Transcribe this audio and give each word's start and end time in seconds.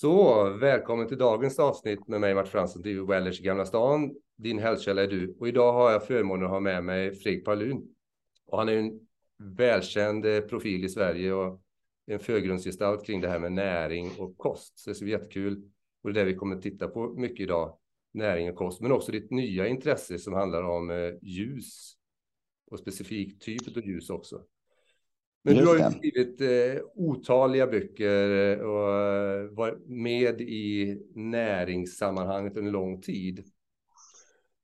Så 0.00 0.50
välkommen 0.50 1.08
till 1.08 1.18
dagens 1.18 1.58
avsnitt 1.58 2.08
med 2.08 2.20
mig 2.20 2.34
Mart 2.34 2.48
Fransson 2.48 2.82
till 2.82 3.02
Wellers 3.02 3.40
i 3.40 3.42
Gamla 3.42 3.66
stan. 3.66 4.14
Din 4.36 4.58
hälsokälla 4.58 5.02
är 5.02 5.06
du 5.06 5.36
och 5.40 5.48
idag 5.48 5.72
har 5.72 5.90
jag 5.90 6.06
förmånen 6.06 6.44
att 6.44 6.50
ha 6.50 6.60
med 6.60 6.84
mig 6.84 7.14
Fredrik 7.14 7.44
Palun. 7.44 7.94
Och 8.46 8.58
han 8.58 8.68
är 8.68 8.76
en 8.76 9.00
välkänd 9.38 10.26
eh, 10.26 10.40
profil 10.40 10.84
i 10.84 10.88
Sverige 10.88 11.32
och 11.32 11.62
en 12.06 12.18
förgrundsgestalt 12.18 13.06
kring 13.06 13.20
det 13.20 13.28
här 13.28 13.38
med 13.38 13.52
näring 13.52 14.10
och 14.18 14.38
kost. 14.38 14.78
Så 14.78 14.90
det 14.90 15.00
är 15.00 15.04
bli 15.04 15.12
jättekul 15.12 15.62
och 16.02 16.12
det 16.12 16.20
är 16.20 16.24
det 16.24 16.32
vi 16.32 16.38
kommer 16.38 16.56
att 16.56 16.62
titta 16.62 16.88
på 16.88 17.08
mycket 17.08 17.40
idag. 17.40 17.78
Näring 18.12 18.50
och 18.50 18.56
kost, 18.56 18.80
men 18.80 18.92
också 18.92 19.12
ditt 19.12 19.30
nya 19.30 19.66
intresse 19.66 20.18
som 20.18 20.32
handlar 20.32 20.62
om 20.62 20.90
eh, 20.90 21.14
ljus 21.22 21.92
och 22.70 22.78
specifik 22.78 23.38
typ 23.38 23.76
av 23.76 23.86
ljus 23.86 24.10
också. 24.10 24.42
Men 25.42 25.56
Just 25.56 25.72
du 25.72 25.78
har 25.78 25.90
ju 25.90 25.96
skrivit 25.96 26.40
eh, 26.40 26.82
otaliga 26.94 27.66
böcker 27.66 28.30
eh, 28.30 28.58
och 28.58 28.94
eh, 28.94 29.50
varit 29.50 29.86
med 29.86 30.40
i 30.40 30.98
näringssammanhanget 31.14 32.56
under 32.56 32.72
lång 32.72 33.00
tid. 33.00 33.38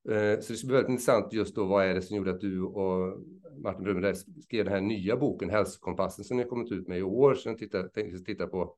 Eh, 0.08 0.40
så 0.40 0.52
det 0.52 0.58
ska 0.58 0.66
bli 0.66 0.76
väldigt 0.76 0.90
intressant 0.90 1.32
just 1.32 1.54
då, 1.54 1.64
vad 1.64 1.86
är 1.86 1.94
det 1.94 2.02
som 2.02 2.16
gjorde 2.16 2.30
att 2.30 2.40
du 2.40 2.62
och 2.62 3.18
Martin 3.56 3.84
Brunberg 3.84 4.14
skrev 4.16 4.64
den 4.64 4.74
här 4.74 4.80
nya 4.80 5.16
boken 5.16 5.50
Hälsokompassen 5.50 6.24
som 6.24 6.36
ni 6.36 6.42
har 6.42 6.50
kommit 6.50 6.72
ut 6.72 6.88
med 6.88 6.98
i 6.98 7.02
år. 7.02 7.34
Så 7.34 7.48
jag 7.48 7.58
tittar, 7.58 7.88
tänkte 7.88 8.24
titta 8.24 8.46
på 8.46 8.76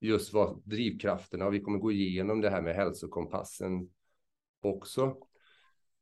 just 0.00 0.32
vad 0.32 0.62
drivkrafterna 0.64 1.46
och 1.46 1.54
vi 1.54 1.60
kommer 1.60 1.78
gå 1.78 1.92
igenom 1.92 2.40
det 2.40 2.50
här 2.50 2.62
med 2.62 2.74
hälsokompassen 2.74 3.90
också. 4.62 5.16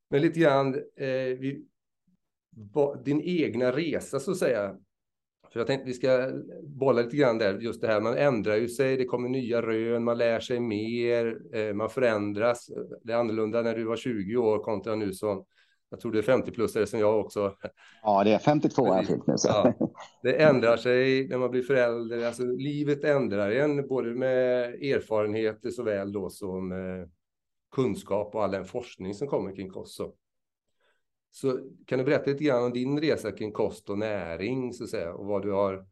Men 0.09 0.23
lite 0.23 0.40
grann 0.40 0.74
eh, 0.74 1.38
vi, 1.38 1.66
din 3.04 3.20
egna 3.20 3.73
resa 3.73 4.20
så 4.20 4.30
att 4.30 4.37
säga 4.37 4.76
för 5.56 5.60
jag 5.60 5.66
tänkte 5.66 5.87
vi 5.87 5.95
ska 5.95 6.30
bolla 6.62 7.02
lite 7.02 7.16
grann 7.16 7.38
där, 7.38 7.59
just 7.59 7.80
det 7.80 7.87
här, 7.87 8.01
man 8.01 8.16
ändrar 8.16 8.56
ju 8.56 8.69
sig, 8.69 8.96
det 8.96 9.05
kommer 9.05 9.28
nya 9.28 9.62
rön, 9.62 10.05
man 10.05 10.19
lär 10.19 10.41
sig 10.41 10.60
mer, 10.60 11.38
eh, 11.52 11.74
man 11.74 11.90
förändras. 11.90 12.71
Det 13.02 13.13
är 13.13 13.16
annorlunda 13.16 13.63
när 13.63 13.74
du 13.74 13.85
var 13.85 13.96
20 13.96 14.37
år 14.37 14.59
kontra 14.59 14.95
nu 14.95 15.13
som, 15.13 15.45
jag 15.90 16.01
tror 16.01 16.13
det 16.13 16.18
är 16.18 16.23
50-plussare 16.23 16.87
som 16.87 17.01
jag 17.01 17.21
också. 17.21 17.57
Ja, 18.02 18.24
det 18.24 18.30
är 18.30 18.38
52 18.38 18.87
jag 18.87 19.07
fyllt 19.07 19.26
nu. 19.26 19.35
Så. 19.37 19.48
Ja, 19.48 19.74
det 20.23 20.43
ändrar 20.43 20.76
sig 20.76 21.29
när 21.29 21.38
man 21.38 21.51
blir 21.51 21.63
förälder, 21.63 22.26
alltså 22.26 22.43
livet 22.43 23.04
ändrar 23.04 23.51
en, 23.51 23.88
både 23.88 24.15
med 24.15 24.65
erfarenheter 24.74 25.70
såväl 25.70 26.13
då 26.13 26.30
som 26.30 26.73
eh, 26.73 27.09
kunskap 27.74 28.35
och 28.35 28.45
all 28.45 28.51
den 28.51 28.65
forskning 28.65 29.15
som 29.15 29.29
kommer 29.29 29.57
kring 29.57 29.70
kost. 29.70 29.96
Så 29.96 30.13
kan 31.87 31.98
du 31.98 32.04
berätta 32.04 32.30
lite 32.30 32.45
grann 32.45 32.65
om 32.65 32.73
din 32.73 33.01
resa 33.01 33.32
kring 33.32 33.52
kost 33.52 33.90
och 33.90 33.98
näring 33.98 34.73
så 34.73 34.84
att 34.84 34.90
säga, 34.90 35.15
och 35.15 35.26
vad 35.26 35.42
du, 35.42 35.52
har, 35.52 35.87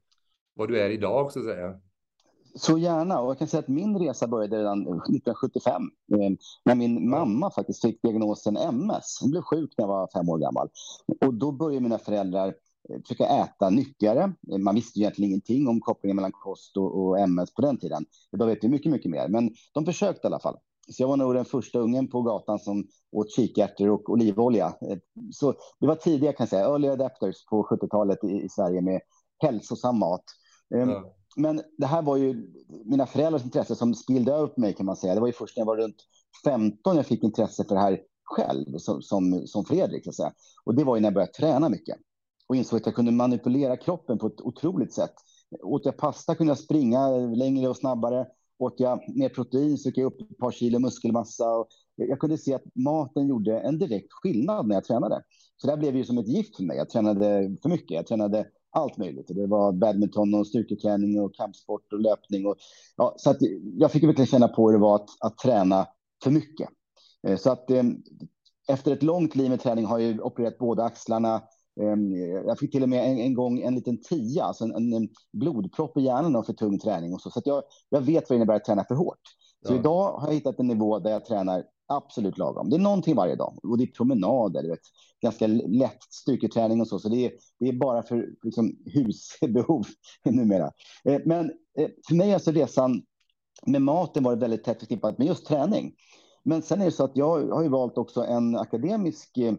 vad 0.54 0.68
du 0.68 0.80
är 0.80 0.90
idag 0.90 1.32
så 1.32 1.38
att 1.38 1.44
säga? 1.44 1.80
Så 2.54 2.78
gärna. 2.78 3.20
Och 3.20 3.30
jag 3.30 3.38
kan 3.38 3.48
säga 3.48 3.60
att 3.60 3.68
min 3.68 3.98
resa 3.98 4.26
började 4.26 4.58
redan 4.58 4.80
1975 4.82 5.82
eh, 6.12 6.30
när 6.64 6.74
min 6.74 7.10
mamma 7.10 7.50
faktiskt 7.50 7.82
fick 7.82 8.02
diagnosen 8.02 8.56
MS. 8.56 9.18
Hon 9.20 9.30
blev 9.30 9.42
sjuk 9.42 9.74
när 9.78 9.82
jag 9.82 9.88
var 9.88 10.08
fem 10.12 10.28
år 10.28 10.38
gammal. 10.38 10.68
Och 11.20 11.34
då 11.34 11.52
började 11.52 11.80
mina 11.80 11.98
föräldrar 11.98 12.48
eh, 12.88 13.00
försöka 13.02 13.26
äta 13.26 13.70
nyttigare. 13.70 14.32
Man 14.58 14.74
visste 14.74 15.00
egentligen 15.00 15.30
ingenting 15.30 15.68
om 15.68 15.80
kopplingen 15.80 16.16
mellan 16.16 16.32
kost 16.32 16.76
och, 16.76 17.04
och 17.04 17.18
MS 17.18 17.54
på 17.54 17.62
den 17.62 17.78
tiden. 17.78 18.04
Idag 18.32 18.46
vet 18.46 18.64
vi 18.64 18.68
mycket, 18.68 18.92
mycket 18.92 19.10
mer. 19.10 19.28
Men 19.28 19.50
de 19.74 19.84
försökte 19.84 20.26
i 20.26 20.28
alla 20.28 20.40
fall. 20.40 20.56
Så 20.88 21.02
jag 21.02 21.08
var 21.08 21.16
nog 21.16 21.34
den 21.34 21.44
första 21.44 21.78
ungen 21.78 22.08
på 22.08 22.22
gatan 22.22 22.58
som 22.58 22.86
åt 23.12 23.30
kikärtor 23.30 23.90
och 23.90 24.10
olivolja. 24.10 24.66
Eh, 24.66 24.98
så 25.32 25.54
det 25.80 25.86
var 25.86 25.94
tidiga, 25.94 26.32
kan 26.32 26.44
jag 26.44 26.48
säga, 26.48 26.64
early 26.64 26.88
adapters 26.88 27.46
på 27.46 27.62
70-talet 27.62 28.24
i, 28.24 28.42
i, 28.42 28.48
Sverige 28.48 28.80
med 28.80 29.00
hälsosam 29.38 29.98
mat. 29.98 30.24
Ja. 30.68 31.14
Men 31.36 31.62
det 31.78 31.86
här 31.86 32.02
var 32.02 32.16
ju 32.16 32.52
mina 32.84 33.06
föräldrars 33.06 33.44
intresse 33.44 33.74
som 33.74 33.94
spillde 33.94 34.46
på 34.46 34.60
mig 34.60 34.74
kan 34.74 34.86
man 34.86 34.96
säga. 34.96 35.14
Det 35.14 35.20
var 35.20 35.26
ju 35.26 35.32
först 35.32 35.56
när 35.56 35.60
jag 35.60 35.66
var 35.66 35.76
runt 35.76 35.96
15 36.44 36.96
jag 36.96 37.06
fick 37.06 37.24
intresse 37.24 37.64
för 37.64 37.74
det 37.74 37.80
här 37.80 38.00
själv 38.24 38.78
som, 38.78 39.02
som, 39.02 39.46
som 39.46 39.64
Fredrik. 39.64 40.14
Så. 40.14 40.30
Och 40.64 40.74
det 40.74 40.84
var 40.84 40.96
ju 40.96 41.00
när 41.00 41.06
jag 41.06 41.14
började 41.14 41.32
träna 41.32 41.68
mycket 41.68 41.96
och 42.46 42.56
insåg 42.56 42.76
att 42.76 42.86
jag 42.86 42.94
kunde 42.94 43.12
manipulera 43.12 43.76
kroppen 43.76 44.18
på 44.18 44.26
ett 44.26 44.40
otroligt 44.40 44.92
sätt. 44.92 45.14
Åt 45.62 45.84
jag 45.84 45.96
pasta 45.96 46.34
kunde 46.34 46.50
jag 46.50 46.58
springa 46.58 47.08
längre 47.16 47.68
och 47.68 47.76
snabbare. 47.76 48.26
Åt 48.58 48.80
jag 48.80 49.16
mer 49.16 49.28
protein 49.28 49.78
så 49.78 49.90
fick 49.90 49.98
jag 49.98 50.06
upp 50.06 50.20
ett 50.20 50.38
par 50.38 50.50
kilo 50.50 50.78
muskelmassa. 50.78 51.56
Och 51.56 51.68
jag 51.96 52.20
kunde 52.20 52.38
se 52.38 52.54
att 52.54 52.64
maten 52.74 53.28
gjorde 53.28 53.60
en 53.60 53.78
direkt 53.78 54.12
skillnad 54.12 54.66
när 54.66 54.74
jag 54.74 54.84
tränade. 54.84 55.22
Så 55.56 55.66
det 55.66 55.76
blev 55.76 55.96
ju 55.96 56.04
som 56.04 56.18
ett 56.18 56.28
gift 56.28 56.56
för 56.56 56.64
mig. 56.64 56.76
Jag 56.76 56.90
tränade 56.90 57.56
för 57.62 57.68
mycket. 57.68 57.90
Jag 57.90 58.06
tränade 58.06 58.46
allt 58.70 58.96
möjligt. 58.96 59.28
Det 59.28 59.46
var 59.46 59.72
badminton 59.72 60.34
och 60.34 60.46
styrketräning 60.46 61.20
och 61.20 61.34
kampsport 61.34 61.92
och 61.92 62.00
löpning. 62.00 62.46
Och, 62.46 62.56
ja, 62.96 63.14
så 63.16 63.30
att 63.30 63.38
jag 63.78 63.92
fick 63.92 64.04
verkligen 64.04 64.26
känna 64.26 64.48
på 64.48 64.66
hur 64.66 64.72
det 64.72 64.82
var 64.82 64.94
att, 64.94 65.08
att 65.20 65.38
träna 65.38 65.86
för 66.24 66.30
mycket. 66.30 66.68
Eh, 67.26 67.36
så 67.36 67.50
att 67.50 67.70
eh, 67.70 67.82
efter 68.68 68.92
ett 68.92 69.02
långt 69.02 69.36
liv 69.36 69.50
med 69.50 69.60
träning 69.60 69.84
har 69.84 69.98
jag 69.98 70.26
opererat 70.26 70.58
båda 70.58 70.84
axlarna, 70.84 71.42
jag 72.46 72.58
fick 72.58 72.72
till 72.72 72.82
och 72.82 72.88
med 72.88 73.10
en, 73.10 73.18
en 73.18 73.34
gång 73.34 73.60
en 73.60 73.74
liten 73.74 74.02
tia, 74.02 74.44
alltså 74.44 74.64
en, 74.64 74.92
en 74.92 75.08
blodpropp 75.32 75.96
i 75.96 76.00
hjärnan 76.00 76.36
av 76.36 76.42
för 76.42 76.52
tung 76.52 76.78
träning 76.78 77.14
och 77.14 77.20
så. 77.20 77.30
Så 77.30 77.42
jag, 77.44 77.62
jag 77.88 78.00
vet 78.00 78.30
vad 78.30 78.34
det 78.34 78.36
innebär 78.36 78.54
att 78.54 78.64
träna 78.64 78.84
för 78.84 78.94
hårt. 78.94 79.20
Så 79.66 79.72
ja. 79.72 79.78
idag 79.78 80.12
har 80.12 80.28
jag 80.28 80.34
hittat 80.34 80.60
en 80.60 80.66
nivå 80.66 80.98
där 80.98 81.10
jag 81.10 81.24
tränar 81.24 81.64
absolut 81.86 82.38
lagom. 82.38 82.70
Det 82.70 82.76
är 82.76 82.80
någonting 82.80 83.16
varje 83.16 83.36
dag 83.36 83.58
och 83.62 83.78
det 83.78 83.84
är 83.84 83.92
promenader, 83.92 84.68
vet, 84.68 84.80
ganska 85.22 85.46
lätt 85.46 86.02
styrketräning 86.10 86.80
och 86.80 86.88
så. 86.88 86.98
Så 86.98 87.08
det 87.08 87.26
är, 87.26 87.32
det 87.58 87.68
är 87.68 87.72
bara 87.72 88.02
för 88.02 88.28
liksom, 88.42 88.76
husbehov 88.86 89.86
numera. 90.24 90.72
Eh, 91.04 91.20
men 91.24 91.50
eh, 91.78 91.88
för 92.08 92.14
mig 92.14 92.26
har 92.26 92.34
alltså 92.34 92.50
resan 92.50 93.02
med 93.66 93.82
maten 93.82 94.24
varit 94.24 94.42
väldigt 94.42 94.64
tätt 94.64 94.80
förknippat 94.80 95.18
med 95.18 95.26
just 95.26 95.46
träning. 95.46 95.94
Men 96.44 96.62
sen 96.62 96.80
är 96.80 96.84
det 96.84 96.90
så 96.90 97.04
att 97.04 97.16
jag 97.16 97.48
har 97.48 97.62
ju 97.62 97.68
valt 97.68 97.98
också 97.98 98.24
en 98.24 98.56
akademisk 98.56 99.38
eh, 99.38 99.54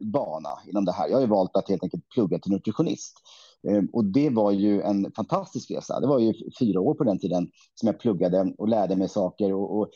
bana 0.00 0.48
inom 0.66 0.84
det 0.84 0.92
här. 0.92 1.08
Jag 1.08 1.16
har 1.16 1.20
ju 1.20 1.26
valt 1.26 1.56
att 1.56 1.68
helt 1.68 1.82
enkelt 1.82 2.08
plugga 2.08 2.38
till 2.38 2.52
nutritionist. 2.52 3.16
Ehm, 3.68 3.88
och 3.92 4.04
det 4.04 4.30
var 4.30 4.50
ju 4.50 4.82
en 4.82 5.12
fantastisk 5.12 5.70
resa. 5.70 6.00
Det 6.00 6.06
var 6.06 6.18
ju 6.18 6.34
fyra 6.60 6.80
år 6.80 6.94
på 6.94 7.04
den 7.04 7.18
tiden 7.18 7.50
som 7.74 7.86
jag 7.86 8.00
pluggade 8.00 8.54
och 8.58 8.68
lärde 8.68 8.96
mig 8.96 9.08
saker 9.08 9.52
och, 9.52 9.78
och 9.78 9.90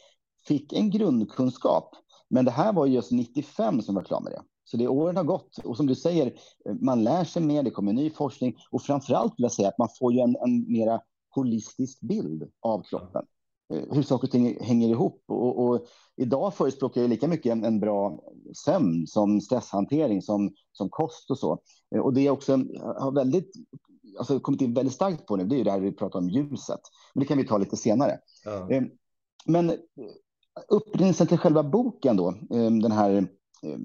fick 0.48 0.72
en 0.72 0.90
grundkunskap. 0.90 1.90
Men 2.30 2.44
det 2.44 2.50
här 2.50 2.72
var 2.72 2.86
just 2.86 3.10
95 3.10 3.82
som 3.82 3.94
var 3.94 4.02
klar 4.02 4.20
med 4.20 4.32
det. 4.32 4.42
Så 4.64 4.76
det 4.76 4.88
åren 4.88 5.16
har 5.16 5.24
gått 5.24 5.58
och 5.64 5.76
som 5.76 5.86
du 5.86 5.94
säger, 5.94 6.32
man 6.80 7.04
lär 7.04 7.24
sig 7.24 7.42
mer, 7.42 7.62
det 7.62 7.70
kommer 7.70 7.92
ny 7.92 8.10
forskning 8.10 8.56
och 8.70 8.82
framför 8.82 9.14
allt 9.14 9.32
vill 9.36 9.42
jag 9.42 9.52
säga 9.52 9.68
att 9.68 9.78
man 9.78 9.88
får 9.98 10.12
ju 10.12 10.20
en, 10.20 10.36
en 10.36 10.72
mera 10.72 11.00
holistisk 11.34 12.00
bild 12.00 12.50
av 12.60 12.82
kroppen. 12.82 13.22
Eh, 13.72 13.82
hur 13.90 14.02
saker 14.02 14.26
och 14.26 14.30
ting 14.30 14.58
hänger 14.60 14.88
ihop. 14.88 15.24
Och, 15.28 15.64
och 15.64 15.86
idag 16.16 16.54
förespråkar 16.54 17.00
jag 17.00 17.10
lika 17.10 17.28
mycket 17.28 17.52
en, 17.52 17.64
en, 17.64 17.80
bra 17.80 18.18
sömn 18.64 19.06
som 19.06 19.40
stresshantering, 19.40 20.22
som, 20.22 20.54
som 20.72 20.88
kost 20.90 21.30
och 21.30 21.38
så. 21.38 21.58
Eh, 21.94 22.00
och 22.00 22.14
det 22.14 22.26
är 22.26 22.30
också 22.30 22.52
har 22.98 23.14
väldigt, 23.14 23.52
alltså 24.18 24.40
kommit 24.40 24.60
in 24.60 24.74
väldigt 24.74 24.94
starkt 24.94 25.26
på 25.26 25.36
nu, 25.36 25.44
det 25.44 25.54
är 25.54 25.58
ju 25.58 25.64
det 25.64 25.70
här 25.70 25.80
vi 25.80 25.92
pratar 25.92 26.18
om 26.18 26.28
ljuset. 26.28 26.80
Men 27.14 27.20
det 27.20 27.26
kan 27.26 27.38
vi 27.38 27.46
ta 27.46 27.58
lite 27.58 27.76
senare. 27.76 28.18
Ja. 28.44 28.70
Eh, 28.70 28.82
men 29.46 29.72
upprinnelsen 30.68 31.26
till 31.26 31.38
själva 31.38 31.62
boken 31.62 32.16
då, 32.16 32.34
den 32.82 32.92
här 32.92 33.26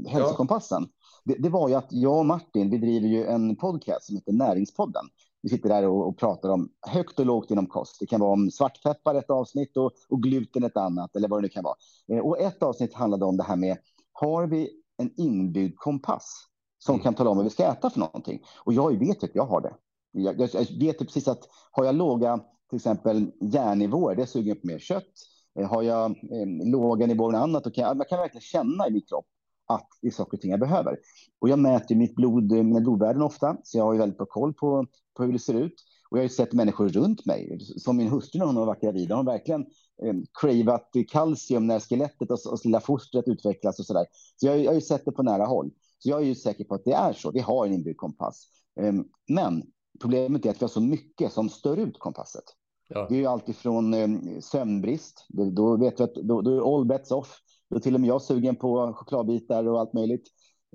hälsokompassen, 0.08 0.88
ja. 0.90 1.34
det, 1.34 1.42
det, 1.42 1.50
var 1.50 1.69
ju 1.69 1.75
att 1.75 1.88
jag 1.90 2.18
och 2.18 2.25
Martin, 2.25 2.69
vi 2.69 2.78
driver 2.78 3.08
ju 3.08 3.25
en 3.25 3.56
podcast 3.56 4.06
som 4.06 4.16
heter 4.16 4.34
Näringspodden. 4.34 5.06
Vi 5.42 5.50
sitter 5.50 5.70
där 5.70 5.88
och, 5.88 6.08
och, 6.08 6.18
pratar 6.18 6.50
om 6.50 6.70
högt 6.88 7.20
och 7.20 7.25
lågt 7.25 7.52
inom 7.52 7.68
kost. 7.68 7.98
Det 8.00 8.06
kan 8.06 8.20
vara 8.20 8.31
om 8.31 8.52
svartpeppar 8.52 9.16
ett 9.16 9.30
avsnitt 9.30 9.78
och, 9.78 9.92
och 10.09 10.24
gluten 10.24 10.64
ett 10.64 10.78
annat 10.78 11.16
eller 11.16 11.28
vad 11.28 11.40
det 11.40 11.42
nu 11.42 11.50
kan 11.50 11.64
vara. 11.64 11.75
Eh, 12.12 12.20
och 12.20 12.40
ett 12.40 12.64
avsnitt 12.64 12.94
handlade 12.94 13.25
om 13.25 13.38
det 13.38 13.44
här 13.44 13.56
med 13.56 13.78
har 14.14 14.48
vi 14.48 14.70
en 14.98 15.12
inbyggd 15.18 15.75
kompass 15.78 16.48
som 16.78 16.96
mm. 16.96 17.03
kan 17.03 17.14
tala 17.14 17.30
om 17.30 17.38
vad 17.38 17.44
vi 17.44 17.50
ska 17.50 17.64
äta 17.64 17.90
för 17.90 18.00
någonting? 18.00 18.44
Och 18.64 18.74
jag 18.74 19.00
vet 19.00 19.24
att 19.24 19.36
jag 19.36 19.46
har 19.46 19.62
det. 19.62 19.74
Jag, 20.12 20.40
jag, 20.40 20.50
jag 20.53 20.80
vet 20.80 21.00
precis 21.00 21.28
att 21.28 21.50
har 21.72 21.86
jag 21.86 21.96
låga 21.96 22.40
till 22.69 22.75
exempel 22.75 23.31
järnnivåer, 23.42 24.16
det 24.16 24.28
suger 24.28 24.56
upp 24.56 24.63
mer 24.63 24.80
kött. 24.80 25.13
Eh, 25.60 25.69
har 25.69 25.83
jag 25.83 26.12
eh, 26.12 26.72
låga 26.72 27.07
nivåer 27.07 27.33
än 27.33 27.42
annat, 27.42 27.63
då 27.63 27.72
kan 27.72 27.83
jag, 27.83 27.98
jag 27.98 28.10
kan 28.10 28.19
verkligen 28.19 28.42
känna 28.42 28.88
i 28.88 28.92
min 28.92 29.01
kropp 29.01 29.25
att 29.68 29.88
det 30.02 30.08
är 30.08 30.12
saker 30.12 30.38
och 30.38 30.42
ting 30.42 30.52
jag 30.52 30.60
behöver. 30.60 30.98
Och 31.40 31.50
jag 31.50 31.60
mäter 31.60 31.96
mitt 31.96 32.16
blod, 32.16 32.52
mina 32.52 32.80
blodvärden 32.80 33.22
ofta, 33.22 33.58
så 33.64 33.78
jag 33.78 33.86
har 33.86 33.94
ju 33.94 34.00
väldigt 34.00 34.18
bra 34.18 34.25
koll 34.25 34.54
på, 34.54 34.86
på 35.18 35.24
hur 35.24 35.34
det 35.34 35.40
ser 35.40 35.54
ut. 35.54 35.84
Och 36.10 36.18
jag 36.18 36.22
har 36.22 36.30
ju 36.30 36.36
sett 36.36 36.54
människor 36.54 36.90
runt 36.90 37.25
mig, 37.25 37.60
som 37.78 37.98
min 37.98 38.08
hustru 38.08 38.40
när 38.40 38.46
hon 38.46 38.56
har 38.56 38.66
varit 38.66 38.81
gravid, 38.81 39.10
hon 39.10 39.18
har 39.18 39.34
verkligen 39.34 39.62
eh, 40.04 40.14
cravat 40.42 40.92
kalcium 41.08 41.68
när 41.68 41.80
skelettet 41.80 42.31
och, 42.31 42.40
och 42.52 42.60
lilla 42.64 42.80
fostret 42.80 43.28
utvecklas 43.28 43.80
och 43.80 43.86
så 43.86 43.94
där. 43.94 44.06
Så 44.36 44.48
jag, 44.48 44.60
jag 44.60 44.69
har 44.69 44.75
ju 44.75 44.81
sett 44.81 45.06
det 45.06 45.12
på 45.12 45.24
nära 45.24 45.46
håll. 45.46 45.72
Så 46.00 46.10
jag 46.10 46.22
är 46.22 46.25
ju 46.25 46.36
säker 46.36 46.64
på 46.64 46.75
att 46.75 46.86
det 46.86 46.94
är 46.94 47.14
så. 47.14 47.31
Vi 47.31 47.40
har 47.40 47.66
en 47.66 47.74
inbyggd 47.74 47.98
kompass. 47.98 48.48
Eh, 48.81 48.94
men 49.28 49.64
problemet 50.02 50.46
är 50.46 50.50
att 50.50 50.62
vi 50.62 50.64
har 50.64 50.69
så 50.69 50.81
mycket 50.81 51.34
som 51.34 51.50
stör 51.50 51.78
ut 51.78 52.00
kompasset. 52.00 52.44
Ja. 52.90 53.06
Det 53.10 53.16
är 53.16 53.19
ju 53.19 53.25
alltifrån 53.25 53.94
eh, 53.94 54.40
sömnbrist. 54.40 55.25
Då, 55.30 55.50
då 55.50 55.78
vet 55.78 56.00
vi 56.00 56.04
att 56.04 56.16
då, 56.16 56.42
då 56.42 56.52
är 56.52 56.75
all 56.75 56.86
bets 56.86 57.12
off. 57.12 57.42
Då 57.69 57.75
är 57.75 57.80
till 57.80 57.96
och 57.96 58.02
med 58.02 58.08
jag 58.08 58.22
sugen 58.22 58.56
på 58.56 58.94
chokladbitar 58.94 59.68
och 59.68 59.80
allt 59.80 59.94
möjligt. 59.94 60.28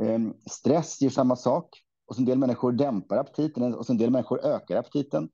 Ehm, 0.02 0.34
stress 0.50 1.00
ger 1.02 1.10
samma 1.10 1.36
sak. 1.36 1.68
Och 2.06 2.18
en 2.18 2.24
del 2.24 2.38
människor 2.38 2.72
dämpar 2.72 3.16
aptiten 3.16 3.74
och 3.74 3.90
en 3.90 3.98
del 3.98 4.10
människor 4.10 4.44
ökar 4.44 4.76
aptiten. 4.76 5.28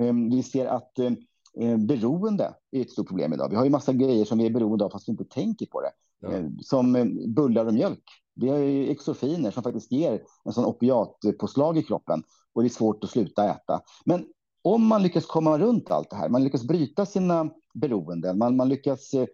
Ehm, 0.00 0.30
vi 0.30 0.42
ser 0.42 0.66
att 0.66 0.98
ehm, 0.98 1.16
Eh, 1.60 1.76
beroende 1.76 2.54
är 2.70 2.80
ett 2.80 2.90
stort 2.90 3.08
problem 3.08 3.32
idag. 3.32 3.48
Vi 3.50 3.56
har 3.56 3.64
ju 3.64 3.70
massa 3.70 3.92
grejer 3.92 4.24
som 4.24 4.38
vi 4.38 4.46
är 4.46 4.50
beroende 4.50 4.84
av 4.84 4.90
fast 4.90 5.08
vi 5.08 5.10
inte 5.10 5.24
tänker 5.24 5.66
på 5.66 5.80
det. 5.80 5.90
Ja. 6.20 6.30
Som 6.60 7.16
bullar 7.34 7.66
och 7.66 7.74
mjölk. 7.74 8.04
Det 8.34 8.48
är 8.48 8.58
ju 8.58 8.90
exofiner 8.90 9.50
som 9.50 9.62
faktiskt 9.62 9.92
ger 9.92 10.22
en 10.44 10.52
sån 10.52 10.64
opiatpåslag 10.64 11.78
i 11.78 11.82
kroppen 11.82 12.22
och 12.54 12.62
det 12.62 12.66
är 12.66 12.70
svårt 12.70 13.04
att 13.04 13.10
sluta 13.10 13.50
äta. 13.50 13.80
Men 14.04 14.26
om 14.64 14.86
man 14.86 15.02
lyckas 15.02 15.26
komma 15.26 15.58
runt 15.58 15.90
allt 15.90 16.10
det 16.10 16.16
här, 16.16 16.28
man 16.28 16.44
lyckas 16.44 16.64
bryta 16.64 17.06
sina 17.06 17.50
beroenden, 17.74 18.38
man, 18.38 18.56
man 18.56 18.68
lyckas 18.68 19.14
eh, 19.14 19.26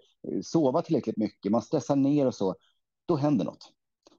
sova 0.43 0.83
tillräckligt 0.83 1.17
mycket, 1.17 1.53
man 1.53 1.63
stressar 1.63 1.97
ner 1.97 2.27
och 2.27 2.35
så, 2.35 2.55
då 3.07 3.17
händer 3.17 3.45
något. 3.45 3.73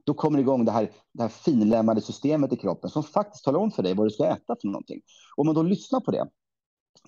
Då 0.03 0.13
kommer 0.13 0.39
igång 0.39 0.65
det 0.65 0.71
här, 0.71 0.91
det 1.13 1.21
här 1.21 1.29
finlämmade 1.29 2.01
systemet 2.01 2.53
i 2.53 2.57
kroppen 2.57 2.89
som 2.89 3.03
faktiskt 3.03 3.43
talar 3.43 3.59
om 3.59 3.71
för 3.71 3.83
dig 3.83 3.93
vad 3.93 4.05
du 4.05 4.11
ska 4.11 4.25
äta 4.25 4.55
för 4.61 4.67
någonting. 4.67 5.01
Om 5.35 5.45
man 5.45 5.55
då 5.55 5.63
lyssnar 5.63 5.99
på 5.99 6.11
det, 6.11 6.27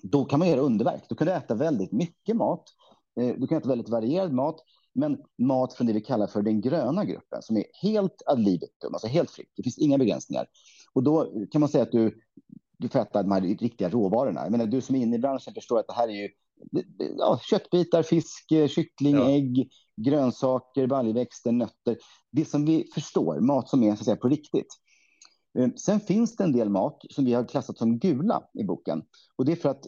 då 0.02 0.24
kan 0.24 0.38
man 0.38 0.48
göra 0.48 0.60
underverk. 0.60 1.02
Då 1.08 1.14
kan 1.14 1.26
du 1.26 1.32
äta 1.32 1.54
väldigt 1.54 1.92
mycket 1.92 2.36
mat. 2.36 2.64
Eh, 3.20 3.34
du 3.38 3.46
kan 3.46 3.58
äta 3.58 3.68
väldigt 3.68 3.88
varierad 3.88 4.32
mat, 4.32 4.60
men 4.92 5.18
mat 5.38 5.74
från 5.74 5.86
det 5.86 5.92
vi 5.92 6.00
kallar 6.00 6.26
för 6.26 6.42
den 6.42 6.60
gröna 6.60 7.04
gruppen 7.04 7.42
som 7.42 7.56
är 7.56 7.64
helt 7.82 8.22
ad 8.26 8.42
libitum, 8.42 8.94
alltså 8.94 9.06
helt 9.06 9.30
fritt. 9.30 9.52
Det 9.56 9.62
finns 9.62 9.78
inga 9.78 9.98
begränsningar. 9.98 10.46
Och 10.92 11.02
då 11.02 11.32
kan 11.50 11.60
man 11.60 11.68
säga 11.68 11.82
att 11.82 11.92
du, 11.92 12.20
du 12.78 12.88
får 12.88 12.98
äta 12.98 13.22
de 13.22 13.32
här 13.32 13.40
riktiga 13.40 13.88
råvarorna. 13.88 14.42
Jag 14.42 14.50
menar, 14.50 14.66
du 14.66 14.80
som 14.80 14.96
är 14.96 15.00
inne 15.00 15.16
i 15.16 15.18
branschen 15.18 15.54
förstår 15.54 15.78
att 15.78 15.86
det 15.86 15.94
här 15.94 16.08
är 16.08 16.22
ju 16.22 16.28
ja, 17.18 17.40
köttbitar, 17.42 18.02
fisk, 18.02 18.52
eh, 18.52 18.68
kyckling, 18.68 19.14
ja. 19.14 19.30
ägg, 19.30 19.68
grönsaker, 19.96 20.86
baljväxter, 20.86 21.52
nötter. 21.52 21.96
Det 22.32 22.44
som 22.44 22.64
vi 22.64 22.90
förstår, 22.94 23.40
mat 23.40 23.68
som 23.68 23.82
är 23.82 23.96
så 23.96 24.04
säga, 24.04 24.16
på 24.16 24.28
riktigt. 24.28 24.74
Eh, 25.58 25.68
sen 25.76 26.00
finns 26.00 26.36
det 26.36 26.44
en 26.44 26.52
del 26.52 26.68
mat 26.68 27.02
som 27.10 27.24
vi 27.24 27.32
har 27.32 27.44
klassat 27.44 27.78
som 27.78 27.98
gula 27.98 28.42
i 28.54 28.64
boken. 28.64 29.02
Och 29.36 29.44
det 29.44 29.52
är 29.52 29.56
för 29.56 29.68
att 29.68 29.86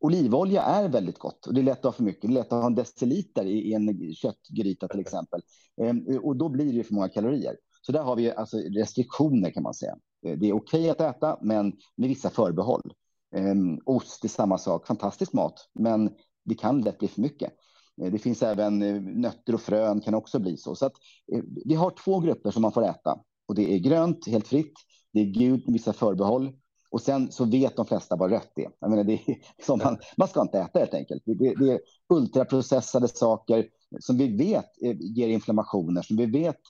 olivolja 0.00 0.62
är 0.62 0.88
väldigt 0.88 1.18
gott 1.18 1.46
och 1.46 1.54
det 1.54 1.60
är 1.60 1.64
lätt 1.64 1.78
att 1.78 1.84
ha 1.84 1.92
för 1.92 2.02
mycket. 2.02 2.22
Det 2.22 2.28
är 2.28 2.32
lätt 2.32 2.52
att 2.52 2.60
ha 2.60 2.66
en 2.66 2.74
deciliter 2.74 3.44
i 3.46 3.72
en 3.72 4.14
köttgryta 4.14 4.88
till 4.88 5.00
exempel. 5.00 5.40
Eh, 5.82 6.16
och 6.16 6.36
då 6.36 6.48
blir 6.48 6.72
det 6.72 6.84
för 6.84 6.94
många 6.94 7.08
kalorier. 7.08 7.56
Så 7.82 7.92
där 7.92 8.02
har 8.02 8.16
vi 8.16 8.30
alltså 8.30 8.56
restriktioner 8.56 9.50
kan 9.50 9.62
man 9.62 9.74
säga. 9.74 9.96
Eh, 10.26 10.38
det 10.38 10.48
är 10.48 10.52
okej 10.52 10.90
att 10.90 11.00
äta, 11.00 11.38
men 11.42 11.72
med 11.96 12.08
vissa 12.08 12.30
förbehåll. 12.30 12.92
Ehm, 13.36 13.78
ost 13.84 14.24
är 14.24 14.28
samma 14.28 14.58
sak, 14.58 14.86
fantastisk 14.86 15.32
mat, 15.32 15.68
men 15.74 16.10
det 16.44 16.54
kan 16.54 16.80
lätt 16.80 16.98
bli 16.98 17.08
för 17.08 17.20
mycket. 17.20 17.52
Eh, 18.02 18.12
det 18.12 18.18
finns 18.18 18.42
även 18.42 18.82
eh, 18.82 19.00
nötter 19.00 19.54
och 19.54 19.60
frön 19.60 20.00
kan 20.00 20.14
också 20.14 20.38
bli 20.38 20.56
så. 20.56 20.74
Så 20.74 20.86
att 20.86 20.94
vi 21.64 21.74
har 21.74 21.90
två 21.90 22.20
grupper 22.20 22.50
som 22.50 22.62
man 22.62 22.72
får 22.72 22.84
äta 22.84 23.18
och 23.48 23.54
det 23.54 23.74
är 23.74 23.78
grönt 23.78 24.26
helt 24.26 24.46
fritt 24.46 24.74
det 25.16 25.20
är 25.20 25.24
gult 25.24 25.66
med 25.66 25.72
vissa 25.72 25.92
förbehåll. 25.92 26.52
Och 26.90 27.02
sen 27.02 27.32
så 27.32 27.44
vet 27.44 27.76
de 27.76 27.86
flesta 27.86 28.16
vad 28.16 28.30
rött 28.30 28.52
är. 28.56 28.70
Jag 28.80 28.90
menar, 28.90 29.04
det 29.04 29.12
är 29.12 29.36
som 29.66 29.78
man, 29.84 29.98
man 30.16 30.28
ska 30.28 30.40
inte 30.40 30.58
äta 30.58 30.78
helt 30.78 30.94
enkelt. 30.94 31.22
Det, 31.24 31.54
det 31.54 31.72
är 31.72 31.80
ultraprocessade 32.08 33.08
saker 33.08 33.68
som 34.00 34.18
vi 34.18 34.36
vet 34.36 34.70
ger 35.16 35.28
inflammationer, 35.28 36.02
som 36.02 36.16
vi 36.16 36.26
vet 36.26 36.60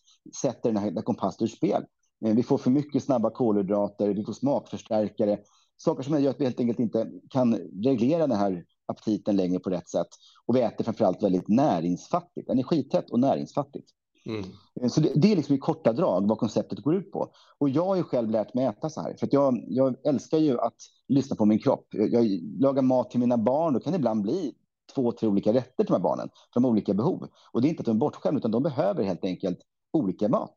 sätter 0.40 0.72
den 0.72 0.82
här 0.82 1.02
kompassen 1.02 1.44
ur 1.44 1.48
spel. 1.48 1.84
Eh, 2.24 2.34
vi 2.34 2.42
får 2.42 2.58
för 2.58 2.70
mycket 2.70 3.04
snabba 3.04 3.30
kolhydrater, 3.30 4.14
vi 4.14 4.24
får 4.24 4.32
smakförstärkare, 4.32 5.38
saker 5.76 6.02
som 6.02 6.22
gör 6.22 6.30
att 6.30 6.40
vi 6.40 6.44
helt 6.44 6.60
enkelt 6.60 6.80
inte 6.80 7.10
kan 7.30 7.54
reglera 7.84 8.26
den 8.26 8.38
här 8.38 8.64
aptiten 8.86 9.36
längre 9.36 9.58
på 9.58 9.70
rätt 9.70 9.88
sätt. 9.88 10.08
Och 10.46 10.56
vi 10.56 10.60
äter 10.60 10.84
framförallt 10.84 11.22
väldigt 11.22 11.48
näringsfattigt, 11.48 12.50
energitätt 12.50 13.10
och 13.10 13.20
näringsfattigt. 13.20 13.90
Mm. 14.26 14.44
Eh, 14.80 14.88
så 14.88 15.00
det, 15.00 15.12
det, 15.14 15.32
är 15.32 15.36
liksom 15.36 15.54
i 15.54 15.58
korta 15.58 15.92
drag 15.92 16.28
vad 16.28 16.38
konceptet 16.38 16.78
går 16.78 16.94
ut 16.94 17.12
på. 17.12 17.32
Och 17.58 17.68
jag 17.68 17.86
har 17.86 17.96
ju 17.96 18.02
själv 18.02 18.30
lärt 18.30 18.54
mig 18.54 18.64
äta 18.64 18.90
så 18.90 19.00
här, 19.00 19.14
för 19.20 19.28
jag, 19.30 19.64
jag 19.68 19.96
älskar 20.06 20.38
ju 20.38 20.60
att 20.60 20.76
lyssna 21.08 21.36
på 21.36 21.44
min 21.44 21.58
kropp. 21.58 21.86
Jag 21.90 22.24
lagar 22.60 22.82
mat 22.82 23.10
till 23.10 23.20
mina 23.20 23.38
barn, 23.38 23.74
då 23.74 23.80
kan 23.80 23.92
det 23.92 23.96
ibland 23.96 24.22
bli 24.22 24.52
två, 24.94 25.12
tre 25.12 25.28
olika 25.28 25.52
rätter 25.52 25.84
till 25.84 25.86
de 25.86 25.92
här 25.92 26.00
barnen, 26.00 26.28
för 26.28 26.60
de 26.60 26.64
har 26.64 26.70
olika 26.70 26.94
behov. 26.94 27.28
Och 27.52 27.62
det 27.62 27.68
är 27.68 27.70
inte 27.70 27.80
att 27.80 27.86
de 27.86 27.96
är 27.96 28.00
bortskämda, 28.00 28.38
utan 28.38 28.50
de 28.50 28.62
behöver 28.62 29.04
helt 29.04 29.24
enkelt 29.24 29.58
olika 29.92 30.28
mat. 30.28 30.54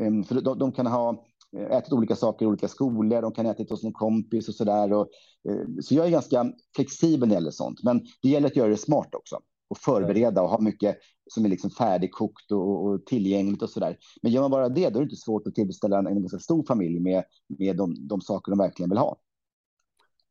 Ehm, 0.00 0.24
för 0.24 0.40
de, 0.40 0.58
de, 0.58 0.72
kan 0.72 0.86
ha 0.86 1.24
eh, 1.56 1.76
ätit 1.76 1.92
olika 1.92 2.16
saker 2.16 2.44
i 2.44 2.48
olika 2.48 2.68
skolor, 2.68 3.22
de 3.22 3.32
kan 3.32 3.46
ha 3.46 3.52
ätit 3.52 3.70
hos 3.70 3.84
en 3.84 3.92
kompis 3.92 4.48
och 4.48 4.54
så 4.54 4.64
där. 4.64 4.92
Och, 4.92 5.08
eh, 5.48 5.66
så 5.82 5.94
jag 5.94 6.06
är 6.06 6.10
ganska 6.10 6.52
flexibel 6.76 7.20
när 7.20 7.26
det 7.26 7.34
gäller 7.34 7.50
sånt, 7.50 7.82
men 7.82 8.06
det 8.22 8.28
gäller 8.28 8.46
att 8.46 8.56
göra 8.56 8.68
det 8.68 8.76
smart 8.76 9.14
också 9.14 9.40
och 9.68 9.78
förbereda 9.78 10.42
och 10.42 10.48
ha 10.48 10.60
mycket 10.60 10.96
som 11.30 11.44
är 11.44 11.48
liksom 11.48 11.70
färdigkokt 11.70 12.52
och, 12.52 12.86
och 12.86 13.06
tillgängligt 13.06 13.62
och 13.62 13.70
så 13.70 13.80
där. 13.80 13.96
Men 14.22 14.32
gör 14.32 14.40
man 14.40 14.50
bara 14.50 14.68
det, 14.68 14.88
då 14.88 14.98
är 14.98 15.00
det 15.00 15.02
inte 15.02 15.16
svårt 15.16 15.46
att 15.46 15.54
tillfredsställa 15.54 15.98
en, 15.98 16.06
en 16.06 16.20
ganska 16.20 16.38
stor 16.38 16.64
familj 16.66 17.00
med, 17.00 17.24
med 17.58 17.76
de, 17.76 18.08
de 18.08 18.20
saker 18.20 18.52
de 18.52 18.58
verkligen 18.58 18.90
vill 18.90 18.98
ha. 18.98 19.16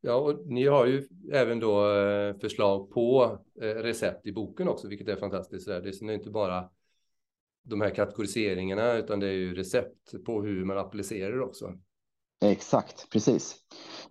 Ja, 0.00 0.14
och 0.14 0.46
ni 0.46 0.66
har 0.66 0.86
ju 0.86 1.08
även 1.32 1.60
då 1.60 1.96
eh, 1.96 2.36
förslag 2.36 2.90
på 2.90 3.38
recept 3.60 4.26
i 4.26 4.32
boken 4.32 4.68
också, 4.68 4.88
vilket 4.88 5.08
är 5.08 5.16
fantastiskt. 5.16 5.66
Det 5.66 6.02
är 6.02 6.10
inte 6.10 6.30
bara 6.30 6.68
de 7.64 7.80
här 7.80 7.90
kategoriseringarna, 7.90 8.92
utan 8.92 9.20
det 9.20 9.26
är 9.26 9.32
ju 9.32 9.54
recept 9.54 10.24
på 10.26 10.42
hur 10.42 10.64
man 10.64 10.78
applicerar 10.78 11.36
det 11.36 11.44
också. 11.44 11.72
Exakt, 12.44 13.10
precis. 13.10 13.56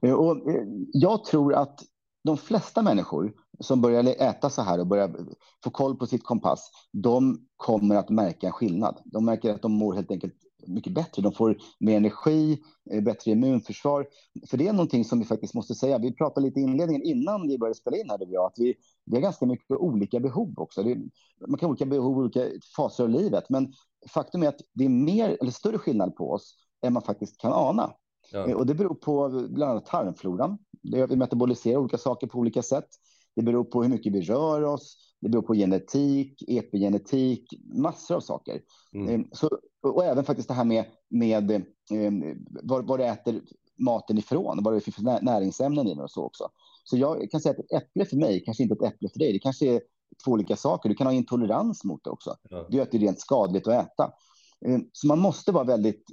Eh, 0.01 0.13
och 0.13 0.49
eh, 0.49 0.63
jag 0.93 1.25
tror 1.25 1.53
att 1.53 1.79
de 2.23 2.37
flesta 2.37 2.81
människor 2.81 3.33
som 3.59 3.81
börjar 3.81 4.03
äta 4.03 4.49
så 4.49 4.61
här 4.61 4.79
och 4.79 4.87
börjar 4.87 5.15
få 5.63 5.69
koll 5.69 5.97
på 5.97 6.05
sitt 6.05 6.23
kompass, 6.23 6.71
de 6.91 7.47
kommer 7.57 7.95
att 7.95 8.09
märka 8.09 8.47
en 8.47 8.53
skillnad. 8.53 9.01
De 9.05 9.25
märker 9.25 9.53
att 9.53 9.61
de 9.61 9.71
mår 9.71 9.93
helt 9.93 10.11
enkelt 10.11 10.35
mycket 10.67 10.93
bättre. 10.93 11.21
De 11.21 11.33
får 11.33 11.57
mer 11.79 11.97
energi, 11.97 12.61
eh, 12.91 13.03
bättre 13.03 13.31
immunförsvar. 13.31 14.07
För 14.49 14.57
det 14.57 14.67
är 14.67 14.73
någonting 14.73 15.05
som 15.05 15.19
vi 15.19 15.25
faktiskt 15.25 15.53
måste 15.53 15.75
säga. 15.75 15.97
Vi 15.97 16.13
pratade 16.13 16.45
lite 16.45 16.59
i 16.59 16.63
inledningen 16.63 17.03
innan 17.03 17.47
vi 17.47 17.57
började 17.57 17.79
spela 17.79 17.97
in 17.97 18.09
här, 18.09 18.17
du 18.17 18.37
att 18.37 18.53
vi, 18.57 18.75
vi 19.05 19.15
har 19.15 19.21
ganska 19.21 19.45
mycket 19.45 19.71
olika 19.71 20.19
behov 20.19 20.53
också. 20.57 20.83
Det, 20.83 20.95
man 21.47 21.59
kan 21.59 21.67
ha 21.67 21.71
olika 21.71 21.85
behov 21.85 22.17
i 22.17 22.19
olika 22.19 22.45
faser 22.75 23.03
av 23.03 23.09
livet, 23.09 23.43
men 23.49 23.73
faktum 24.09 24.43
är 24.43 24.47
att 24.47 24.61
det 24.73 24.85
är 24.85 24.89
mer 24.89 25.37
eller 25.41 25.51
större 25.51 25.77
skillnad 25.77 26.15
på 26.15 26.31
oss 26.31 26.55
än 26.85 26.93
man 26.93 27.01
faktiskt 27.01 27.37
kan 27.37 27.53
ana. 27.53 27.93
Ja. 28.31 28.47
Eh, 28.47 28.55
och 28.55 28.65
det 28.65 28.75
beror 28.75 28.95
på 28.95 29.29
bland 29.49 29.71
annat 29.71 29.85
tarmfloran. 29.85 30.57
Vi 30.81 31.15
metaboliserar 31.15 31.77
olika 31.77 31.97
saker 31.97 32.27
på 32.27 32.39
olika 32.39 32.61
sätt. 32.61 32.87
Det 33.35 33.41
beror 33.41 33.63
på 33.63 33.83
hur 33.83 33.89
mycket 33.89 34.13
vi 34.13 34.21
rör 34.21 34.63
oss. 34.63 34.97
Det 35.21 35.29
beror 35.29 35.41
på 35.41 35.53
genetik, 35.53 36.43
epigenetik, 36.47 37.53
massor 37.75 38.15
av 38.15 38.19
saker. 38.19 38.61
Mm. 38.93 39.09
Eh, 39.09 39.27
så, 39.31 39.49
och 39.83 40.05
även 40.05 40.23
faktiskt 40.23 40.47
det 40.47 40.53
här 40.53 40.63
med, 40.63 40.85
med 41.09 41.51
eh, 41.51 42.11
var, 42.63 42.81
var 42.81 42.97
du 42.97 43.03
äter 43.03 43.41
maten 43.77 44.17
ifrån, 44.17 44.63
vad 44.63 44.73
det 44.73 44.81
finns 44.81 44.95
för 44.95 45.21
näringsämnen 45.21 45.87
i 45.87 45.93
den 45.93 46.03
och 46.03 46.11
så 46.11 46.23
också. 46.23 46.49
Så 46.83 46.97
jag 46.97 47.31
kan 47.31 47.41
säga 47.41 47.51
att 47.53 47.59
ett 47.59 47.83
äpple 47.83 48.05
för 48.05 48.17
mig 48.17 48.43
kanske 48.45 48.63
inte 48.63 48.75
är 48.75 48.87
ett 48.87 48.93
äpple 48.93 49.09
för 49.09 49.19
dig. 49.19 49.33
Det 49.33 49.39
kanske 49.39 49.65
är 49.65 49.81
två 50.25 50.31
olika 50.31 50.55
saker. 50.55 50.89
Du 50.89 50.95
kan 50.95 51.07
ha 51.07 51.13
intolerans 51.13 51.83
mot 51.83 52.03
det 52.03 52.09
också. 52.09 52.35
Ja. 52.49 52.67
Det 52.69 52.77
gör 52.77 52.83
att 52.83 52.91
det 52.91 52.97
är 52.97 53.01
rent 53.01 53.19
skadligt 53.19 53.67
att 53.67 53.85
äta. 53.85 54.11
Så 54.91 55.07
man 55.07 55.19
måste 55.19 55.51
vara 55.51 55.63
väldigt 55.63 56.05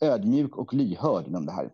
ödmjuk 0.00 0.56
och 0.56 0.74
lyhörd 0.74 1.26
inom 1.26 1.46
det 1.46 1.52
här. 1.52 1.70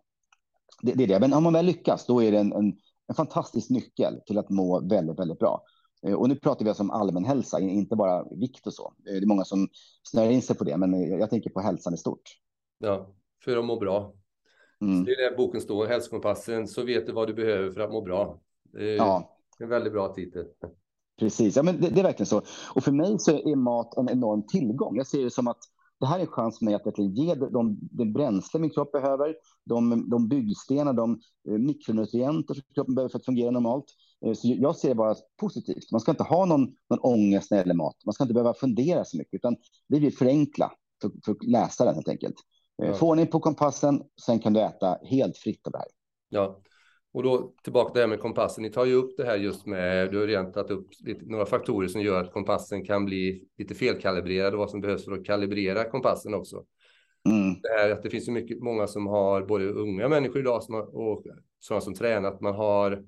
Det, 0.82 0.92
det 0.92 1.04
är 1.04 1.08
det. 1.08 1.20
Men 1.20 1.32
om 1.32 1.42
man 1.42 1.52
väl 1.52 1.66
lyckas, 1.66 2.06
då 2.06 2.22
är 2.22 2.32
det 2.32 2.38
en, 2.38 2.52
en, 2.52 2.76
en 3.08 3.14
fantastisk 3.14 3.70
nyckel 3.70 4.20
till 4.26 4.38
att 4.38 4.50
må 4.50 4.80
väldigt, 4.80 5.18
väldigt 5.18 5.38
bra. 5.38 5.62
Eh, 6.06 6.14
och 6.14 6.28
nu 6.28 6.36
pratar 6.36 6.64
vi 6.64 6.68
alltså 6.68 6.82
om 6.82 6.90
allmän 6.90 7.24
hälsa, 7.24 7.60
inte 7.60 7.96
bara 7.96 8.24
vikt 8.30 8.66
och 8.66 8.74
så. 8.74 8.94
Eh, 9.06 9.12
det 9.12 9.24
är 9.24 9.26
många 9.26 9.44
som 9.44 9.68
snöar 10.02 10.30
in 10.30 10.42
sig 10.42 10.56
på 10.56 10.64
det, 10.64 10.76
men 10.76 11.18
jag 11.18 11.30
tänker 11.30 11.50
på 11.50 11.60
hälsan 11.60 11.94
i 11.94 11.96
stort. 11.96 12.22
Ja, 12.78 13.14
för 13.44 13.56
att 13.56 13.64
må 13.64 13.78
bra. 13.78 14.14
Mm. 14.80 15.04
det 15.04 15.10
är 15.10 15.30
där 15.30 15.36
boken 15.36 15.60
står, 15.60 15.86
Hälsokompassen, 15.86 16.68
så 16.68 16.82
vet 16.82 17.06
du 17.06 17.12
vad 17.12 17.28
du 17.28 17.34
behöver 17.34 17.70
för 17.70 17.80
att 17.80 17.92
må 17.92 18.00
bra. 18.00 18.40
ja. 18.98 19.30
En 19.58 19.68
väldigt 19.68 19.92
bra 19.92 20.14
titel. 20.14 20.44
Precis, 21.18 21.56
ja, 21.56 21.62
men 21.62 21.80
det, 21.80 21.88
det, 21.88 22.00
är 22.00 22.04
verkligen 22.04 22.26
så. 22.26 22.42
Och 22.74 22.84
för 22.84 22.92
mig 22.92 23.18
så 23.18 23.30
är 23.30 23.56
mat 23.56 23.96
en 23.96 24.08
enorm 24.08 24.46
tillgång. 24.46 24.96
Jag 24.96 25.06
ser 25.06 25.24
det 25.24 25.30
som 25.30 25.48
att 25.48 25.58
det 26.00 26.06
här 26.06 26.16
är 26.16 26.20
en 26.20 26.26
chans 26.26 26.58
för 26.58 26.64
mig 26.64 26.74
att 26.74 26.98
ge 26.98 27.34
de, 27.34 27.78
de 27.90 28.12
bränsle 28.12 28.60
min 28.60 28.70
kropp 28.70 28.92
behöver, 28.92 29.34
de, 29.64 30.10
de 30.10 30.28
byggstenar, 30.28 30.92
de 30.92 31.20
eh, 31.48 31.58
mikronutrienter 31.58 32.54
som 32.54 32.62
kroppen 32.74 32.94
behöver 32.94 33.10
för 33.10 33.18
att 33.18 33.24
fungera 33.24 33.50
normalt. 33.50 33.84
Eh, 34.24 34.32
så 34.32 34.48
jag 34.60 34.76
ser 34.76 34.88
det 34.88 34.94
bara 34.94 35.14
positivt. 35.40 35.92
Man 35.92 36.00
ska 36.00 36.10
inte 36.10 36.22
ha 36.22 36.44
någon, 36.44 36.60
någon 36.90 36.98
ångest 36.98 37.50
när 37.50 37.58
det 37.58 37.62
gäller 37.62 37.74
mat. 37.74 37.96
Man 38.04 38.12
ska 38.12 38.24
inte 38.24 38.34
behöva 38.34 38.54
fundera 38.54 39.04
så 39.04 39.16
mycket, 39.16 39.34
utan 39.34 39.56
det 39.88 40.00
blir 40.00 40.10
förenkla 40.10 40.72
för, 41.02 41.10
för 41.24 41.36
läsaren 41.46 41.94
helt 41.94 42.08
enkelt. 42.08 42.36
Eh, 42.82 42.88
ja. 42.88 42.94
Få 42.94 43.08
ordning 43.08 43.26
på 43.26 43.40
kompassen, 43.40 44.02
sen 44.26 44.38
kan 44.38 44.52
du 44.52 44.60
äta 44.60 44.98
helt 45.02 45.36
fritt 45.36 45.66
av 45.66 45.72
det 45.72 45.78
här. 45.78 45.88
Ja, 46.28 46.60
och 47.14 47.22
då 47.22 47.54
tillbaka 47.62 47.92
till 47.92 47.98
det 47.98 48.02
här 48.02 48.08
med 48.08 48.20
kompassen. 48.20 48.62
Ni 48.62 48.70
tar 48.70 48.84
ju 48.84 48.94
upp 48.94 49.16
det 49.16 49.24
här 49.24 49.36
just 49.36 49.66
med, 49.66 50.10
du 50.10 50.18
har 50.18 50.26
redan 50.26 50.52
tagit 50.52 50.70
upp 50.70 50.88
lite, 50.98 51.24
några 51.24 51.46
faktorer 51.46 51.88
som 51.88 52.00
gör 52.00 52.24
att 52.24 52.32
kompassen 52.32 52.84
kan 52.84 53.04
bli 53.04 53.44
lite 53.58 53.74
felkalibrerad 53.74 54.52
och 54.52 54.58
vad 54.58 54.70
som 54.70 54.80
behövs 54.80 55.04
för 55.04 55.12
att 55.12 55.24
kalibrera 55.24 55.90
kompassen 55.90 56.34
också. 56.34 56.64
Mm. 57.28 57.54
Det 57.62 57.68
här 57.68 57.90
att 57.90 58.02
det 58.02 58.10
finns 58.10 58.24
så 58.24 58.32
mycket, 58.32 58.62
många 58.62 58.86
som 58.86 59.06
har, 59.06 59.42
både 59.42 59.68
unga 59.68 60.08
människor 60.08 60.38
idag 60.38 60.62
som 60.62 60.74
har, 60.74 60.96
och 60.96 61.24
sådana 61.58 61.80
som 61.80 61.94
tränar, 61.94 62.28
att 62.28 62.40
man 62.40 62.54
har 62.54 63.04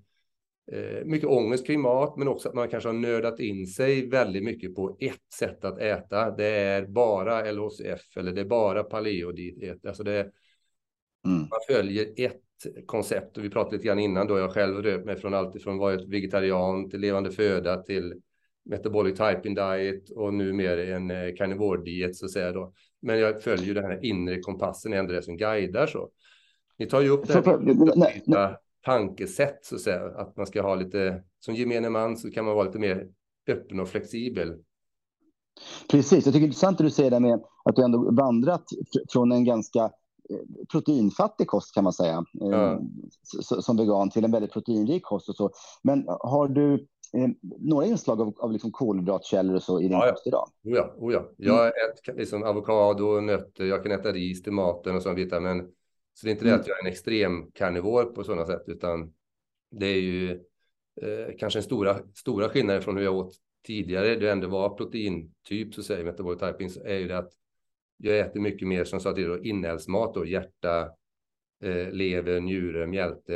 mycket 1.05 1.29
ångest 1.29 1.67
kring 1.67 1.81
mat, 1.81 2.17
men 2.17 2.29
också 2.29 2.49
att 2.49 2.55
man 2.55 2.69
kanske 2.69 2.89
har 2.89 2.95
nördat 2.95 3.41
in 3.41 3.67
sig 3.67 4.09
väldigt 4.09 4.45
mycket 4.45 4.75
på 4.75 4.97
ett 5.01 5.33
sätt 5.35 5.65
att 5.65 5.79
äta. 5.79 6.31
Det 6.31 6.47
är 6.47 6.87
bara 6.87 7.53
LHCF 7.53 8.17
eller 8.17 8.33
det 8.33 8.41
är 8.41 8.45
bara 8.45 8.83
paleodiet. 8.83 9.87
Alltså 9.87 10.03
det, 10.03 10.21
mm. 11.27 11.39
Man 11.39 11.61
följer 11.69 12.07
ett 12.17 12.43
koncept 12.87 13.39
och 13.39 13.45
vi 13.45 13.51
pratade 13.51 13.77
lite 13.77 13.87
grann 13.87 13.99
innan 13.99 14.27
då 14.27 14.39
jag 14.39 14.53
själv 14.53 14.83
rört 14.83 15.05
mig 15.05 15.17
från 15.17 15.35
allt 15.35 15.57
ifrån 15.57 15.79
varit 15.79 16.09
vegetarian 16.09 16.91
till 16.91 17.01
levande 17.01 17.31
föda 17.31 17.83
till 17.83 18.15
metabolic 18.65 19.19
typing 19.19 19.55
diet 19.55 20.11
och 20.11 20.35
nu 20.35 20.53
mer 20.53 20.79
en 20.79 21.11
eh, 21.11 21.35
carnivore 21.37 21.83
diet 21.85 22.17
så 22.17 22.25
att 22.25 22.33
säga 22.33 22.53
då. 22.53 22.73
Men 23.03 23.19
jag 23.19 23.43
följer 23.43 23.75
den 23.75 23.85
här 23.85 24.05
inre 24.05 24.41
kompassen 24.41 24.93
ändå 24.93 25.13
det 25.13 25.23
som 25.23 25.37
guidar 25.37 25.87
så. 25.87 26.11
Ni 26.79 26.87
tar 26.87 27.01
ju 27.01 27.09
upp 27.09 27.27
det 27.27 27.35
här 27.35 27.43
tankesätt 28.87 29.65
så 29.65 29.75
att 29.75 29.81
säga, 29.81 30.05
att 30.17 30.37
man 30.37 30.47
ska 30.47 30.63
ha 30.63 30.75
lite, 30.75 31.23
som 31.41 31.55
gemene 31.55 31.91
man 31.91 32.17
så 32.17 32.31
kan 32.31 32.45
man 32.45 32.55
vara 32.55 32.65
lite 32.65 32.79
mer 32.79 33.09
öppen 33.49 33.81
och 33.81 33.89
flexibel. 33.89 34.55
Precis, 35.91 36.13
jag 36.13 36.35
tycker 36.35 36.39
det 36.41 36.45
är 36.45 36.47
intressant 36.47 36.81
att 36.81 36.87
du 36.87 36.91
säger 36.91 37.11
det 37.11 37.21
med 37.21 37.45
att 37.65 37.77
du 37.77 37.83
ändå 37.83 38.11
vandrat 38.11 38.65
från 39.13 39.33
en 39.33 39.45
ganska 39.45 39.81
eh, 40.31 40.67
proteinfattig 40.73 41.47
kost 41.47 41.75
kan 41.75 41.85
man 41.85 41.93
säga, 41.93 42.25
ja. 42.33 42.81
som 43.41 43.77
vegan 43.77 44.11
till 44.11 44.25
en 44.25 44.33
väldigt 44.33 44.53
proteinrik 44.53 45.03
kost 45.03 45.29
och 45.29 45.37
så. 45.37 45.51
Men 45.83 46.05
har 46.09 46.49
du 46.49 46.75
eh, 47.13 47.29
några 47.59 47.87
inslag 47.87 48.21
av, 48.21 48.35
av 48.39 48.53
liksom 48.53 48.73
kolhydratkällor 48.73 49.55
och 49.55 49.63
så 49.63 49.81
i 49.81 49.83
din 49.83 49.93
ja, 49.93 50.11
kost 50.11 50.27
idag? 50.27 50.49
Oh 50.65 50.73
ja, 50.73 50.95
oh 50.99 51.13
ja. 51.13 51.29
Jag 51.37 51.61
mm. 51.61 51.69
äter 51.69 52.15
liksom 52.19 52.43
avokado, 52.43 53.21
nötter, 53.21 53.65
jag 53.65 53.83
kan 53.83 53.93
äta 53.93 54.13
ris 54.13 54.43
till 54.43 54.53
maten 54.53 54.97
och 54.97 55.03
sånt 55.03 55.33
men 55.33 55.73
så 56.17 56.27
det 56.27 56.31
är 56.31 56.33
inte 56.33 56.45
det 56.45 56.51
mm. 56.51 56.61
att 56.61 56.67
jag 56.67 56.79
är 56.79 56.83
en 56.83 56.93
extrem 56.93 57.51
karnivor 57.51 58.05
på 58.05 58.25
sådana 58.25 58.47
sätt, 58.47 58.63
utan 58.67 59.13
det 59.71 59.87
är 59.87 60.01
ju 60.01 60.31
eh, 61.03 61.37
kanske 61.39 61.59
en 61.59 61.63
stora, 61.63 61.99
stora 62.15 62.49
skillnaden 62.49 62.83
från 62.83 62.97
hur 62.97 63.05
jag 63.05 63.15
åt 63.15 63.35
tidigare. 63.67 64.17
Det 64.17 64.31
ändå 64.31 64.49
var 64.49 64.77
proteintyp, 64.77 65.75
så 65.75 65.83
säger 65.83 66.05
metabolic 66.05 66.41
typing, 66.41 66.71
så 66.71 66.85
är 66.85 66.99
ju 66.99 67.09
det 67.09 67.19
att 67.19 67.33
jag 67.97 68.19
äter 68.19 68.41
mycket 68.41 68.69
mer 68.69 68.85
som 68.85 69.01
sa 69.01 69.13
till 69.13 69.41
inälvsmat 69.43 70.15
då, 70.15 70.27
hjärta, 70.27 70.91
eh, 71.63 71.91
lever, 71.91 72.41
njure, 72.41 72.87
mjälte, 72.87 73.35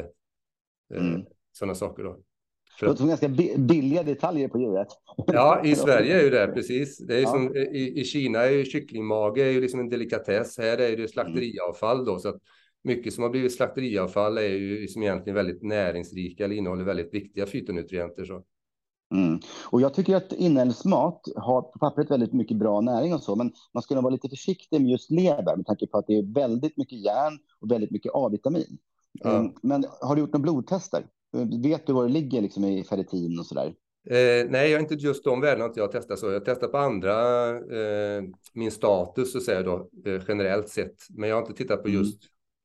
eh, 0.95 1.07
mm. 1.07 1.23
sådana 1.53 1.75
saker 1.75 2.03
då. 2.03 2.21
För 2.79 2.87
det 2.87 2.91
låter 2.91 2.99
som 2.99 3.09
ganska 3.09 3.29
billiga 3.59 4.03
detaljer 4.03 4.49
på 4.49 4.59
djuret. 4.59 4.89
Ja, 5.27 5.65
i 5.65 5.75
Sverige 5.75 6.19
är 6.19 6.25
ju 6.25 6.31
det 6.31 6.47
precis. 6.55 6.99
Det 6.99 7.17
är 7.17 7.23
ja. 7.23 7.29
som, 7.29 7.57
i, 7.57 8.01
I 8.01 8.05
Kina 8.05 8.39
är 8.39 8.51
ju 8.51 8.65
kycklingmage 8.65 9.39
är 9.39 9.51
ju 9.51 9.61
liksom 9.61 9.81
en 9.81 9.89
delikatess. 9.89 10.59
Här 10.59 10.79
är 10.79 10.97
det 10.97 11.09
slakteriavfall 11.09 12.05
då, 12.05 12.19
så 12.19 12.29
att 12.29 12.43
mycket 12.85 13.15
som 13.15 13.23
har 13.23 13.31
blivit 13.31 13.55
slakteriavfall 13.55 14.39
är 14.39 14.43
ju 14.43 14.81
liksom 14.81 15.03
egentligen 15.03 15.35
väldigt 15.35 15.63
näringsrika 15.63 16.45
eller 16.45 16.55
innehåller 16.55 16.85
väldigt 16.85 17.15
viktiga 17.15 17.47
fytonutrienter. 17.47 18.25
Så. 18.25 18.43
Mm. 19.15 19.41
Och 19.71 19.81
jag 19.81 19.95
tycker 19.95 20.17
att 20.17 20.33
inälvsmat 20.33 21.23
har 21.37 21.63
på 21.63 21.79
pappret 21.79 22.11
väldigt 22.11 22.33
mycket 22.33 22.57
bra 22.57 22.81
näring 22.81 23.15
och 23.15 23.23
så, 23.23 23.37
men 23.37 23.53
man 23.75 23.83
ska 23.83 23.95
nog 23.95 24.05
vara 24.05 24.13
lite 24.13 24.29
försiktig 24.29 24.81
med 24.81 24.91
just 24.91 25.11
lever 25.11 25.57
med 25.57 25.67
tanke 25.67 25.87
på 25.87 25.99
att 25.99 26.07
det 26.07 26.19
är 26.19 26.35
väldigt 26.35 26.77
mycket 26.77 26.99
järn 27.05 27.39
och 27.61 27.71
väldigt 27.71 27.91
mycket 27.91 28.13
A-vitamin. 28.15 28.79
Mm. 29.25 29.53
Men 29.63 29.85
har 30.01 30.15
du 30.15 30.21
gjort 30.21 30.33
några 30.33 30.43
blodtester? 30.43 31.07
Vet 31.63 31.87
du 31.87 31.93
var 31.93 32.03
det 32.03 32.13
ligger 32.13 32.41
liksom 32.41 32.65
i 32.65 32.85
ferritin 32.85 33.39
och 33.39 33.47
så 33.47 33.55
där? 33.55 33.75
Eh, 34.11 34.47
nej, 34.51 34.71
jag 34.71 34.79
har 34.79 34.83
inte 34.83 34.95
just 34.95 35.25
de 35.25 35.41
värdena 35.41 35.65
inte 35.65 35.81
jag 35.81 35.93
testat 35.93 36.19
så. 36.19 36.31
Jag 36.31 36.45
testar 36.45 36.69
på 36.69 36.79
andra, 36.79 37.49
eh, 37.51 38.23
min 38.55 38.71
status 38.71 39.33
så 39.33 39.39
att 39.39 39.45
säga 39.45 39.63
då, 39.63 39.89
eh, 40.07 40.23
generellt 40.29 40.69
sett. 40.69 40.97
Men 41.11 41.29
jag 41.29 41.37
har 41.37 41.43
inte 41.43 41.55
tittat 41.55 41.83
på 41.83 41.89
mm. 41.89 42.01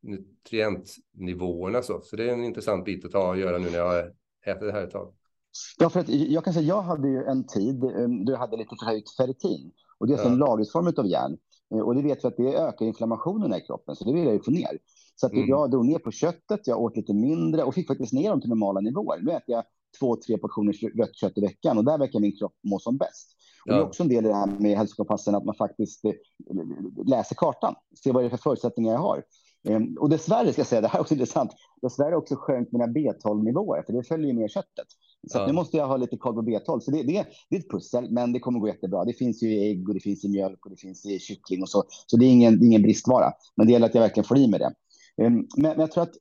Nutrientnivåerna 0.06 1.82
så. 1.82 2.02
Så 2.02 2.16
det 2.16 2.30
är 2.30 2.34
en 2.34 2.44
intressant 2.44 2.86
bit 2.86 3.06
att 3.06 3.12
ta 3.12 3.30
och 3.30 3.38
göra 3.38 3.58
nu 3.58 3.70
när 3.70 3.78
jag 3.78 4.06
äter 4.46 4.66
det 4.66 4.72
här 4.72 4.84
ett 4.84 4.92
tag. 4.92 5.14
Ja, 5.80 5.90
för 5.90 6.00
att 6.00 6.10
jag 6.10 6.44
kan 6.44 6.54
säga, 6.54 6.68
jag 6.68 6.82
hade 6.82 7.10
ju 7.10 7.24
en 7.24 7.48
tid 7.48 7.80
då 8.26 8.32
jag 8.32 8.38
hade 8.38 8.58
lite 8.58 8.76
förhöjt 8.80 9.16
ferritin 9.18 9.72
och 9.98 10.08
det 10.08 10.14
är 10.14 10.18
ja. 10.18 10.26
en 10.26 10.38
lagringsform 10.38 10.94
av 10.98 11.08
järn. 11.08 11.38
Eh, 11.74 11.80
och 11.80 11.96
det 11.96 12.02
vet 12.02 12.24
vi 12.24 12.28
att 12.28 12.38
det 12.38 12.56
ökar 12.56 12.86
inflammationen 12.86 13.54
i 13.54 13.62
kroppen, 13.62 13.96
så 13.96 14.06
det 14.06 14.14
vill 14.14 14.24
jag 14.24 14.34
ju 14.34 14.42
få 14.42 14.52
ner. 14.52 14.78
Så 15.16 15.26
att 15.26 15.34
mm. 15.34 15.48
jag 15.48 15.72
drog 15.72 15.86
ner 15.86 16.00
på 16.00 16.12
köttet, 16.12 16.68
jag 16.68 16.82
åt 16.82 16.98
lite 16.98 17.14
mindre 17.14 17.64
och 17.64 17.74
fick 17.74 17.88
faktiskt 17.88 18.14
ner 18.14 18.30
dem 18.30 18.42
till 18.42 18.50
normala 18.50 18.80
nivåer. 18.80 19.20
Nu 19.22 19.32
äter 19.32 19.56
jag 19.56 19.64
två, 20.00 20.16
tre 20.16 20.38
portioner 20.38 20.98
rött 20.98 21.16
kött 21.16 21.38
i 21.38 21.42
veckan 21.42 21.78
och 21.78 21.86
där 21.86 21.98
verkar 21.98 22.20
min 22.20 22.38
kropp 22.38 22.54
må 22.64 22.80
som 22.80 22.98
bäst. 22.98 23.36
Och 23.66 23.72
ja. 23.72 23.76
Det 23.76 23.82
är 23.82 23.86
också 23.86 24.04
en 24.04 24.10
del 24.10 24.26
i 24.26 24.28
det 24.28 24.36
här 24.36 24.60
med 24.60 24.78
hälsokompassen, 24.78 25.36
att 25.36 25.46
man 25.46 25.56
faktiskt 25.56 26.06
eh, 26.06 26.12
läser 27.06 27.36
kartan, 27.36 27.76
ser 28.04 28.14
vad 28.14 28.24
det 28.24 28.28
är 28.28 28.30
för 28.30 28.38
förutsättningar 28.38 28.94
jag 28.94 29.00
har. 29.00 29.24
Ehm, 29.66 29.98
och 30.00 30.10
dessvärre 30.10 30.52
ska 30.52 30.60
jag 30.60 30.68
säga, 30.68 30.82
det 30.82 30.88
här 30.88 31.00
är 31.00 31.02
också 31.02 31.14
intressant, 31.18 31.52
dessvärre 31.82 32.16
också 32.16 32.36
sjönk 32.36 32.72
mina 32.72 32.88
B12-nivåer, 32.88 33.84
för 33.86 33.94
det 33.94 34.04
följer 34.04 34.34
med 34.34 34.52
köttet. 34.52 34.88
Så 35.32 35.38
ja. 35.38 35.48
nu 35.48 35.54
måste 35.54 35.78
jag 35.78 35.88
ha 35.88 35.98
lite 35.98 36.18
koll 36.18 36.34
på 36.34 36.42
B12. 36.42 36.80
Så 36.80 36.92
det, 36.92 37.04
det, 37.04 37.26
det, 37.50 37.56
är 37.56 37.60
ett 37.60 37.70
pussel, 37.70 38.12
men 38.12 38.34
det 38.34 38.40
kommer 38.40 38.60
gå 38.60 38.68
jättebra. 38.68 39.06
Det 39.06 39.14
finns 39.14 39.44
ju 39.44 39.54
i 39.54 39.72
ägg 39.72 39.90
och 39.90 39.94
det 39.94 40.00
finns 40.00 40.26
i 40.26 40.30
mjölk 40.30 40.66
och 40.66 40.72
det 40.72 40.78
finns 40.78 41.06
i 41.06 41.20
kyckling 41.20 41.62
och 41.62 41.70
så. 41.70 41.84
Så 42.08 42.18
det 42.18 42.26
är 42.26 42.30
ingen, 42.30 42.64
ingen 42.64 42.82
bristvara. 42.82 43.32
Men 43.56 43.68
det 43.68 43.74
gäller 43.74 43.86
att 43.86 43.96
jag 43.96 44.02
verkligen 44.02 44.28
får 44.28 44.38
i 44.38 44.48
mig 44.48 44.60
det. 44.60 44.74
Ehm, 45.24 45.34
men, 45.34 45.48
men 45.58 45.80
jag 45.80 45.92
tror 45.92 46.04
att 46.04 46.14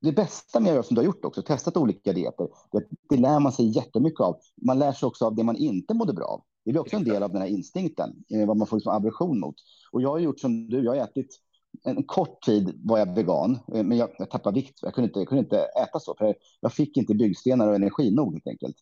det 0.00 0.12
bästa 0.12 0.60
med 0.60 0.70
att 0.70 0.74
göra 0.74 0.82
som 0.82 0.94
du 0.94 1.00
har 1.00 1.06
gjort 1.06 1.24
också, 1.24 1.42
testat 1.42 1.76
olika 1.76 2.12
dieter, 2.12 2.48
det, 2.72 2.84
det 3.08 3.16
lär 3.16 3.40
man 3.40 3.52
sig 3.52 3.76
jättemycket 3.76 4.20
av. 4.20 4.36
Man 4.66 4.78
lär 4.78 4.92
sig 4.92 5.06
också 5.06 5.24
av 5.26 5.34
det 5.34 5.44
man 5.44 5.56
inte 5.56 5.94
mådde 5.94 6.12
bra 6.12 6.24
av. 6.24 6.42
Det 6.64 6.72
blir 6.72 6.80
också 6.80 6.96
en 6.96 7.04
del 7.04 7.22
av 7.22 7.32
den 7.32 7.42
här 7.42 7.48
instinkten, 7.48 8.10
eh, 8.34 8.46
vad 8.46 8.56
man 8.56 8.66
får 8.66 8.76
liksom 8.76 8.92
aversion 8.92 9.40
mot. 9.40 9.54
Och 9.92 10.02
jag 10.02 10.08
har 10.08 10.18
gjort 10.18 10.40
som 10.40 10.68
du, 10.68 10.84
jag 10.84 10.92
har 10.92 11.04
ätit 11.04 11.40
en 11.84 12.02
kort 12.02 12.42
tid 12.42 12.80
var 12.84 12.98
jag 12.98 13.14
vegan, 13.14 13.58
eh, 13.74 13.82
men 13.82 13.98
jag, 13.98 14.10
jag 14.18 14.30
tappade 14.30 14.54
vikt. 14.54 14.78
Jag 14.82 14.94
kunde, 14.94 15.08
inte, 15.08 15.18
jag 15.18 15.28
kunde 15.28 15.44
inte 15.44 15.58
äta 15.58 16.00
så, 16.00 16.14
för 16.18 16.34
jag 16.60 16.72
fick 16.72 16.96
inte 16.96 17.14
byggstenar 17.14 17.68
och 17.68 17.74
energi 17.74 18.10
nog 18.10 18.32
helt 18.32 18.46
enkelt. 18.46 18.76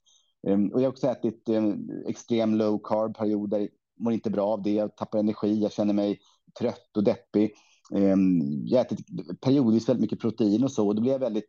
Um, 0.46 0.72
och 0.72 0.80
jag 0.80 0.84
har 0.84 0.92
också 0.92 1.06
ätit 1.06 1.48
um, 1.48 1.90
extrem 2.06 2.54
low 2.54 2.80
carb 2.84 3.16
perioder, 3.16 3.68
mår 3.98 4.12
inte 4.12 4.30
bra 4.30 4.46
av 4.46 4.62
det, 4.62 4.70
jag 4.70 4.96
tappar 4.96 5.18
energi, 5.18 5.62
jag 5.62 5.72
känner 5.72 5.94
mig 5.94 6.18
trött 6.58 6.96
och 6.96 7.04
deppig. 7.04 7.52
Um, 7.92 8.42
jag 8.66 8.78
har 8.78 8.84
ätit 8.84 9.06
periodvis 9.40 9.88
väldigt 9.88 10.00
mycket 10.00 10.20
protein 10.20 10.64
och 10.64 10.72
så, 10.72 10.86
och 10.86 10.94
då 10.94 11.02
blir 11.02 11.12
jag 11.12 11.18
väldigt 11.18 11.48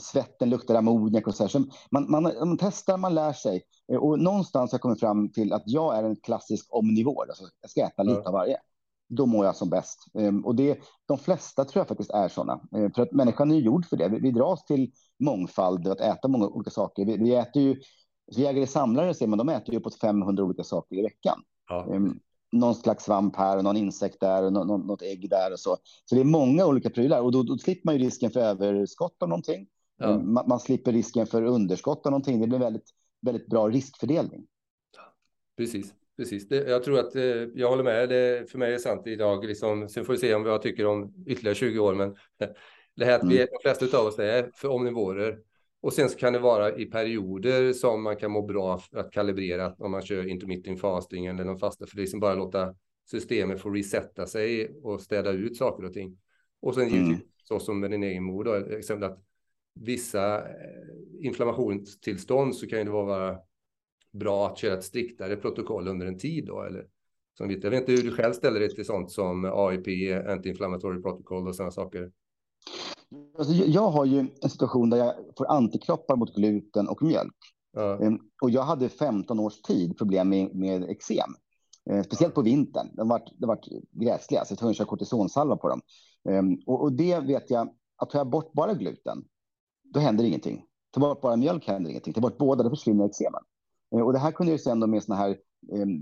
svetten 0.00 0.50
luktar 0.50 0.74
ammoniak 0.74 1.26
och 1.26 1.34
så 1.34 1.42
här. 1.42 1.48
Så 1.48 1.64
man, 1.90 2.10
man, 2.10 2.22
man 2.22 2.58
testar, 2.60 2.96
man 2.96 3.14
lär 3.14 3.32
sig. 3.32 3.62
Eh, 3.92 3.98
och 3.98 4.18
någonstans 4.18 4.72
har 4.72 4.76
jag 4.76 4.82
kommit 4.82 5.00
fram 5.00 5.32
till 5.32 5.52
att 5.52 5.62
jag 5.66 5.98
är 5.98 6.04
en 6.04 6.16
klassisk 6.16 6.66
omnivår. 6.70 7.28
Alltså 7.28 7.44
jag 7.60 7.70
ska 7.70 7.80
äta 7.80 8.02
lite 8.02 8.20
av 8.20 8.32
varje 8.32 8.56
då 9.08 9.26
mår 9.26 9.46
jag 9.46 9.56
som 9.56 9.70
bäst. 9.70 9.98
Ehm, 10.14 10.44
och 10.44 10.54
det, 10.54 10.78
de 11.06 11.18
flesta 11.18 11.64
tror 11.64 11.80
jag 11.80 11.88
faktiskt 11.88 12.10
är 12.10 12.28
sådana. 12.28 12.60
Ehm, 12.76 12.92
för 12.92 13.02
att 13.02 13.12
människan 13.12 13.50
är 13.50 13.56
gjord 13.56 13.86
för 13.86 13.96
det. 13.96 14.08
Vi, 14.08 14.18
vi 14.20 14.30
dras 14.30 14.64
till 14.64 14.92
mångfald 15.18 15.86
och 15.86 15.92
att 15.92 16.00
äta 16.00 16.28
många 16.28 16.46
olika 16.46 16.70
saker. 16.70 17.04
Vi, 17.04 17.16
vi 17.16 17.34
äter 17.34 17.62
ju, 17.62 17.80
jägare 18.32 18.66
samlare 18.66 19.14
ser 19.14 19.26
man, 19.26 19.38
de 19.38 19.48
äter 19.48 19.74
ju 19.74 19.80
uppåt 19.80 19.94
500 19.94 20.44
olika 20.44 20.64
saker 20.64 20.96
i 20.96 21.02
veckan. 21.02 21.42
Ja. 21.68 21.86
Um, 21.90 22.20
någon 22.52 22.74
slags 22.74 23.04
svamp 23.04 23.36
här 23.36 23.56
och 23.56 23.64
någon 23.64 23.76
insekt 23.76 24.20
där 24.20 24.42
och 24.42 24.52
någon, 24.52 24.86
något 24.86 25.02
ägg 25.02 25.30
där 25.30 25.52
och 25.52 25.60
så. 25.60 25.76
Så 26.04 26.14
det 26.14 26.20
är 26.20 26.24
många 26.24 26.66
olika 26.66 26.90
prylar 26.90 27.20
och 27.20 27.32
då, 27.32 27.42
då 27.42 27.58
slipper 27.58 27.86
man 27.86 27.94
ju 27.94 28.04
risken 28.04 28.30
för 28.30 28.40
överskott 28.40 29.22
av 29.22 29.28
någonting. 29.28 29.66
Ja. 29.96 30.18
Man, 30.18 30.48
man, 30.48 30.60
slipper 30.60 30.92
risken 30.92 31.26
för 31.26 31.42
underskott 31.42 32.06
av 32.06 32.10
någonting. 32.10 32.40
Det 32.40 32.46
blir 32.46 32.58
väldigt, 32.58 32.90
väldigt 33.20 33.46
bra 33.46 33.68
riskfördelning. 33.68 34.46
Precis. 35.56 35.94
Precis, 36.18 36.48
det, 36.48 36.56
jag 36.56 36.84
tror 36.84 36.98
att 36.98 37.16
eh, 37.16 37.22
jag 37.54 37.68
håller 37.68 37.84
med. 37.84 38.08
Det 38.08 38.50
för 38.50 38.58
mig 38.58 38.74
är 38.74 38.78
sant 38.78 39.06
idag. 39.06 39.44
Liksom, 39.44 39.88
sen 39.88 40.04
får 40.04 40.12
vi 40.12 40.18
se 40.18 40.34
om 40.34 40.42
vad 40.42 40.52
jag 40.52 40.62
tycker 40.62 40.86
om 40.86 41.24
ytterligare 41.26 41.54
20 41.54 41.78
år. 41.78 41.94
Men 41.94 42.16
det 42.96 43.04
här 43.04 43.18
att 43.18 43.30
vi, 43.30 43.36
mm. 43.36 43.48
de 43.50 43.58
flesta 43.62 43.98
av 43.98 44.06
oss 44.06 44.18
är 44.18 44.50
för 44.54 44.68
omnivåer. 44.68 45.38
Och 45.80 45.92
sen 45.92 46.08
så 46.08 46.18
kan 46.18 46.32
det 46.32 46.38
vara 46.38 46.76
i 46.76 46.86
perioder 46.86 47.72
som 47.72 48.02
man 48.02 48.16
kan 48.16 48.30
må 48.30 48.42
bra 48.42 48.78
för 48.78 48.98
att 48.98 49.12
kalibrera 49.12 49.74
om 49.78 49.90
man 49.90 50.02
kör 50.02 50.28
intermittent 50.28 50.80
fasting 50.80 51.26
eller 51.26 51.44
någon 51.44 51.58
fasta. 51.58 51.86
För 51.86 51.96
det 51.96 52.00
är 52.00 52.02
liksom 52.02 52.20
bara 52.20 52.34
låta 52.34 52.74
systemet 53.10 53.60
få 53.60 53.70
resetta 53.70 54.26
sig 54.26 54.74
och 54.82 55.00
städa 55.00 55.30
ut 55.30 55.56
saker 55.56 55.84
och 55.84 55.92
ting. 55.92 56.18
Och 56.60 56.74
sen 56.74 56.88
givetvis 56.88 57.08
mm. 57.08 57.28
så 57.44 57.58
som 57.58 57.80
med 57.80 57.90
din 57.90 58.02
egen 58.02 58.22
mor 58.22 58.44
då, 58.44 58.54
exempel 58.54 59.10
att 59.10 59.18
vissa 59.74 60.38
eh, 60.38 60.46
inflammationstillstånd 61.20 62.56
så 62.56 62.66
kan 62.66 62.86
det 62.86 62.92
vara 62.92 63.38
bra 64.12 64.46
att 64.46 64.58
köra 64.58 64.74
ett 64.74 64.84
striktare 64.84 65.36
protokoll 65.36 65.88
under 65.88 66.06
en 66.06 66.18
tid 66.18 66.46
då? 66.46 66.62
Eller, 66.62 66.86
som, 67.38 67.50
jag 67.50 67.70
vet 67.70 67.80
inte 67.80 67.92
hur 67.92 68.02
du 68.02 68.16
själv 68.16 68.32
ställer 68.32 68.60
dig 68.60 68.74
till 68.74 68.84
sånt 68.84 69.10
som 69.10 69.44
AIP, 69.44 69.86
anti-inflammatory 70.26 71.02
protocol 71.02 71.48
och 71.48 71.56
sådana 71.56 71.70
saker. 71.70 72.10
Alltså, 73.38 73.52
jag 73.52 73.90
har 73.90 74.04
ju 74.04 74.18
en 74.18 74.50
situation 74.50 74.90
där 74.90 74.98
jag 74.98 75.14
får 75.38 75.50
antikroppar 75.50 76.16
mot 76.16 76.34
gluten 76.34 76.88
och 76.88 77.02
mjölk. 77.02 77.36
Ja. 77.72 78.02
Ehm, 78.02 78.18
och 78.42 78.50
jag 78.50 78.62
hade 78.62 78.88
15 78.88 79.40
års 79.40 79.62
tid 79.62 79.98
problem 79.98 80.28
med, 80.28 80.54
med 80.54 80.90
eksem. 80.90 81.30
Ehm, 81.90 82.04
speciellt 82.04 82.34
på 82.34 82.42
vintern. 82.42 82.88
De 82.92 83.08
var, 83.08 83.22
de 83.38 83.46
var 83.46 83.60
gräsliga, 83.92 84.44
så 84.44 84.52
jag 84.52 84.58
tvungen 84.58 84.70
att 84.70 84.76
köra 84.76 84.86
kortisonsalva 84.86 85.56
på 85.56 85.68
dem. 85.68 85.80
Ehm, 86.28 86.58
och, 86.66 86.82
och, 86.82 86.92
det 86.92 87.20
vet 87.20 87.50
jag, 87.50 87.74
att 87.96 88.10
tar 88.10 88.18
jag 88.18 88.30
bort 88.30 88.52
bara 88.52 88.74
gluten, 88.74 89.24
då 89.84 90.00
händer 90.00 90.24
ingenting. 90.24 90.64
Tar 90.90 91.00
bort 91.00 91.20
bara 91.20 91.36
mjölk 91.36 91.66
händer 91.66 91.90
ingenting. 91.90 92.14
Tar 92.14 92.22
bort 92.22 92.38
båda, 92.38 92.62
då 92.62 92.70
försvinner 92.70 93.06
eksemen. 93.06 93.42
Eh, 93.94 94.00
och 94.00 94.12
det 94.12 94.18
här 94.18 94.32
kunde 94.32 94.52
jag 94.52 94.60
se 94.60 94.70
ändå 94.70 94.86
med 94.86 95.02
såna 95.02 95.18
här, 95.18 95.36
ehm, 95.74 96.00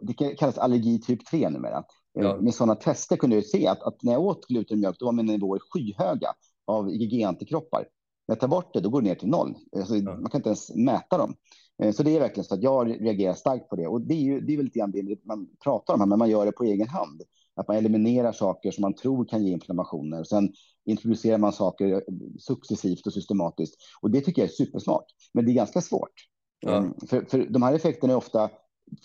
det 0.00 0.12
kallas 0.14 0.58
allergi 0.58 1.00
typ 1.00 1.26
3 1.26 1.50
numera. 1.50 1.84
Eh, 2.18 2.24
ja. 2.24 2.36
Med 2.40 2.54
sådana 2.54 2.74
tester 2.74 3.16
kunde 3.16 3.36
jag 3.36 3.46
se 3.46 3.66
att, 3.66 3.82
att 3.82 4.02
när 4.02 4.12
jag 4.12 4.22
åt 4.22 4.46
glutenmjölk, 4.46 4.98
då 4.98 5.06
var 5.06 5.12
mina 5.12 5.32
nivåer 5.32 5.60
skyhöga 5.70 6.28
av 6.66 6.90
IgG-antikroppar. 6.90 7.84
När 8.28 8.34
jag 8.34 8.40
tar 8.40 8.48
bort 8.48 8.74
det, 8.74 8.80
då 8.80 8.88
går 8.88 9.02
det 9.02 9.08
ner 9.08 9.14
till 9.14 9.28
noll. 9.28 9.54
Alltså, 9.76 9.96
ja. 9.96 10.16
Man 10.16 10.30
kan 10.30 10.38
inte 10.38 10.48
ens 10.48 10.74
mäta 10.74 11.18
dem. 11.18 11.34
Eh, 11.82 11.92
så 11.92 12.02
det 12.02 12.16
är 12.16 12.20
verkligen 12.20 12.44
så 12.44 12.54
att 12.54 12.62
jag 12.62 13.02
reagerar 13.02 13.34
starkt 13.34 13.68
på 13.68 13.76
det. 13.76 13.86
Och 13.86 14.00
det 14.00 14.14
är 14.14 14.22
ju 14.22 14.40
det 14.40 14.52
är 14.52 14.56
väl 14.56 14.64
lite 14.64 14.78
grann 14.78 14.92
det 14.92 15.24
man 15.24 15.48
pratar 15.64 15.94
om 15.94 16.00
här, 16.00 16.06
men 16.06 16.18
man 16.18 16.30
gör 16.30 16.46
det 16.46 16.52
på 16.52 16.64
egen 16.64 16.88
hand. 16.88 17.22
Att 17.54 17.68
man 17.68 17.76
eliminerar 17.76 18.32
saker 18.32 18.70
som 18.70 18.82
man 18.82 18.94
tror 18.94 19.24
kan 19.24 19.44
ge 19.44 19.52
inflammationer. 19.52 20.24
Sen 20.24 20.52
introducerar 20.84 21.38
man 21.38 21.52
saker 21.52 22.04
successivt 22.38 23.06
och 23.06 23.12
systematiskt. 23.12 23.76
Och 24.00 24.10
det 24.10 24.20
tycker 24.20 24.42
jag 24.42 24.48
är 24.48 24.54
supersmart. 24.54 25.04
Men 25.34 25.44
det 25.44 25.52
är 25.52 25.54
ganska 25.54 25.80
svårt. 25.80 26.12
Ja. 26.60 26.76
Ehm, 26.76 26.94
för, 27.08 27.24
för 27.24 27.38
de 27.38 27.62
här 27.62 27.74
effekterna 27.74 28.12
är 28.12 28.16
ofta 28.16 28.50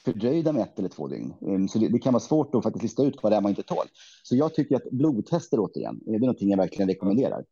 fördröjda 0.06 0.54
med 0.54 0.62
ett 0.62 0.80
eller 0.80 0.90
två 0.90 1.08
dygn. 1.08 1.34
Ehm, 1.48 1.68
så 1.68 1.80
det, 1.80 1.88
det, 1.88 2.00
kan 2.00 2.14
vara 2.14 2.22
svårt 2.22 2.56
att 2.56 2.64
faktiskt 2.64 2.84
lista 2.84 3.04
ut 3.04 3.24
vad 3.24 3.32
det 3.32 3.36
är 3.36 3.42
man 3.42 3.50
inte 3.50 3.64
tål. 3.64 3.86
Så 4.24 4.36
jag 4.36 4.54
tycker 4.54 4.76
att 4.76 4.92
blodtester 4.92 5.60
återigen, 5.60 6.00
det 6.06 6.16
är 6.16 6.20
någonting 6.20 6.50
jag 6.50 6.58
verkligen 6.58 6.90
rekommenderar. 6.90 7.46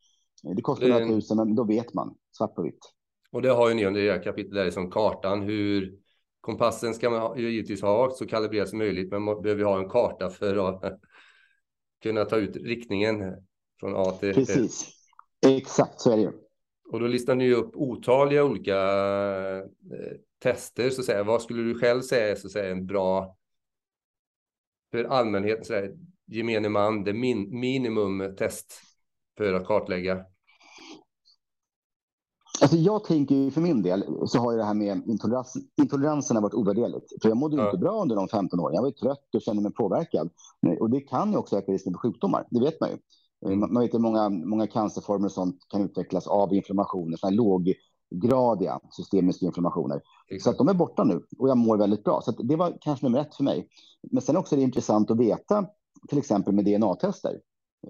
Det 0.56 0.62
kostar 0.62 0.88
det... 0.88 0.94
några 0.94 1.08
tusen, 1.08 1.38
men 1.38 1.56
då 1.56 1.64
vet 1.64 1.94
man 1.94 2.16
svart 2.38 2.56
på 2.56 2.62
vitt. 2.62 2.80
Och 3.32 3.42
det 3.42 3.50
har 3.50 3.70
ju 3.70 3.76
ni 3.76 3.86
under 3.86 4.02
det 4.02 4.12
här 4.12 4.24
kapitlet 4.24 4.54
där 4.54 4.72
som 4.72 4.92
kartan 4.92 5.42
hur 5.42 6.00
kompassen 6.42 6.94
ska 6.94 7.10
man 7.10 7.40
ju 7.40 7.52
givetvis 7.52 7.82
ha 7.82 8.12
så 8.12 8.26
kalibrerat 8.26 8.70
som 8.70 8.78
möjligt, 8.78 9.12
men 9.12 9.22
man 9.22 9.42
behöver 9.42 9.64
ha 9.64 9.80
en 9.80 9.90
karta 9.90 10.30
för 10.30 10.70
att 10.70 11.00
kunna 12.04 12.26
ta 12.26 12.38
ut 12.38 12.56
riktningen 12.56 13.36
från 13.80 13.96
A 13.96 14.12
till 14.12 14.34
Precis. 14.34 14.88
Exakt 15.46 16.02
så 16.02 16.12
är 16.12 16.16
det 16.16 16.22
ju. 16.22 16.32
Och 16.92 17.00
då 17.00 17.08
listar 17.08 17.36
ni 17.36 17.54
upp 17.54 17.76
otaliga 17.76 18.44
olika 18.44 18.78
eh, 19.58 20.18
tester 20.40 20.90
så 20.90 21.02
att 21.02 21.06
säga. 21.06 21.24
Vad 21.24 21.42
skulle 21.42 21.64
du 21.64 21.80
själv 21.80 22.02
säga 22.02 22.32
är 22.32 22.36
så 22.36 22.48
att 22.48 22.54
säga 22.54 22.72
en 22.72 22.86
bra 22.86 23.36
för 24.92 25.04
allmänheten, 25.04 25.66
så 25.66 25.74
här, 25.74 25.96
gemene 26.28 26.70
man, 26.70 27.04
det 27.04 27.14
min, 27.14 27.60
minimum 27.60 28.36
test 28.38 28.74
för 29.38 29.54
att 29.54 29.66
kartlägga? 29.66 30.26
Alltså 32.62 32.78
jag 32.78 33.04
tänker 33.04 33.52
för 33.52 33.62
min 33.62 33.82
del 33.82 34.04
så 34.26 34.40
har 34.40 34.52
ju 34.52 34.58
det 34.58 34.64
här 34.64 34.74
med 34.74 35.08
intolerans, 35.08 35.54
intoleranserna 35.82 36.42
varit 36.42 36.54
ovärderligt. 36.54 37.22
För 37.22 37.30
jag 37.30 37.38
mådde 37.38 37.58
ja. 37.58 37.66
inte 37.66 37.78
bra 37.78 38.02
under 38.02 38.16
de 38.16 38.28
15 38.28 38.60
åren. 38.60 38.76
Jag 38.76 38.82
var 38.82 38.92
trött 38.92 39.36
och 39.36 39.42
kände 39.42 39.62
mig 39.62 39.74
påverkad. 39.74 40.30
Och 40.80 40.90
det 40.90 41.02
kan 41.02 41.32
ju 41.32 41.38
också 41.38 41.58
öka 41.58 41.72
risken 41.72 41.94
för 41.94 42.00
sjukdomar. 42.00 42.48
Det 42.50 42.60
vet 42.60 42.80
man 42.80 42.90
ju. 42.90 42.98
Mm. 43.46 43.60
Man 43.60 43.84
vet 43.84 43.96
att 43.96 44.02
många, 44.02 44.30
många 44.30 44.68
cancerformer 44.68 45.26
och 45.26 45.32
sånt 45.32 45.58
kan 45.70 45.82
utvecklas 45.82 46.28
av 46.28 46.54
inflammationer, 46.54 47.18
sådana 47.18 47.36
låggradiga 47.36 48.80
systemiska 48.92 49.46
inflammationer. 49.46 50.02
Exakt. 50.28 50.44
Så 50.44 50.50
att 50.50 50.58
de 50.58 50.68
är 50.68 50.80
borta 50.80 51.04
nu 51.04 51.22
och 51.38 51.50
jag 51.50 51.58
mår 51.58 51.78
väldigt 51.78 52.04
bra. 52.04 52.22
Så 52.22 52.32
det 52.32 52.56
var 52.56 52.78
kanske 52.82 53.06
nummer 53.06 53.20
ett 53.20 53.36
för 53.36 53.44
mig. 53.44 53.68
Men 54.12 54.22
sen 54.22 54.38
också 54.38 54.56
är 54.56 54.58
det 54.58 54.64
intressant 54.64 55.12
att 55.12 55.20
veta, 55.20 55.66
till 56.10 56.18
exempel 56.18 56.54
med 56.54 56.66
DNA-tester, 56.66 57.40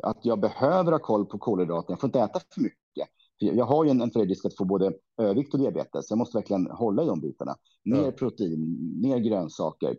att 0.04 0.26
jag 0.26 0.40
behöver 0.40 0.92
ha 0.92 1.00
koll 1.00 1.26
på 1.26 1.38
kolhydrater. 1.38 1.92
Jag 1.92 2.00
får 2.00 2.08
inte 2.08 2.20
äta 2.20 2.40
för 2.54 2.62
mycket. 2.62 3.08
Jag 3.38 3.66
har 3.66 3.84
ju 3.86 3.90
en, 3.90 4.02
en 4.02 4.10
risk 4.10 4.46
att 4.46 4.58
få 4.58 4.66
både 4.66 4.94
övervikt 5.22 5.54
och 5.54 5.60
diabetes. 5.60 6.10
Jag 6.10 6.18
måste 6.18 6.38
verkligen 6.38 6.68
hålla 6.72 7.04
i 7.04 7.06
de 7.06 7.22
bitarna. 7.22 7.56
Mer 7.86 8.06
ja. 8.06 8.12
protein, 8.12 8.78
mer 9.02 9.18
grönsaker. 9.18 9.98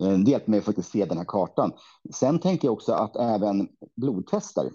Eh, 0.00 0.18
det 0.18 0.30
hjälper 0.30 0.50
mig 0.50 0.58
att 0.58 0.64
faktiskt 0.64 0.90
se 0.90 1.04
den 1.04 1.18
här 1.18 1.24
kartan. 1.24 1.72
Sen 2.14 2.38
tänker 2.38 2.68
jag 2.68 2.72
också 2.72 2.92
att 2.92 3.16
även 3.16 3.68
blodtester. 3.96 4.70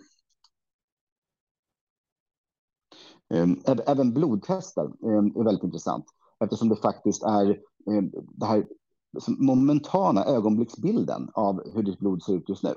Ehm, 3.33 3.61
även 3.65 4.13
blodtester 4.13 4.83
ehm, 4.83 5.35
är 5.35 5.43
väldigt 5.43 5.63
intressant 5.63 6.05
eftersom 6.43 6.69
det 6.69 6.75
faktiskt 6.75 7.23
är 7.23 7.59
ehm, 7.91 8.11
det 8.11 8.45
här 8.45 8.67
momentana 9.27 10.25
ögonblicksbilden 10.25 11.29
av 11.33 11.73
hur 11.73 11.83
ditt 11.83 11.99
blod 11.99 12.23
ser 12.23 12.33
ut 12.33 12.49
just 12.49 12.63
nu. 12.63 12.73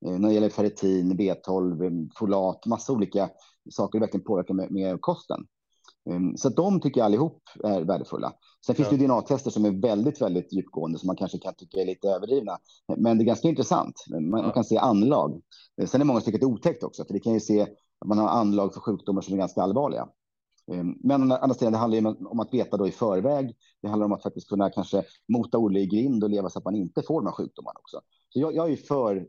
När 0.00 0.28
det 0.28 0.34
gäller 0.34 0.50
ferritin, 0.50 1.18
B12, 1.18 2.10
folat, 2.14 2.66
massa 2.66 2.92
olika 2.92 3.30
saker 3.70 4.00
verkligen 4.00 4.24
påverkar 4.24 4.54
med, 4.54 4.70
med 4.70 5.00
kosten. 5.00 5.46
Ehm, 6.10 6.36
så 6.36 6.48
de 6.48 6.80
tycker 6.80 7.00
jag 7.00 7.04
allihop 7.04 7.42
är 7.64 7.80
värdefulla. 7.80 8.32
Sen 8.66 8.74
finns 8.74 8.88
ja. 8.92 8.96
det 8.96 9.06
DNA-tester 9.06 9.50
som 9.50 9.64
är 9.64 9.80
väldigt, 9.82 10.22
väldigt 10.22 10.52
djupgående 10.52 10.98
som 10.98 11.06
man 11.06 11.16
kanske 11.16 11.38
kan 11.38 11.54
tycka 11.54 11.80
är 11.80 11.86
lite 11.86 12.08
överdrivna. 12.08 12.58
Men 12.96 13.18
det 13.18 13.24
är 13.24 13.26
ganska 13.26 13.48
intressant. 13.48 13.94
Man, 14.20 14.40
ja. 14.40 14.50
kan 14.50 14.64
se 14.64 14.76
anlag. 14.76 15.40
Ehm, 15.80 15.86
sen 15.86 16.00
är 16.00 16.04
många 16.04 16.20
som 16.20 16.24
tycker 16.24 16.38
att 16.38 16.40
det 16.40 16.46
är 16.46 16.54
otäckt 16.54 16.82
också, 16.82 17.04
för 17.04 17.12
det 17.12 17.20
kan 17.20 17.32
ju 17.32 17.40
se 17.40 17.62
att 17.62 18.08
man 18.08 18.18
har 18.18 18.28
anlag 18.28 18.74
för 18.74 18.80
sjukdomar 18.80 19.22
som 19.22 19.34
är 19.34 19.38
ganska 19.38 19.62
allvarliga. 19.62 20.08
Ehm, 20.72 20.94
men 21.00 21.32
andra 21.32 21.54
sidan, 21.54 21.72
det 21.72 21.78
handlar 21.78 22.30
om 22.32 22.40
att 22.40 22.54
veta 22.54 22.76
då 22.76 22.88
i 22.88 22.92
förväg. 22.92 23.56
Det 23.82 23.88
handlar 23.88 24.06
om 24.06 24.12
att 24.12 24.22
faktiskt 24.22 24.48
kunna 24.48 24.70
kanske 24.70 25.04
mota 25.28 25.58
Olle 25.58 25.80
i 25.80 25.86
grind 25.86 26.24
och 26.24 26.30
leva 26.30 26.50
så 26.50 26.58
att 26.58 26.64
man 26.64 26.76
inte 26.76 27.02
får 27.02 27.20
de 27.20 27.26
här 27.26 27.32
sjukdomarna 27.34 27.78
också. 27.80 28.00
Så 28.28 28.40
jag, 28.40 28.54
jag 28.54 28.72
är 28.72 28.76
för 28.76 29.26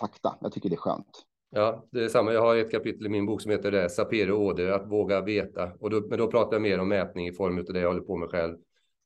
fakta. 0.00 0.36
Jag 0.40 0.52
tycker 0.52 0.68
det 0.68 0.74
är 0.74 0.78
skönt. 0.78 1.26
Ja, 1.54 1.86
det 1.90 2.04
är 2.04 2.08
samma. 2.08 2.32
Jag 2.32 2.40
har 2.40 2.56
ett 2.56 2.70
kapitel 2.70 3.06
i 3.06 3.08
min 3.08 3.26
bok 3.26 3.42
som 3.42 3.50
heter 3.50 3.70
det, 3.70 3.90
Sapere 3.90 4.32
Åde, 4.32 4.74
att 4.74 4.90
våga 4.90 5.20
veta. 5.20 5.72
Och 5.80 5.90
då, 5.90 6.06
men 6.08 6.18
då 6.18 6.30
pratar 6.30 6.52
jag 6.52 6.62
mer 6.62 6.80
om 6.80 6.88
mätning 6.88 7.28
i 7.28 7.32
form 7.32 7.58
av 7.58 7.64
det 7.64 7.80
jag 7.80 7.88
håller 7.88 8.00
på 8.00 8.16
med 8.16 8.28
själv. 8.28 8.56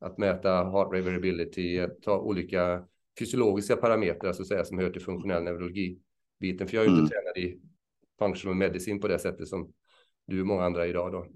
Att 0.01 0.19
mäta 0.19 0.51
heart 0.51 0.93
rate 0.93 1.05
variability, 1.05 1.87
ta 2.03 2.19
olika 2.19 2.85
fysiologiska 3.19 3.77
parametrar 3.77 4.33
så 4.33 4.43
att 4.43 4.49
säga, 4.49 4.65
som 4.65 4.79
hör 4.79 4.91
till 4.91 5.03
funktionell 5.03 5.43
neurologi-biten. 5.43 6.69
För 6.69 6.77
jag 6.77 6.85
är 6.85 6.89
ju 6.89 6.93
mm. 6.93 7.05
inte 7.05 7.15
tränad 7.15 7.37
i 7.37 7.61
functional 8.19 8.57
medicin 8.57 9.01
på 9.01 9.09
det 9.09 9.19
sättet 9.19 9.49
som 9.49 9.73
du 10.27 10.41
och 10.41 10.47
många 10.47 10.65
andra 10.65 10.87
idag. 10.87 11.13
Då. 11.13 11.27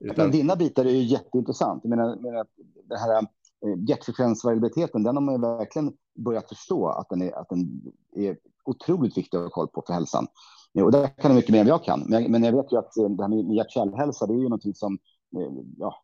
Utan... 0.00 0.16
Men 0.16 0.30
dina 0.30 0.56
bitar 0.56 0.84
är 0.84 0.90
ju 0.90 1.02
jätteintressant. 1.02 1.80
Jag 1.84 1.90
menar, 1.90 2.16
menar 2.16 2.46
det 2.84 2.98
här 2.98 3.18
eh, 3.18 3.88
hjärtfrekvensvariabiliteten, 3.88 5.02
den 5.02 5.16
har 5.16 5.22
man 5.22 5.34
ju 5.34 5.40
verkligen 5.40 5.92
börjat 6.14 6.48
förstå 6.48 6.88
att 6.88 7.08
den 7.08 7.22
är, 7.22 7.32
att 7.32 7.48
den 7.48 7.82
är 8.16 8.36
otroligt 8.64 9.16
viktig 9.16 9.38
att 9.38 9.44
ha 9.44 9.50
koll 9.50 9.68
på 9.68 9.82
för 9.86 9.92
hälsan. 9.92 10.26
Eh, 10.74 10.84
och 10.84 10.92
där 10.92 11.06
kan 11.06 11.30
jag 11.30 11.34
mycket 11.34 11.50
mer 11.50 11.60
än 11.60 11.66
jag 11.66 11.84
kan. 11.84 12.00
Men 12.00 12.22
jag, 12.22 12.30
men 12.30 12.44
jag 12.44 12.52
vet 12.52 12.72
ju 12.72 12.78
att 12.78 12.96
eh, 12.96 13.08
det 13.08 13.22
här 13.22 13.28
med 13.28 13.54
hjärt-kärlhälsa, 13.54 14.26
det 14.26 14.34
är 14.34 14.38
ju 14.38 14.42
någonting 14.42 14.74
som 14.74 14.98
eh, 15.36 15.52
ja, 15.78 15.94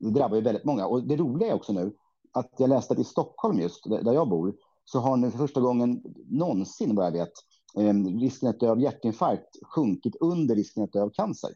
det 0.00 0.10
drabbar 0.10 0.36
ju 0.36 0.42
väldigt 0.42 0.64
många. 0.64 0.86
Och 0.86 1.02
det 1.02 1.16
roliga 1.16 1.48
är 1.48 1.54
också 1.54 1.72
nu 1.72 1.92
att 2.32 2.54
jag 2.58 2.68
läste 2.68 2.92
att 2.92 3.00
i 3.00 3.04
Stockholm 3.04 3.58
just, 3.60 3.84
där 3.84 4.12
jag 4.12 4.28
bor, 4.28 4.54
så 4.84 4.98
har 4.98 5.16
nu 5.16 5.30
för 5.30 5.38
första 5.38 5.60
gången 5.60 6.02
någonsin, 6.28 6.96
vad 6.96 7.06
jag 7.06 7.12
vet, 7.12 7.32
risken 8.20 8.48
att 8.48 8.60
dö 8.60 8.70
av 8.70 8.80
hjärtinfarkt 8.80 9.56
sjunkit 9.74 10.16
under 10.20 10.54
risken 10.54 10.82
att 10.82 10.92
dö 10.92 11.02
av 11.02 11.10
cancer. 11.10 11.50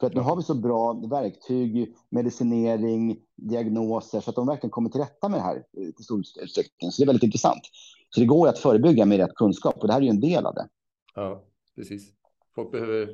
För 0.00 0.06
att 0.06 0.14
nu 0.14 0.20
har 0.20 0.36
vi 0.36 0.42
så 0.42 0.54
bra 0.54 0.92
verktyg, 0.92 1.96
medicinering, 2.10 3.16
diagnoser, 3.36 4.20
så 4.20 4.30
att 4.30 4.36
de 4.36 4.46
verkligen 4.46 4.70
kommer 4.70 4.90
till 4.90 5.00
rätta 5.00 5.28
med 5.28 5.40
det 5.40 5.44
här 5.44 5.64
till 5.72 6.04
stor 6.04 6.18
utsträckning. 6.18 6.90
Så 6.90 7.02
det 7.02 7.04
är 7.04 7.06
väldigt 7.06 7.22
intressant. 7.22 7.62
Så 8.10 8.20
det 8.20 8.26
går 8.26 8.48
att 8.48 8.58
förebygga 8.58 9.04
med 9.04 9.18
rätt 9.18 9.34
kunskap 9.34 9.76
och 9.78 9.86
det 9.86 9.92
här 9.92 10.00
är 10.00 10.04
ju 10.04 10.10
en 10.10 10.20
del 10.20 10.46
av 10.46 10.54
det. 10.54 10.68
Ja, 11.14 11.44
precis. 11.76 12.12
Folk 12.54 12.72
behöver 12.72 13.08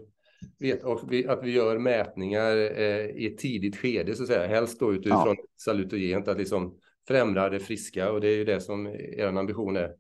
veta 0.59 0.89
att 1.33 1.43
vi 1.43 1.53
gör 1.53 1.79
mätningar 1.79 2.57
eh, 2.57 3.07
i 3.07 3.31
ett 3.33 3.39
tidigt 3.39 3.77
skede, 3.77 4.15
så 4.15 4.23
att 4.23 4.29
säga. 4.29 4.47
Helst 4.47 4.81
då 4.81 4.93
utifrån 4.93 5.37
ja. 5.39 5.45
salutogent, 5.65 6.29
att 6.29 6.39
liksom 6.39 6.79
främja 7.09 7.49
det 7.49 7.61
friska 7.61 8.13
och 8.13 8.21
det 8.21 8.29
är 8.29 8.37
ju 8.37 8.45
det 8.45 8.61
som 8.61 8.87
er 8.87 9.27
ambition 9.27 9.77
är. 9.77 9.93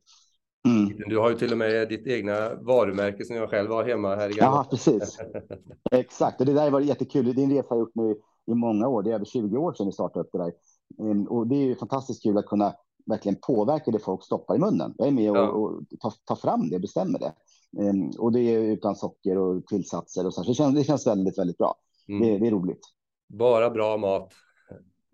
Mm. 0.69 1.09
Du 1.09 1.19
har 1.19 1.31
ju 1.31 1.37
till 1.37 1.53
och 1.53 1.59
med 1.59 1.89
ditt 1.89 2.07
egna 2.07 2.55
varumärke 2.55 3.25
som 3.25 3.37
jag 3.37 3.51
själv 3.51 3.71
har 3.71 3.85
hemma 3.85 4.17
här 4.17 4.31
i 4.31 4.33
Gamla. 4.33 4.57
Ja, 4.57 4.67
precis. 4.71 5.19
Exakt, 5.91 6.41
och 6.41 6.47
det 6.47 6.53
där 6.53 6.71
var 6.71 6.81
jättekul. 6.81 7.35
Det 7.35 7.43
är 7.43 7.45
en 7.45 7.51
resa 7.51 7.67
jag 7.71 7.79
gjort 7.79 7.95
nu 7.95 8.17
i 8.47 8.55
många 8.55 8.89
år. 8.89 9.03
Det 9.03 9.11
är 9.11 9.15
över 9.15 9.25
20 9.25 9.57
år 9.57 9.73
sedan 9.75 9.87
vi 9.87 9.93
startade 9.93 10.25
upp 10.25 10.33
det 10.33 10.39
där. 10.39 10.53
Mm, 10.99 11.27
och 11.27 11.47
det 11.47 11.55
är 11.55 11.65
ju 11.65 11.77
fantastiskt 11.77 12.23
kul 12.23 12.39
att 12.39 12.47
kunna 12.47 12.75
verkligen 13.07 13.39
påverka 13.43 13.91
det 13.91 13.99
folk 13.99 14.25
stoppar 14.25 14.55
i 14.55 14.59
munnen. 14.59 14.95
Jag 14.99 15.09
är 15.09 15.13
med 15.13 15.31
och, 15.31 15.37
ja. 15.37 15.49
och 15.49 15.83
tar, 16.01 16.13
tar, 16.25 16.37
fram 16.37 16.71
det, 16.71 16.79
bestämmer 16.79 17.19
det. 17.19 17.35
Um, 17.83 18.11
och 18.19 18.33
det 18.33 18.41
är 18.41 18.59
utan 18.59 18.97
socker 18.97 19.39
och 19.39 19.67
tillsatser 19.67 20.27
och 20.27 20.35
så. 20.35 20.43
så 20.43 20.51
det, 20.51 20.55
känns, 20.55 20.75
det 20.75 20.85
känns 20.85 21.07
väldigt, 21.07 21.39
väldigt 21.39 21.59
bra. 21.59 21.75
Mm. 22.09 22.21
Det, 22.21 22.39
det, 22.39 22.47
är 22.47 22.51
roligt. 22.51 22.83
Bara 23.29 23.71
bra 23.71 23.97
mat. 23.97 24.33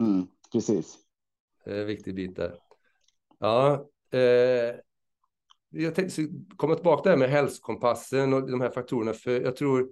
Mm, 0.01 0.27
precis. 0.53 0.99
Det 1.65 1.71
är 1.71 1.81
en 1.81 1.87
viktig 1.87 2.15
bit 2.15 2.37
där. 2.37 2.55
Ja, 3.39 3.89
eh, 4.13 4.77
jag 5.71 5.95
tänkte 5.95 6.29
komma 6.57 6.75
tillbaka 6.75 7.11
där 7.11 7.17
med 7.17 7.31
hälsokompassen 7.31 8.33
och 8.33 8.51
de 8.51 8.61
här 8.61 8.71
faktorerna, 8.71 9.13
för 9.13 9.41
jag 9.41 9.57
tror 9.57 9.91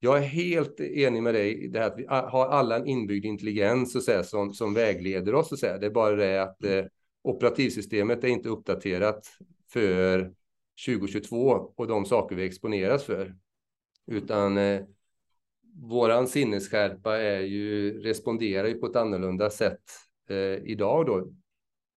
jag 0.00 0.18
är 0.18 0.22
helt 0.22 0.80
enig 0.80 1.22
med 1.22 1.34
dig 1.34 1.64
i 1.64 1.68
det 1.68 1.78
här 1.78 1.86
att 1.86 1.98
vi 1.98 2.06
har 2.06 2.48
alla 2.48 2.76
en 2.76 2.86
inbyggd 2.86 3.24
intelligens 3.24 3.92
så 3.92 4.00
säga, 4.00 4.22
som, 4.22 4.54
som 4.54 4.74
vägleder 4.74 5.34
oss. 5.34 5.48
Så 5.48 5.56
säga. 5.56 5.78
Det 5.78 5.86
är 5.86 5.90
bara 5.90 6.16
det 6.16 6.42
att 6.42 6.64
eh, 6.64 6.84
operativsystemet 7.28 8.24
är 8.24 8.28
inte 8.28 8.48
uppdaterat 8.48 9.26
för 9.72 10.32
2022 10.86 11.72
och 11.76 11.86
de 11.86 12.04
saker 12.04 12.36
vi 12.36 12.46
exponeras 12.46 13.04
för. 13.04 13.34
Utan 14.06 14.58
eh, 14.58 14.80
våran 15.74 16.28
sinnesskärpa 16.28 17.16
är 17.16 17.40
ju, 17.40 18.00
responderar 18.02 18.68
ju 18.68 18.74
på 18.74 18.86
ett 18.86 18.96
annorlunda 18.96 19.50
sätt 19.50 19.80
eh, 20.28 20.64
idag 20.64 21.06
då. 21.06 21.32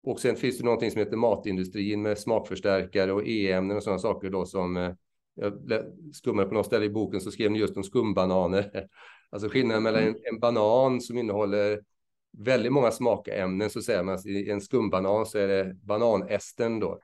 Och 0.04 0.20
sen 0.20 0.36
finns 0.36 0.58
det 0.58 0.64
någonting 0.64 0.92
som 0.92 1.00
heter 1.00 1.18
matindustrin 1.18 2.02
med 2.02 2.18
smakförstärkare 2.18 3.14
och 3.14 3.28
e-ämnen 3.28 3.78
och 3.78 3.84
sådana 3.84 4.00
saker 4.00 4.30
då 4.30 4.46
som 4.46 4.78
eh, 4.78 4.94
jag 5.36 5.84
skummade 6.14 6.48
på 6.48 6.54
något 6.54 6.66
ställe 6.66 6.86
i 6.86 6.90
boken 6.90 7.22
så 7.22 7.32
skrev 7.32 7.52
ni 7.52 7.60
just 7.60 7.78
om 7.78 7.84
skumbananer. 7.84 8.88
Alltså 9.32 9.50
skillnaden 9.50 9.84
mellan 9.84 10.04
en, 10.04 10.16
en 10.24 10.40
banan 10.40 11.02
som 11.02 11.18
innehåller 11.18 11.80
väldigt 12.38 12.72
många 12.72 12.92
smakämnen 12.92 13.70
så 13.70 13.82
säger 13.82 14.04
man 14.04 14.20
i 14.26 14.50
en 14.50 14.62
skumbanan 14.62 15.26
så 15.26 15.38
är 15.38 15.48
det 15.48 15.74
bananästen 15.74 16.80
då. 16.80 17.00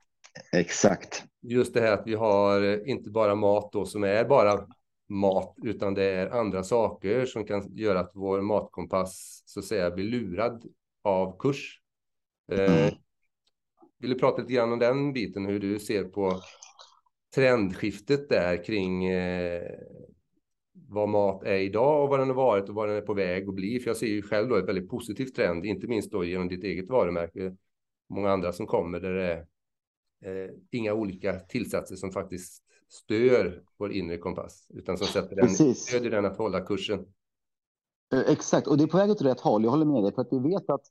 Exakt. 0.52 1.24
Just 1.42 1.74
det 1.74 1.80
här 1.80 1.92
att 1.92 2.06
vi 2.06 2.14
har 2.14 2.88
inte 2.88 3.10
bara 3.10 3.34
mat 3.34 3.72
då 3.72 3.86
som 3.86 4.04
är 4.04 4.24
bara 4.24 4.66
mat, 5.08 5.54
utan 5.62 5.94
det 5.94 6.04
är 6.04 6.30
andra 6.30 6.62
saker 6.62 7.26
som 7.26 7.44
kan 7.44 7.76
göra 7.76 8.00
att 8.00 8.10
vår 8.14 8.40
matkompass 8.40 9.42
så 9.46 9.60
att 9.60 9.66
säga 9.66 9.90
blir 9.90 10.04
lurad 10.04 10.64
av 11.02 11.38
kurs. 11.38 11.80
Eh, 12.52 12.82
mm. 12.82 12.94
vill 13.98 14.10
du 14.10 14.18
prata 14.18 14.42
lite 14.42 14.52
grann 14.52 14.72
om 14.72 14.78
den 14.78 15.12
biten, 15.12 15.46
hur 15.46 15.60
du 15.60 15.78
ser 15.78 16.04
på 16.04 16.40
trendskiftet 17.34 18.28
där 18.28 18.64
kring 18.64 19.04
eh, 19.04 19.62
vad 20.88 21.08
mat 21.08 21.42
är 21.42 21.58
idag 21.58 22.02
och 22.02 22.08
vad 22.08 22.18
den 22.18 22.28
har 22.28 22.36
varit 22.36 22.68
och 22.68 22.74
vad 22.74 22.88
den 22.88 22.96
är 22.96 23.00
på 23.00 23.14
väg 23.14 23.48
att 23.48 23.54
bli. 23.54 23.80
För 23.80 23.90
jag 23.90 23.96
ser 23.96 24.06
ju 24.06 24.22
själv 24.22 24.48
då 24.48 24.56
ett 24.56 24.68
väldigt 24.68 24.88
positivt 24.88 25.34
trend, 25.34 25.64
inte 25.66 25.86
minst 25.86 26.12
då 26.12 26.24
genom 26.24 26.48
ditt 26.48 26.64
eget 26.64 26.88
varumärke. 26.88 27.56
Många 28.08 28.30
andra 28.30 28.52
som 28.52 28.66
kommer 28.66 29.00
där 29.00 29.12
det 29.12 29.46
är 30.20 30.44
eh, 30.44 30.50
inga 30.70 30.94
olika 30.94 31.32
tillsatser 31.32 31.96
som 31.96 32.12
faktiskt 32.12 32.62
stör 32.88 33.62
vår 33.76 33.92
inre 33.92 34.18
kompass, 34.18 34.66
utan 34.74 34.98
som 34.98 35.06
sätter 35.06 35.36
den, 35.36 35.74
stödjer 35.74 36.10
den 36.10 36.24
att 36.24 36.36
hålla 36.36 36.60
kursen. 36.60 37.06
Eh, 38.12 38.32
exakt, 38.32 38.66
och 38.66 38.78
det 38.78 38.84
är 38.84 38.88
på 38.88 38.96
väg 38.96 39.10
åt 39.10 39.22
rätt 39.22 39.40
håll. 39.40 39.64
Jag 39.64 39.70
håller 39.70 39.84
med 39.84 40.02
dig, 40.02 40.14
för 40.14 40.22
att 40.22 40.32
vi 40.32 40.38
vet 40.38 40.70
att 40.70 40.82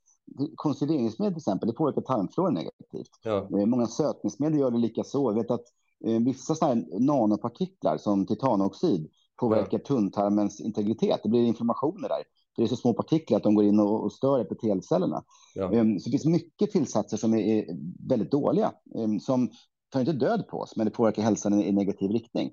konserveringsmedel 0.55 1.33
till 1.33 1.39
exempel, 1.39 1.67
det 1.67 1.73
påverkar 1.73 2.01
tarmfloran 2.01 2.53
negativt. 2.53 3.11
Ja. 3.23 3.37
Eh, 3.59 3.65
många 3.65 3.87
sötningsmedel 3.87 4.59
gör 4.59 4.71
det 4.71 4.77
lika 4.77 5.03
så. 5.03 5.31
Jag 5.31 5.35
vet 5.35 5.51
att 5.51 5.65
eh, 6.05 6.19
vissa 6.19 6.55
sådana 6.55 6.85
nanopartiklar 6.99 7.97
som 7.97 8.27
titanoxid 8.27 9.09
påverkar 9.39 9.77
tunntarmens 9.79 10.61
integritet. 10.61 11.19
Det 11.23 11.29
blir 11.29 11.43
inflammationer 11.43 12.09
där. 12.09 12.23
Det 12.55 12.63
är 12.63 12.67
så 12.67 12.75
små 12.75 12.93
partiklar 12.93 13.37
att 13.37 13.43
de 13.43 13.55
går 13.55 13.65
in 13.65 13.79
och, 13.79 14.03
och 14.03 14.11
stör 14.11 14.39
epitelcellerna. 14.39 15.23
Ja. 15.55 15.73
Ehm, 15.73 15.99
så 15.99 16.09
det 16.09 16.11
finns 16.11 16.25
mycket 16.25 16.71
tillsatser 16.71 17.17
som 17.17 17.33
är, 17.33 17.39
är 17.39 17.65
väldigt 18.09 18.31
dåliga, 18.31 18.71
ehm, 18.95 19.19
som 19.19 19.49
tar 19.89 19.99
inte 19.99 20.13
död 20.13 20.47
på 20.47 20.59
oss, 20.59 20.75
men 20.75 20.85
det 20.85 20.91
påverkar 20.91 21.23
hälsan 21.23 21.53
i, 21.53 21.67
i 21.67 21.71
negativ 21.71 22.11
riktning. 22.11 22.51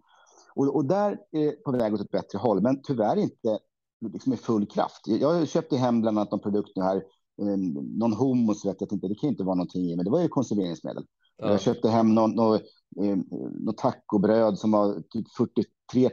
Och, 0.55 0.77
och, 0.77 0.85
där 0.85 1.19
är 1.33 1.51
på 1.65 1.73
väg 1.73 1.95
åt 1.95 2.01
ett 2.01 2.11
bättre 2.11 2.39
håll, 2.39 2.63
men 2.63 2.83
tyvärr 2.83 3.17
inte 3.17 3.59
liksom 4.13 4.33
i 4.33 4.37
full 4.37 4.67
kraft. 4.67 5.07
Jag 5.07 5.49
köpte 5.49 5.77
hem 5.77 6.01
bland 6.01 6.19
annat 6.19 6.31
någon 6.31 6.41
produkt 6.41 6.71
nu 6.77 6.83
här, 6.83 7.03
ehm, 7.43 7.73
någon 7.73 8.13
hummus 8.13 8.65
vet 8.65 8.81
jag 8.81 8.93
inte, 8.93 9.09
det 9.09 9.15
kan 9.15 9.31
inte 9.31 9.45
vara 9.45 9.55
någonting 9.55 9.91
i, 9.91 9.97
men 9.97 10.05
det 10.05 10.11
var 10.11 10.21
ju 10.21 10.29
konserveringsmedel. 10.29 11.05
Ja. 11.37 11.51
Jag 11.51 11.61
köpte 11.61 11.89
hem 11.89 12.15
någon, 12.15 12.35
någon, 12.35 12.61
någon 13.61 13.75
tacobröd 13.75 14.59
som 14.59 14.71
var 14.71 15.03
typ 15.11 15.27
40 15.37 15.65
3 15.93 16.11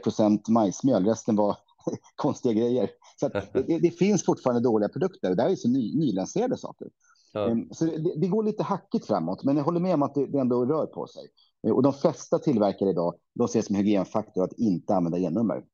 majsmjöl, 0.48 1.04
resten 1.04 1.36
var 1.36 1.56
konstiga 2.16 2.52
grejer. 2.52 2.90
Så 3.20 3.28
det, 3.52 3.78
det, 3.78 3.90
finns 3.90 4.24
fortfarande 4.24 4.60
dåliga 4.60 4.88
produkter. 4.88 5.34
Det 5.34 5.42
här 5.42 5.50
är 5.50 5.56
så 5.56 5.68
ny, 5.68 5.98
nylanserade 5.98 6.56
saker. 6.56 6.88
Ja. 7.32 7.48
Ehm, 7.48 7.68
så 7.70 7.84
det, 7.84 8.14
det, 8.16 8.26
går 8.26 8.44
lite 8.44 8.62
hackigt 8.62 9.06
framåt, 9.06 9.44
men 9.44 9.56
jag 9.56 9.64
håller 9.64 9.80
med 9.80 9.94
om 9.94 10.02
att 10.02 10.14
det, 10.14 10.26
det 10.26 10.38
ändå 10.38 10.64
rör 10.64 10.86
på 10.86 11.06
sig. 11.06 11.22
Ehm, 11.66 11.74
och 11.74 11.82
de 11.82 11.92
flesta 11.92 12.38
tillverkare 12.38 12.90
idag, 12.90 13.14
de 13.34 13.48
ser 13.48 13.62
som 13.62 13.76
hygienfaktor 13.76 14.44
att 14.44 14.52
inte 14.52 14.94
använda 14.94 15.18
e-nummer. 15.18 15.64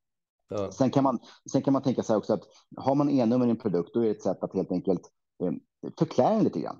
Ja. 0.48 0.70
Sen, 0.72 0.90
kan 0.90 1.04
man, 1.04 1.18
sen 1.52 1.62
kan 1.62 1.72
man 1.72 1.82
tänka 1.82 2.02
sig 2.02 2.16
också 2.16 2.32
att 2.32 2.42
har 2.76 2.94
man 2.94 3.10
e-nummer 3.10 3.46
i 3.46 3.50
en 3.50 3.56
produkt, 3.56 3.94
då 3.94 4.00
är 4.00 4.04
det 4.04 4.10
ett 4.10 4.22
sätt 4.22 4.42
att 4.42 4.54
helt 4.54 4.72
enkelt 4.72 5.02
ehm, 5.44 5.60
förklä 5.98 6.30
den 6.30 6.44
lite 6.44 6.60
grann. 6.60 6.76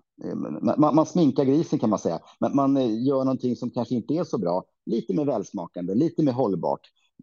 Man, 0.62 0.95
man, 0.95 1.07
sminkar 1.07 1.45
grisen 1.45 1.79
kan 1.79 1.91
man 1.91 1.99
säga. 1.99 2.21
Man, 2.41 2.57
man 2.57 3.05
gör 3.05 3.25
någonting 3.25 3.57
som 3.57 3.71
kanske 3.71 3.95
inte 3.95 4.15
är 4.15 4.25
så 4.25 4.39
bra, 4.39 4.65
lite 4.87 5.15
mer 5.15 5.25
välsmakande, 5.25 5.95
lite 5.95 6.23
mer 6.23 6.33
hållbart. 6.33 6.81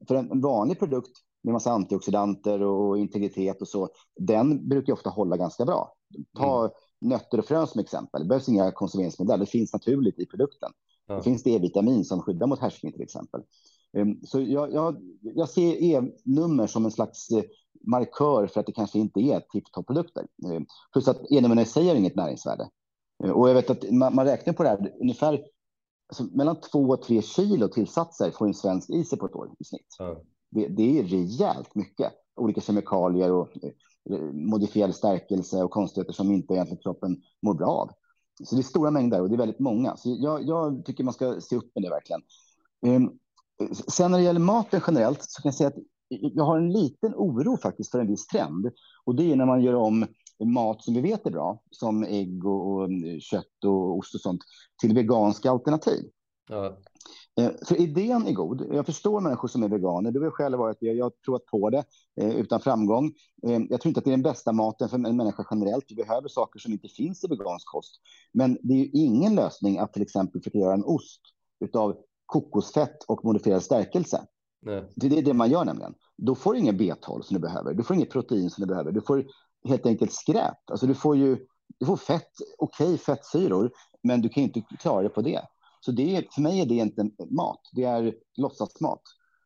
För 0.08 0.16
en, 0.16 0.32
en 0.32 0.42
vanlig 0.42 0.80
produkt 0.80 1.12
med 1.44 1.54
massa 1.54 1.72
antioxidanter 1.72 2.62
och 2.62 2.98
integritet 2.98 3.62
och 3.62 3.68
så, 3.68 3.90
den 4.20 4.70
brukar 4.70 4.94
ofta 4.94 5.10
hålla 5.10 5.38
ganska 5.38 5.66
bra. 5.66 5.94
Ta 6.38 6.60
mm. 6.60 6.72
nötter 7.02 7.38
och 7.38 7.46
frön 7.46 7.68
som 7.68 7.82
exempel. 7.82 8.22
Det 8.22 8.28
behövs 8.28 8.50
inga 8.50 8.72
konserveringsmedel. 8.72 9.40
Det 9.40 9.46
finns 9.46 9.74
naturligt 9.74 10.20
i 10.20 10.26
produkten. 10.26 10.72
Ja. 11.08 11.16
Det 11.16 11.22
finns 11.22 11.44
D-vitamin 11.44 12.06
som 12.06 12.22
skyddar 12.22 12.48
mot 12.48 12.60
härskning 12.60 12.92
till 12.92 13.02
exempel. 13.02 13.42
Um, 13.98 14.20
så 14.24 14.42
jag, 14.42 14.74
jag, 14.74 14.98
jag 15.22 15.50
ser 15.50 15.84
E-nummer 15.84 16.68
som 16.68 16.86
en 16.86 16.92
slags 16.92 17.32
eh, 17.32 17.44
markör 17.88 18.48
för 18.48 18.60
att 18.60 18.66
det 18.66 18.72
kanske 18.72 19.00
inte 19.00 19.20
är 19.20 19.40
tipptopp-produkter. 19.40 20.28
Um, 20.46 20.66
plus 20.94 21.08
att 21.08 21.32
E-numren 21.32 21.66
har 21.76 21.96
inget 21.96 22.16
näringsvärde. 22.16 22.70
Uh, 23.26 23.32
och 23.32 23.50
jag 23.50 23.54
vet 23.54 23.70
att 23.70 23.92
man, 23.92 24.16
man 24.16 24.26
räknar 24.26 24.54
på 24.54 24.64
det 24.64 24.70
här 24.70 24.94
ungefär 25.02 25.46
alltså 26.22 26.38
mellan 26.38 26.60
två 26.60 26.80
och 26.80 27.02
tre 27.02 27.22
kilo 27.22 27.68
tillsatser 27.68 28.32
får 28.32 28.48
en 28.48 28.54
svensk 28.54 28.90
i 28.90 29.04
sig 29.04 29.20
på 29.20 29.26
ett 29.26 29.36
år 29.36 29.50
i 29.60 29.64
snitt. 29.64 29.96
Ja 30.00 30.22
det, 30.54 30.68
det 30.68 31.00
är 31.00 31.04
rejält 31.04 31.76
mycket 31.76 32.14
olika 32.36 32.62
kemikalier 32.62 33.32
och 33.32 33.50
eh, 33.64 34.20
modifierad 34.34 34.96
stärkelse 34.96 35.64
och 35.64 35.72
konstigheter 35.72 36.14
som 36.14 36.32
inte 36.32 36.54
egentligen 36.54 36.82
kroppen 36.84 37.22
mår 37.42 37.54
bra 37.54 37.68
av. 37.68 37.90
Så 38.44 38.56
det 38.56 38.62
är 38.62 38.64
stora 38.64 38.92
mängder 38.92 39.22
och 39.22 39.30
det 39.30 39.36
är 39.36 39.38
väldigt 39.38 39.60
många. 39.60 39.98
Så 39.98 40.18
jag, 40.20 40.44
jag 40.44 40.86
tycker 40.86 41.04
man 41.04 41.14
ska 41.14 41.42
se 41.42 41.56
upp 41.56 41.72
med 41.76 41.84
det 41.84 41.90
verkligen. 41.90 42.22
Um, 42.82 43.20
sen 43.88 44.12
när 44.12 44.18
det 44.18 44.24
gäller 44.24 44.40
maten 44.40 44.82
generellt 44.88 45.24
så 45.24 45.42
kan 45.42 45.50
jag 45.50 45.56
säga 45.56 45.68
att 45.68 45.78
jag 46.10 46.44
har 46.44 46.58
en 46.58 46.74
liten 46.74 47.14
oro 47.16 47.58
faktiskt 47.58 47.92
för 47.92 48.00
en 48.00 48.08
viss 48.08 48.28
trend. 48.28 48.72
Och 49.06 49.16
det 49.16 49.32
är 49.32 49.36
när 49.36 49.46
man 49.46 49.62
gör 49.62 49.76
om 49.76 50.06
mat 50.46 50.84
som 50.84 50.94
vi 50.94 51.02
vet 51.02 51.26
är 51.26 51.32
bra, 51.32 51.62
som 51.72 52.04
ägg 52.04 52.46
och, 52.46 52.82
och 52.82 52.90
kött 53.22 53.66
och 53.66 53.98
ost 53.98 54.16
och 54.16 54.22
sånt, 54.22 54.42
till 54.82 54.94
veganska 54.94 55.52
alternativ. 55.52 56.10
Ja. 56.50 56.78
Eh, 57.40 57.52
för 57.68 57.82
idén 57.82 58.28
är 58.28 58.34
god. 58.34 58.68
Jag 58.72 58.86
förstår 58.86 59.22
människor 59.22 59.48
som 59.48 59.64
är 59.64 59.70
veganer. 59.70 60.12
Det 60.12 60.20
har 60.20 60.32
själv 60.32 60.58
varit 60.58 60.78
det. 60.80 60.86
Jag 60.86 61.06
har 61.06 61.14
provat 61.26 61.46
på 61.46 61.70
det 61.70 61.84
eh, 62.22 62.36
utan 62.36 62.60
framgång. 62.60 63.14
Eh, 63.48 63.62
jag 63.70 63.82
tror 63.82 63.90
inte 63.90 64.00
att 64.00 64.06
det 64.06 64.10
är 64.10 64.18
den 64.18 64.22
bästa 64.22 64.52
maten 64.52 64.90
för 64.90 64.96
en 64.96 65.18
människa 65.18 65.46
generellt. 65.52 65.86
Vi 65.90 65.96
behöver 65.96 66.28
saker 66.28 66.60
som 66.60 66.74
inte 66.74 66.88
finns 66.88 67.24
i 67.24 67.28
vegansk 67.28 67.68
kost. 67.68 68.02
Men 68.34 68.58
det 68.62 68.74
är 68.74 68.90
ingen 68.94 69.36
lösning 69.36 69.78
att 69.78 69.94
till 69.94 70.02
exempel 70.02 70.42
försöka 70.42 70.58
göra 70.58 70.74
en 70.74 70.84
ost 70.84 71.22
av 71.74 71.96
kokosfett 72.26 73.04
och 73.08 73.26
modifierad 73.26 73.64
stärkelse. 73.64 74.26
Nej. 74.62 74.84
Det 74.96 75.18
är 75.18 75.22
det 75.22 75.34
man 75.34 75.50
gör 75.50 75.66
nämligen. 75.66 75.94
Då 76.18 76.36
får 76.36 76.54
du 76.54 76.60
ingen 76.60 76.80
B12 76.80 77.22
som 77.22 77.34
du 77.34 77.40
behöver. 77.40 77.74
Du 77.74 77.84
får 77.84 77.96
inget 77.96 78.12
protein 78.12 78.50
som 78.50 78.62
du 78.62 78.68
behöver. 78.68 78.92
Du 78.92 79.02
får 79.02 79.26
helt 79.66 79.86
enkelt 79.86 80.14
skräp. 80.14 80.70
Alltså 80.72 80.88
du 80.88 80.96
får 80.96 81.18
ju 81.18 81.38
du 81.80 81.86
får 81.86 81.98
fett, 81.98 82.32
okej 82.58 82.86
okay, 82.86 82.98
fettsyror, 82.98 83.72
men 84.04 84.22
du 84.22 84.30
kan 84.30 84.44
inte 84.44 84.62
klara 84.62 85.02
dig 85.02 85.10
på 85.10 85.22
det. 85.22 85.42
Så 85.80 85.92
det 85.92 86.16
är, 86.16 86.28
för 86.32 86.42
mig 86.42 86.62
är 86.62 86.66
det 86.66 86.76
inte 86.76 87.10
mat, 87.30 87.60
det 87.74 87.84
är 87.84 88.16
låtsasmat. 88.38 89.02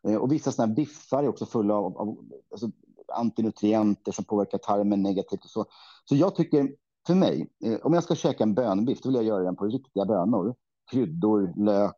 Eh, 0.07 0.15
och 0.15 0.31
vissa 0.31 0.51
sådana 0.51 0.73
biffar 0.73 1.23
är 1.23 1.27
också 1.27 1.45
fulla 1.45 1.75
av, 1.75 1.97
av 1.97 2.17
alltså, 2.51 2.71
antinutrienter 3.13 4.11
som 4.11 4.25
påverkar 4.25 4.57
tarmen 4.57 5.03
negativt 5.03 5.43
och 5.43 5.49
så. 5.49 5.65
Så 6.05 6.15
jag 6.15 6.35
tycker, 6.35 6.69
för 7.07 7.15
mig, 7.15 7.49
eh, 7.65 7.79
om 7.83 7.93
jag 7.93 8.03
ska 8.03 8.15
käka 8.15 8.43
en 8.43 8.53
bönbiff, 8.53 9.01
då 9.01 9.09
vill 9.09 9.15
jag 9.15 9.25
göra 9.25 9.43
den 9.43 9.55
på 9.55 9.65
riktiga 9.65 10.05
bönor. 10.05 10.55
Kryddor, 10.91 11.53
lök, 11.65 11.95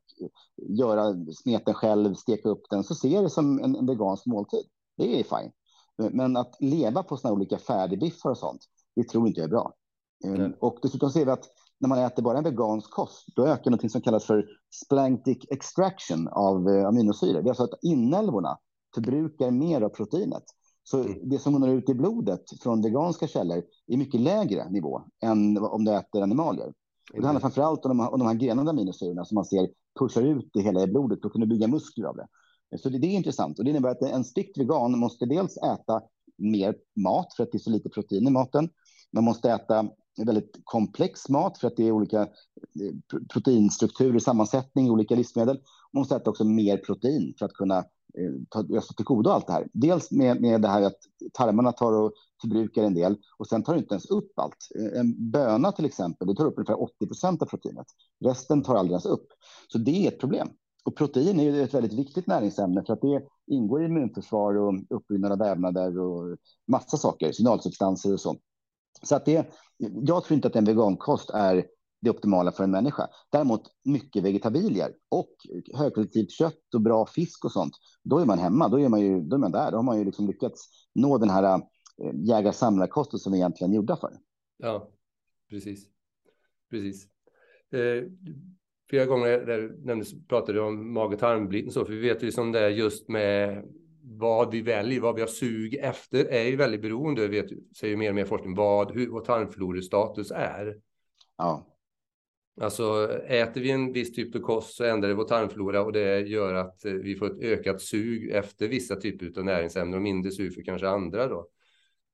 göra 0.58 1.15
smeten 1.43 1.73
själv, 1.73 2.13
steka 2.13 2.49
upp 2.49 2.63
den, 2.69 2.84
så 2.84 2.95
ser 2.95 3.10
jag 3.10 3.23
det 3.23 3.29
som 3.29 3.60
en, 3.60 3.75
en 3.75 3.86
vegansk 3.86 4.25
måltid. 4.25 4.63
Det 4.97 5.19
är 5.19 5.23
fine. 5.23 5.51
Men 6.12 6.38
att 6.38 6.56
leva 6.60 7.04
på 7.04 7.18
sådana 7.18 7.36
olika 7.36 7.58
färdigbiffar 7.58 8.30
och 8.30 8.38
sånt, 8.38 8.62
det 8.96 9.04
tror 9.04 9.28
inte 9.28 9.40
jag 9.40 9.46
är 9.46 9.52
bra. 9.52 9.74
Mm. 10.26 10.54
Och 10.60 10.80
dessutom 10.82 11.10
ser 11.10 11.26
vi 11.26 11.32
att 11.32 11.46
när 11.80 11.90
man 11.90 12.00
äter 12.00 12.24
bara 12.24 12.38
en 12.38 12.44
vegansk 12.44 12.92
kost, 12.92 13.26
då 13.36 13.48
ökar 13.48 13.72
något 13.72 13.92
som 13.92 14.02
kallas 14.02 14.26
för 14.26 14.46
splantic 14.86 15.38
extraction 15.50 16.28
av 16.28 16.70
eh, 16.70 16.88
aminosyror. 16.88 17.42
Det 17.42 17.48
är 17.48 17.50
alltså 17.50 17.64
att 17.64 17.84
inälvorna 17.84 18.58
förbrukar 18.96 19.52
mer 19.52 19.82
av 19.82 19.90
proteinet. 19.90 20.44
Så 20.84 21.04
mm. 21.04 21.30
det 21.30 21.40
som 21.40 21.54
når 21.54 21.70
ut 21.70 21.90
i 21.90 21.94
blodet 21.94 22.44
från 22.64 22.82
veganska 22.82 23.28
källor 23.28 23.64
är 23.88 23.98
mycket 23.98 24.22
lägre 24.22 24.70
nivå 24.70 25.02
än 25.24 25.58
om 25.58 25.86
du 25.86 25.96
äter 25.96 26.22
animalier. 26.22 26.64
Mm. 26.64 27.22
Det 27.22 27.26
handlar 27.28 27.42
framför 27.42 27.62
allt 27.62 27.86
om 27.86 27.98
de, 27.98 28.10
om 28.10 28.20
de 28.20 28.28
här 28.28 28.36
grenade 28.36 28.70
aminosyrorna 28.70 29.26
som 29.26 29.36
man 29.36 29.46
ser 29.46 29.70
pushar 30.00 30.22
ut 30.22 30.50
det 30.54 30.62
hela 30.62 30.84
i 30.84 30.88
blodet 30.88 31.26
och 31.26 31.32
kunna 31.32 31.46
bygga 31.46 31.68
muskler 31.68 32.06
av 32.06 32.16
det. 32.16 32.28
Så 32.77 32.89
det, 32.89 32.99
det 32.99 33.08
är 33.08 33.15
intressant 33.15 33.60
och 33.60 33.65
det 33.65 33.71
innebär 33.71 33.89
att 33.89 34.01
en 34.01 34.23
strikt 34.23 34.58
vegan 34.58 34.99
måste 34.99 35.25
dels 35.25 35.58
äta 35.58 36.01
mer 36.38 36.75
mat 36.95 37.34
för 37.34 37.43
att 37.43 37.51
det 37.51 37.58
är 37.58 37.60
så 37.60 37.69
lite 37.69 37.89
protein 37.89 38.27
i 38.27 38.32
maten. 38.32 38.69
Man 39.12 39.23
måste 39.23 39.51
äta 39.51 39.89
väldigt 40.25 40.60
komplex 40.63 41.29
mat 41.29 41.58
för 41.58 41.67
att 41.67 41.77
det 41.77 41.88
är 41.88 41.91
olika 41.91 42.21
eh, 42.21 43.17
proteinstrukturer, 43.34 44.19
sammansättning 44.19 44.88
i 44.88 44.89
olika 44.89 45.15
livsmedel. 45.15 45.60
Man 45.93 46.01
måste 46.01 46.15
äta 46.15 46.29
också 46.29 46.43
mer 46.43 46.77
protein 46.77 47.34
för 47.39 47.45
att 47.45 47.53
kunna 47.53 47.77
eh, 47.77 48.32
ta 48.49 48.65
göra 48.69 48.82
sig 48.82 48.95
till 48.95 49.05
godo 49.05 49.29
allt 49.29 49.47
det 49.47 49.53
här. 49.53 49.67
Dels 49.73 50.12
med, 50.12 50.41
med 50.41 50.62
det 50.62 50.67
här 50.67 50.82
att 50.82 50.97
tarmarna 51.34 51.71
tar 51.71 51.93
och 51.93 52.13
förbrukar 52.41 52.84
en 52.84 52.93
del 52.93 53.17
och 53.38 53.47
sen 53.47 53.63
tar 53.63 53.73
det 53.73 53.79
inte 53.79 53.93
ens 53.93 54.05
upp 54.05 54.39
allt. 54.39 54.67
Eh, 54.75 54.99
en 54.99 55.32
böna 55.32 55.71
till 55.71 55.86
exempel, 55.86 56.27
det 56.27 56.36
tar 56.36 56.45
upp 56.45 56.58
ungefär 56.58 56.82
80 56.82 57.08
procent 57.08 57.41
av 57.41 57.45
proteinet. 57.45 57.88
Resten 58.25 58.63
tar 58.63 58.75
aldrig 58.75 58.91
ens 58.91 59.05
upp. 59.05 59.27
Så 59.67 59.77
det 59.77 60.05
är 60.05 60.12
ett 60.12 60.19
problem. 60.19 60.49
Och 60.84 60.96
protein 60.96 61.39
är 61.39 61.44
ju 61.44 61.63
ett 61.63 61.74
väldigt 61.74 62.00
viktigt 62.00 62.28
näringsämne 62.28 62.84
för 62.86 62.94
att 62.94 63.02
det 63.02 63.22
ingår 63.48 63.82
i 63.82 63.86
immunförsvar 63.86 64.58
och 64.58 64.74
uppbyggnad 64.89 65.32
av 65.32 65.38
vävnader 65.38 66.00
och 66.00 66.38
massa 66.68 66.98
saker, 66.98 67.32
signalsubstanser 67.32 68.13
och 68.13 68.20
så. 68.20 68.38
Så 69.04 69.15
att 69.15 69.26
det, 69.26 69.54
jag 69.78 70.24
tror 70.24 70.36
inte 70.36 70.48
att 70.48 70.56
en 70.56 70.65
vegankost 70.65 71.30
är 71.30 71.65
det 72.02 72.10
optimala 72.10 72.52
för 72.52 72.63
en 72.63 72.72
människa. 72.72 73.08
Däremot 73.32 73.62
mycket 73.84 74.24
vegetabilier 74.24 74.94
och 75.10 75.30
högkvalitativt 75.74 76.32
kött 76.32 76.74
och 76.74 76.82
bra 76.82 77.06
fisk 77.06 77.46
och 77.46 77.52
sånt. 77.52 77.74
Då 78.04 78.20
är 78.20 78.26
man 78.26 78.39
hemma. 78.39 78.68
Då 78.68 78.80
är 78.80 78.89
man 78.89 79.02
ju 79.02 79.22
då 79.22 79.36
är 79.36 79.39
man 79.39 79.52
där. 79.52 79.72
Då 79.72 79.78
har 79.78 79.84
man 79.84 80.00
ju 80.00 80.06
liksom 80.06 80.28
lyckats 80.28 80.88
nå 80.96 81.18
den 81.18 81.30
här 81.30 81.44
eh, 81.44 81.60
jägar-samlarkosten 82.13 83.20
som 83.20 83.32
vi 83.32 83.38
egentligen 83.38 83.74
gjorda 83.74 83.96
för. 83.96 84.18
Ja, 84.58 84.92
precis. 85.50 85.88
Precis. 86.70 87.08
Eh, 87.72 88.04
flera 88.89 89.06
gånger 89.06 89.45
där 89.45 89.71
nämndes, 89.86 90.28
pratade 90.28 90.62
om 90.62 90.93
mage 90.93 91.17
tarmbiten 91.17 91.71
så, 91.71 91.86
för 91.86 91.93
vi 91.93 91.99
vet 91.99 92.23
ju 92.23 92.32
som 92.32 92.52
det 92.52 92.60
är 92.60 92.69
just 92.69 93.10
med 93.10 93.65
vad 94.04 94.52
vi 94.52 94.62
väljer, 94.62 94.99
vad 94.99 95.15
vi 95.15 95.21
har 95.21 95.28
sug 95.28 95.75
efter 95.75 96.25
är 96.25 96.43
ju 96.43 96.56
väldigt 96.56 96.82
beroende, 96.82 97.28
vet, 97.28 97.49
säger 97.78 97.97
mer 97.97 98.10
och 98.10 98.15
mer 98.15 98.25
forskning, 98.25 98.56
vad, 98.56 98.91
hur 98.91 99.08
vår 99.10 99.21
tarmflorestatus 99.21 100.32
är. 100.32 100.78
Ja. 101.38 101.65
Alltså 102.62 103.17
äter 103.28 103.62
vi 103.62 103.71
en 103.71 103.93
viss 103.93 104.13
typ 104.13 104.36
av 104.36 104.39
kost 104.39 104.75
så 104.75 104.84
ändrar 104.84 105.10
det 105.10 105.15
vår 105.15 105.23
tarmflora 105.23 105.82
och 105.82 105.91
det 105.91 106.19
gör 106.19 106.54
att 106.54 106.86
eh, 106.86 106.93
vi 106.93 107.15
får 107.15 107.25
ett 107.25 107.41
ökat 107.41 107.82
sug 107.82 108.30
efter 108.30 108.67
vissa 108.67 108.95
typer 108.95 109.39
av 109.39 109.45
näringsämnen 109.45 109.95
och 109.95 110.02
mindre 110.02 110.32
sug 110.32 110.54
för 110.54 110.62
kanske 110.62 110.88
andra 110.88 111.28
då. 111.28 111.47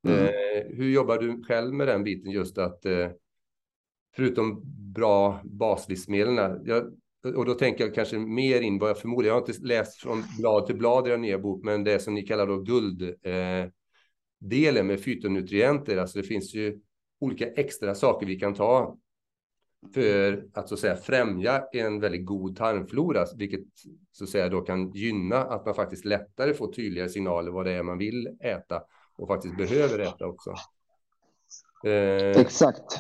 Mm. 0.07 0.25
Eh, 0.25 0.77
hur 0.77 0.89
jobbar 0.89 1.17
du 1.17 1.43
själv 1.43 1.73
med 1.73 1.87
den 1.87 2.03
biten 2.03 2.31
just 2.31 2.57
att 2.57 2.85
eh, 2.85 3.09
förutom 4.15 4.61
bra 4.93 5.41
baslivsmedel, 5.43 6.61
jag, 6.65 6.93
och 7.35 7.45
då 7.45 7.53
tänker 7.53 7.83
jag 7.83 7.95
kanske 7.95 8.17
mer 8.17 8.61
in 8.61 8.79
vad 8.79 8.89
jag 8.89 8.99
förmodar, 8.99 9.27
jag 9.27 9.33
har 9.33 9.41
inte 9.41 9.53
läst 9.61 9.95
från 9.95 10.23
blad 10.39 10.65
till 10.65 10.77
blad 10.77 11.07
i 11.07 11.11
den 11.11 11.21
nya 11.21 11.39
bok, 11.39 11.63
men 11.63 11.83
det 11.83 11.99
som 11.99 12.13
ni 12.13 12.21
kallar 12.21 12.47
då 12.47 12.57
gulddelen 12.57 13.71
eh, 14.77 14.83
med 14.83 15.03
fytonutrienter, 15.03 15.97
alltså 15.97 16.17
det 16.17 16.27
finns 16.27 16.53
ju 16.53 16.79
olika 17.19 17.47
extra 17.47 17.95
saker 17.95 18.27
vi 18.27 18.35
kan 18.35 18.53
ta 18.53 18.97
för 19.93 20.45
att 20.53 20.69
så 20.69 20.73
att 20.73 20.79
säga 20.79 20.95
främja 20.95 21.63
en 21.73 21.99
väldigt 21.99 22.25
god 22.25 22.57
tarmflora, 22.57 23.25
vilket 23.35 23.63
så 24.11 24.23
att 24.23 24.29
säga 24.29 24.49
då 24.49 24.61
kan 24.61 24.91
gynna 24.91 25.37
att 25.37 25.65
man 25.65 25.75
faktiskt 25.75 26.05
lättare 26.05 26.53
får 26.53 26.73
tydligare 26.73 27.09
signaler 27.09 27.51
vad 27.51 27.65
det 27.65 27.71
är 27.71 27.83
man 27.83 27.97
vill 27.97 28.37
äta 28.43 28.83
och 29.17 29.27
faktiskt 29.27 29.57
behöver 29.57 29.99
äta 29.99 30.25
också. 30.25 30.53
Eh... 31.85 32.41
Exakt. 32.41 32.99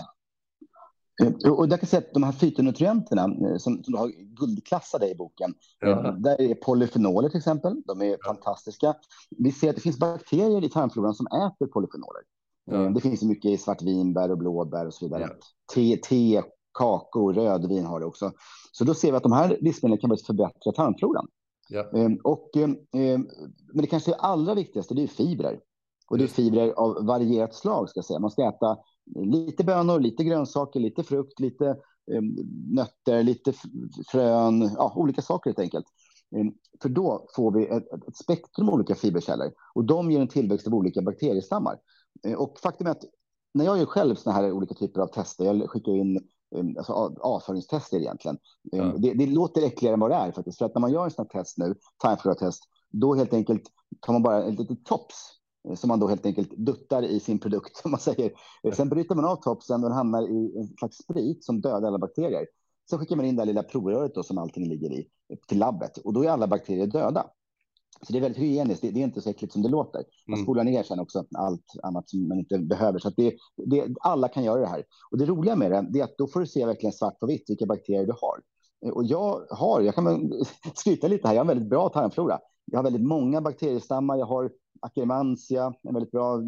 Eh, 1.23 1.51
och 1.51 1.69
där 1.69 1.77
kan 1.77 1.87
säga 1.87 1.99
att 1.99 2.13
de 2.13 2.23
här 2.23 2.31
fytonutrienterna 2.31 3.23
eh, 3.23 3.57
som, 3.57 3.83
som 3.83 3.93
du 3.93 3.97
har 3.97 4.07
guldklassade 4.35 5.09
i 5.09 5.15
boken, 5.15 5.53
ja. 5.79 6.07
Eh, 6.07 6.13
där 6.13 6.41
är 6.41 6.55
polyfenoler 6.55 7.29
till 7.29 7.37
exempel. 7.37 7.81
De 7.85 8.01
är 8.01 8.05
ja. 8.05 8.17
fantastiska. 8.25 8.95
Vi 9.37 9.51
ser 9.51 9.69
att 9.69 9.75
det 9.75 9.81
finns 9.81 9.99
bakterier 9.99 10.63
i 10.63 10.69
tarmfloran 10.69 11.13
som 11.13 11.27
äter 11.27 11.67
polyfenoler. 11.67 12.21
Ja. 12.65 12.77
Det 12.77 13.01
finns 13.01 13.23
mycket 13.23 13.51
i 13.51 13.57
svartvinbär 13.57 14.31
och 14.31 14.37
blåbär 14.37 14.85
och 14.87 14.93
så 14.93 15.05
vidare. 15.05 15.29
Te, 15.73 15.97
te, 15.97 16.43
kakor, 16.73 17.33
rödvin 17.33 17.85
har 17.85 17.99
det 17.99 18.05
också. 18.05 18.31
Så 18.71 18.83
då 18.83 18.93
ser 18.93 19.11
vi 19.11 19.17
att 19.17 19.23
de 19.23 19.31
här 19.31 19.57
livsmedlen 19.61 19.99
kan 19.99 20.17
förbättra 20.17 20.71
tarmfloran. 20.71 21.27
Ja. 21.69 21.91
Ehm, 21.93 22.19
och, 22.23 22.49
ehm, 22.55 22.77
ehm, 22.93 23.27
men 23.73 23.81
det 23.81 23.87
kanske 23.87 24.13
allra 24.13 24.53
viktigaste 24.53 24.93
det 24.93 25.03
är 25.03 25.07
fibrer. 25.07 25.59
Och 26.07 26.17
det 26.17 26.23
är 26.23 26.27
fibrer 26.27 26.71
av 26.71 27.05
varierat 27.05 27.55
slag. 27.55 27.89
ska 27.89 28.01
säga. 28.01 28.19
Man 28.19 28.31
ska 28.31 28.49
äta 28.49 28.77
lite 29.15 29.63
bönor, 29.63 29.99
lite 29.99 30.23
grönsaker, 30.23 30.79
lite 30.79 31.03
frukt, 31.03 31.39
lite 31.39 31.77
nötter, 32.71 33.23
lite 33.23 33.53
frön, 34.11 34.71
ja, 34.75 34.93
olika 34.95 35.21
saker 35.21 35.49
helt 35.49 35.59
enkelt. 35.59 35.85
För 36.81 36.89
då 36.89 37.27
får 37.35 37.51
vi 37.51 37.67
ett, 37.67 37.93
ett 38.07 38.17
spektrum 38.17 38.69
av 38.69 38.73
olika 38.73 38.95
fiberkällor 38.95 39.51
och 39.75 39.85
de 39.85 40.11
ger 40.11 40.21
en 40.21 40.27
tillväxt 40.27 40.67
av 40.67 40.73
olika 40.73 41.01
bakteriestammar. 41.01 41.79
Och 42.37 42.59
faktum 42.63 42.87
är 42.87 42.91
att 42.91 43.03
när 43.53 43.65
jag 43.65 43.77
gör 43.77 43.85
själv 43.85 44.15
såna 44.15 44.35
här 44.35 44.51
olika 44.51 44.73
typer 44.73 45.01
av 45.01 45.07
tester, 45.07 45.45
jag 45.45 45.69
skickar 45.69 45.91
in 45.91 46.19
Um, 46.55 46.77
alltså 46.77 46.93
avföringstester 47.21 47.97
egentligen. 47.97 48.37
Ja. 48.61 48.93
Det, 48.97 49.13
det, 49.13 49.25
låter 49.25 49.61
äckligare 49.61 49.93
än 49.93 49.99
vad 49.99 50.11
det 50.11 50.15
är 50.15 50.31
faktiskt. 50.31 50.57
För 50.57 50.65
att 50.65 50.75
när 50.75 50.81
man 50.81 50.91
gör 50.91 51.03
en 51.03 51.11
sån 51.11 51.27
här 51.31 51.41
test 51.41 51.57
nu, 51.57 51.75
timeflow-test, 52.03 52.63
då 52.89 53.15
helt 53.15 53.33
enkelt 53.33 53.63
tar 53.99 54.13
man 54.13 54.23
bara 54.23 54.43
ett 54.43 54.59
litet 54.59 54.85
tops 54.85 55.15
eh, 55.15 55.44
som 55.75 55.87
man 55.87 55.99
då 55.99 56.07
helt 56.07 56.25
enkelt 56.25 56.51
duttar 56.57 57.03
i 57.03 57.19
sin 57.19 57.39
produkt, 57.39 57.77
som 57.81 57.91
man 57.91 57.99
säger. 57.99 58.31
Ja. 58.61 58.71
Sen 58.71 58.89
bryter 58.89 59.15
man 59.15 59.25
av 59.25 59.35
topsen 59.35 59.83
och 59.83 59.89
den 59.89 59.97
hamnar 59.97 60.21
i 60.21 60.57
en 60.57 60.67
slags 60.67 60.97
sprit 60.97 61.45
som 61.45 61.61
dödar 61.61 61.87
alla 61.87 61.99
bakterier. 61.99 62.45
Så 62.89 62.97
skickar 62.97 63.15
man 63.15 63.25
in 63.25 63.35
det 63.35 63.41
här 63.41 63.47
lilla 63.47 63.63
provröret 63.63 64.15
då, 64.15 64.23
som 64.23 64.37
allting 64.37 64.69
ligger 64.69 64.93
i 64.93 65.07
till 65.47 65.59
labbet 65.59 65.97
och 65.97 66.13
då 66.13 66.23
är 66.23 66.29
alla 66.29 66.47
bakterier 66.47 66.87
döda. 66.87 67.25
Så 68.01 68.13
det 68.13 68.19
är 68.19 68.21
väldigt 68.21 68.41
hygieniskt. 68.41 68.81
Det, 68.81 68.91
det, 68.91 68.99
är 68.99 69.03
inte 69.03 69.21
så 69.21 69.29
äckligt 69.29 69.53
som 69.53 69.61
det 69.61 69.69
låter. 69.69 70.03
Man 70.27 70.33
mm. 70.33 70.45
spolar 70.45 70.63
ner 70.63 70.83
sen 70.83 70.99
också 70.99 71.25
allt 71.37 71.65
annat 71.83 72.09
som 72.09 72.27
man 72.27 72.39
inte 72.39 72.57
behöver. 72.57 72.99
Så 72.99 73.09
det, 73.09 73.35
det, 73.65 73.87
alla 74.01 74.27
kan 74.27 74.43
göra 74.43 74.59
det 74.59 74.67
här. 74.67 74.83
Och 75.11 75.17
det 75.17 75.25
roliga 75.25 75.55
med 75.55 75.87
det 75.93 75.99
är 75.99 76.03
att 76.03 76.17
då 76.17 76.27
får 76.27 76.39
du 76.39 76.47
se 76.47 76.65
verkligen 76.65 76.93
svart 76.93 77.19
på 77.19 77.25
vitt 77.25 77.49
vilka 77.49 77.65
bakterier 77.65 78.05
du 78.05 78.13
har. 78.21 78.41
Och 78.93 79.03
jag 79.03 79.45
har, 79.49 79.81
jag 79.81 79.95
kan 79.95 80.31
skryta 80.75 81.07
lite 81.07 81.27
här, 81.27 81.35
jag 81.35 81.39
har 81.39 81.43
en 81.43 81.47
väldigt 81.47 81.69
bra 81.69 81.89
tarmflora. 81.89 82.39
Jag 82.65 82.79
har 82.79 82.83
väldigt 82.83 83.07
många 83.07 83.41
bakteriestammar. 83.41 84.17
Jag 84.17 84.25
har 84.25 84.51
Akkermansia, 84.85 85.73
en 85.83 85.93
väldigt 85.93 86.11
bra 86.11 86.41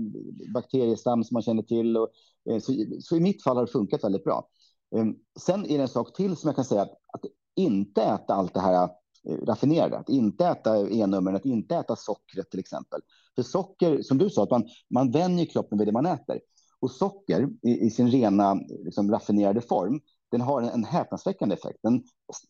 bakteriestam 0.53 1.23
som 1.23 1.35
man 1.35 1.43
känner 1.43 1.63
till. 1.63 1.97
Och, 1.97 2.09
eh, 2.49 2.59
så, 2.59 2.73
så, 3.01 3.15
i 3.15 3.19
mitt 3.19 3.43
fall 3.43 3.57
har 3.57 3.65
det 3.65 3.71
funkat 3.71 4.03
väldigt 4.03 4.23
bra. 4.23 4.47
Ehm, 4.95 5.15
sen 5.39 5.65
är 5.65 5.77
det 5.77 5.81
en 5.81 5.87
sak 5.87 6.15
till 6.15 6.35
som 6.35 6.47
jag 6.47 6.55
kan 6.55 6.65
säga 6.65 6.81
att, 6.81 6.91
att 7.13 7.25
inte 7.55 8.01
äta 8.01 8.33
allt 8.33 8.53
det 8.53 8.59
här 8.59 8.89
eh, 9.29 9.45
raffinerade. 9.45 9.97
Att 9.97 10.09
inte 10.09 10.45
äta 10.45 10.89
E-numren, 10.89 11.35
att 11.35 11.45
inte 11.45 11.75
äta 11.75 11.95
sockret 11.95 12.49
till 12.51 12.59
exempel. 12.59 13.01
För 13.35 13.43
socker, 13.43 14.01
som 14.01 14.17
du 14.17 14.29
sa, 14.29 14.43
att 14.43 14.51
man, 14.51 14.67
man 14.89 15.11
vänjer 15.11 15.45
kroppen 15.45 15.77
vid 15.77 15.87
det 15.87 15.91
man 15.91 16.05
äter. 16.05 16.39
Och 16.79 16.91
socker 16.91 17.49
i, 17.61 17.85
i 17.85 17.89
sin 17.89 18.11
rena 18.11 18.53
liksom, 18.85 19.11
raffinerade 19.11 19.61
form, 19.61 20.01
den 20.31 20.41
har 20.41 20.61
en, 20.61 20.69
en 20.69 20.83
häpnadsväckande 20.83 21.55
effekt. 21.55 21.79
Den 21.83 22.03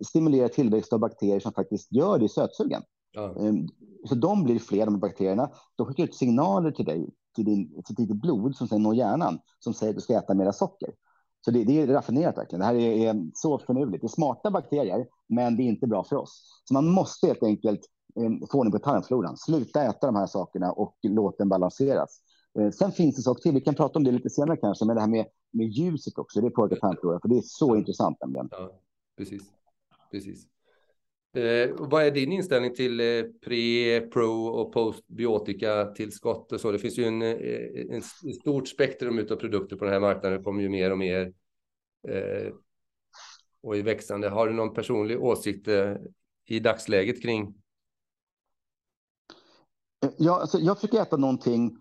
stimulerar 0.08 0.48
tillväxt 0.48 0.94
av 0.94 1.00
bakterier 1.00 1.40
som 1.40 1.54
faktiskt 1.54 1.92
gör 1.92 2.20
dig 2.20 2.30
sötsugen. 2.30 2.84
Ehm, 3.18 3.68
så 4.06 4.16
de 4.16 4.44
blir 4.44 4.60
fler, 4.60 4.86
de 4.86 5.00
bakterierna. 5.00 5.50
De 5.76 5.88
skickar 5.88 6.04
ut 6.04 6.16
signaler 6.16 6.72
till 6.72 6.86
dig, 6.86 7.10
till, 7.36 7.46
din, 7.46 7.84
till 7.84 7.96
ditt 7.96 8.22
blod 8.22 8.56
som 8.56 8.68
sen 8.68 8.84
når 8.84 8.96
hjärnan, 8.96 9.40
som 9.60 9.74
säger 9.74 9.90
att 9.90 9.96
du 9.96 10.02
ska 10.02 10.14
äta 10.14 10.34
mera 10.34 10.54
socker. 10.54 10.90
Så 11.46 11.52
det, 11.52 11.64
det 11.64 11.82
är 11.82 11.88
raffinerat 11.88 12.38
verkligen. 12.38 12.60
Det 12.60 12.66
här 12.66 12.76
är, 12.76 13.16
är, 13.16 13.32
så 13.34 13.60
förnuftigt. 13.60 14.02
Det 14.02 14.06
är 14.06 14.10
smarta 14.10 14.52
bakterier, 14.52 15.08
men 15.30 15.58
det 15.58 15.64
är 15.64 15.66
inte 15.66 15.88
bra 15.88 16.04
för 16.04 16.16
oss. 16.16 16.62
Så 16.64 16.74
man 16.74 16.88
måste 16.88 17.28
helt 17.28 17.44
enkelt 17.44 17.82
eh, 18.16 18.48
få 18.52 18.58
ordning 18.58 18.72
på 18.72 18.80
tarmfloran. 18.80 19.38
Sluta 19.38 19.84
äta 19.84 20.08
de 20.08 20.16
här 20.16 20.28
sakerna 20.28 20.72
och 20.72 20.96
låt 21.02 21.38
den 21.38 21.50
balanseras. 21.50 22.22
Eh, 22.60 22.72
sen 22.72 22.92
finns 22.92 23.16
det 23.16 23.20
en 23.20 23.24
sak 23.24 23.42
till. 23.42 23.54
Vi 23.54 23.62
kan 23.62 23.76
prata 23.76 24.00
om 24.00 24.04
det 24.04 24.12
lite 24.12 24.30
senare 24.30 24.58
kanske, 24.58 24.86
men 24.86 24.96
det 24.96 25.02
här 25.02 25.10
med, 25.10 25.26
med 25.52 25.68
ljuset 25.68 26.18
också. 26.18 26.42
Det 26.42 26.50
påverkar 26.50 26.76
tarmfloran, 26.76 27.22
för 27.22 27.30
det 27.30 27.38
är 27.38 27.44
så 27.46 27.76
ja. 27.76 27.78
intressant 27.78 28.18
nämligen. 28.22 28.48
Ja, 28.52 28.72
precis. 29.18 29.42
precis. 30.12 30.48
Eh, 31.38 31.70
vad 31.78 32.04
är 32.04 32.12
din 32.12 32.32
inställning 32.32 32.76
till 32.76 33.00
eh, 33.00 33.24
pre, 33.46 34.02
pro 34.02 34.46
och 34.46 34.74
postbiotika 34.74 35.86
tillskott 35.86 36.52
och 36.52 36.62
så? 36.62 36.72
Det 36.72 36.80
finns 36.80 37.00
ju 37.00 37.04
en, 37.04 37.22
eh, 37.22 37.36
en, 37.96 38.02
en 38.24 38.34
stort 38.34 38.68
spektrum 38.68 39.20
av 39.32 39.36
produkter 39.36 39.76
på 39.76 39.86
den 39.86 39.94
här 39.94 40.00
marknaden. 40.00 40.38
Det 40.38 40.44
kommer 40.44 40.62
ju 40.62 40.70
mer 40.70 40.92
och 40.92 40.98
mer 40.98 41.34
eh, 42.08 42.54
och 43.64 43.78
i 43.78 43.82
växande. 43.82 44.30
Har 44.30 44.48
du 44.48 44.54
någon 44.54 44.74
personlig 44.74 45.24
åsikt 45.24 45.68
eh, 45.68 45.94
i 46.46 46.60
dagsläget 46.60 47.22
kring? 47.22 47.54
Ja, 50.18 50.40
alltså 50.42 50.60
jag 50.60 50.78
försöker 50.78 51.02
äta 51.02 51.18
någonting 51.18 51.78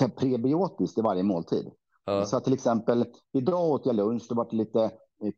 eh, 0.00 0.08
prebiotiskt 0.08 0.98
i 0.98 1.00
varje 1.00 1.22
måltid. 1.22 1.70
Ja. 2.04 2.24
Så 2.24 2.40
till 2.40 2.54
exempel 2.54 3.04
idag 3.32 3.70
åt 3.70 3.86
jag 3.86 3.96
lunch. 3.96 4.26
Det 4.28 4.34
var 4.34 4.48
lite 4.50 4.90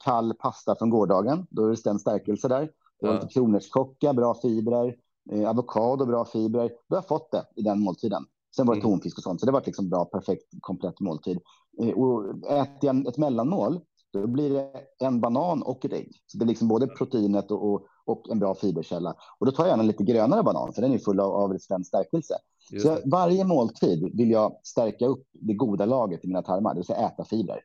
kall 0.04 0.34
pasta 0.34 0.76
från 0.78 0.90
gårdagen. 0.90 1.46
Då 1.50 1.64
är 1.64 1.68
det 1.68 1.98
stärkelse 1.98 2.48
där. 2.48 2.70
Det 3.02 3.08
var 3.08 3.14
lite 3.14 3.34
kronärtskocka, 3.34 4.12
bra 4.12 4.34
fibrer, 4.34 4.96
eh, 5.32 5.50
avokado, 5.50 6.06
bra 6.06 6.24
fibrer. 6.24 6.68
Då 6.68 6.96
har 6.96 6.96
jag 6.96 7.08
fått 7.08 7.30
det 7.30 7.44
i 7.56 7.62
den 7.62 7.80
måltiden. 7.80 8.24
Sen 8.56 8.66
var 8.66 8.74
det 8.74 8.80
mm. 8.80 8.90
tonfisk 8.90 9.18
och 9.18 9.22
sånt, 9.22 9.40
så 9.40 9.46
det 9.46 9.52
var 9.52 9.62
liksom 9.66 9.88
bra, 9.88 10.04
perfekt, 10.04 10.44
komplett 10.60 11.00
måltid. 11.00 11.38
Eh, 11.82 11.88
och 11.88 12.28
äter 12.50 12.78
jag 12.80 13.06
ett 13.06 13.18
mellanmål, 13.18 13.80
då 14.12 14.26
blir 14.26 14.50
det 14.50 14.72
en 15.06 15.20
banan 15.20 15.62
och 15.62 15.84
ett 15.84 15.92
ägg. 15.92 16.12
Så 16.26 16.38
det 16.38 16.44
är 16.44 16.46
liksom 16.46 16.68
både 16.68 16.86
proteinet 16.86 17.50
och, 17.50 17.72
och, 17.72 17.86
och 18.04 18.30
en 18.30 18.38
bra 18.38 18.54
fiberkälla. 18.54 19.14
Och 19.38 19.46
då 19.46 19.52
tar 19.52 19.64
jag 19.64 19.70
gärna 19.70 19.82
lite 19.82 20.04
grönare 20.04 20.42
banan, 20.42 20.72
för 20.72 20.82
den 20.82 20.92
är 20.92 20.98
full 20.98 21.20
av, 21.20 21.32
av 21.32 21.52
resistent 21.52 21.86
stärkelse. 21.86 22.34
Så 22.82 22.88
jag, 22.88 22.98
varje 23.10 23.44
måltid 23.44 24.16
vill 24.16 24.30
jag 24.30 24.56
stärka 24.62 25.06
upp 25.06 25.26
det 25.32 25.54
goda 25.54 25.84
laget 25.84 26.24
i 26.24 26.28
mina 26.28 26.42
tarmar, 26.42 26.74
det 26.74 26.78
vill 26.78 26.86
säga 26.86 27.08
äta 27.08 27.24
fibrer. 27.24 27.60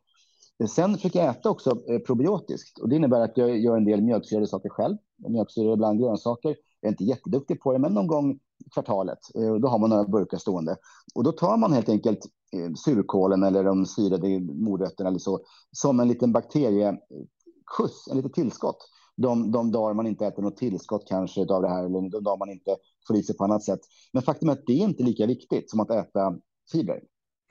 Sen 0.66 0.96
försöker 0.96 1.20
jag 1.20 1.30
äta 1.30 1.50
också 1.50 1.82
eh, 1.90 2.00
probiotiskt 2.00 2.80
och 2.80 2.90
det 2.90 2.96
innebär 2.96 3.22
att 3.22 3.38
jag 3.38 3.58
gör 3.58 3.78
en 3.78 3.86
del 3.86 4.02
mjölksyrade 4.02 4.48
saker 4.48 4.70
själv. 4.70 4.98
Mjölksyrade 5.28 5.74
ibland 5.74 6.00
grönsaker. 6.00 6.56
Jag 6.82 6.88
är 6.88 6.92
inte 6.92 7.04
jätteduktig 7.04 7.62
på 7.62 7.74
det, 7.74 7.80
men 7.80 7.94
någon 7.94 8.08
gång 8.08 8.32
i 8.66 8.70
kvartalet. 8.74 9.20
Eh, 9.36 9.56
då 9.56 9.68
har 9.68 9.80
man 9.80 9.90
några 9.90 10.04
burkar 10.04 10.38
stående 10.38 10.76
och 11.16 11.24
då 11.24 11.32
tar 11.32 11.58
man 11.58 11.74
helt 11.74 11.90
enkelt 11.90 12.20
eh, 12.54 12.74
surkålen 12.74 13.44
eller 13.44 13.64
de 13.64 13.86
syrade 13.86 14.40
morötterna 14.40 15.10
eller 15.10 15.20
så 15.20 15.40
som 15.72 16.00
en 16.00 16.08
liten 16.08 16.32
bakterieskjuts, 16.32 18.08
en 18.12 18.18
litet 18.18 18.34
tillskott. 18.34 18.78
De, 19.16 19.52
de 19.52 19.72
dagar 19.72 19.94
man 19.94 20.08
inte 20.08 20.26
äter 20.26 20.44
något 20.44 20.58
tillskott 20.58 21.08
kanske 21.08 21.42
av 21.42 21.62
det 21.62 21.70
här 21.70 21.86
eller 21.86 22.10
de 22.10 22.24
dagar 22.24 22.38
man 22.38 22.50
inte 22.50 22.76
får 23.08 23.16
i 23.16 23.24
sig 23.24 23.38
på 23.38 23.44
annat 23.44 23.64
sätt. 23.64 23.80
Men 24.14 24.24
faktum 24.24 24.50
är 24.50 24.54
att 24.54 24.66
det 24.66 24.74
är 24.74 24.84
inte 24.84 25.04
lika 25.04 25.26
viktigt 25.26 25.70
som 25.70 25.80
att 25.80 25.92
äta 25.92 26.38
fibrer. 26.72 27.02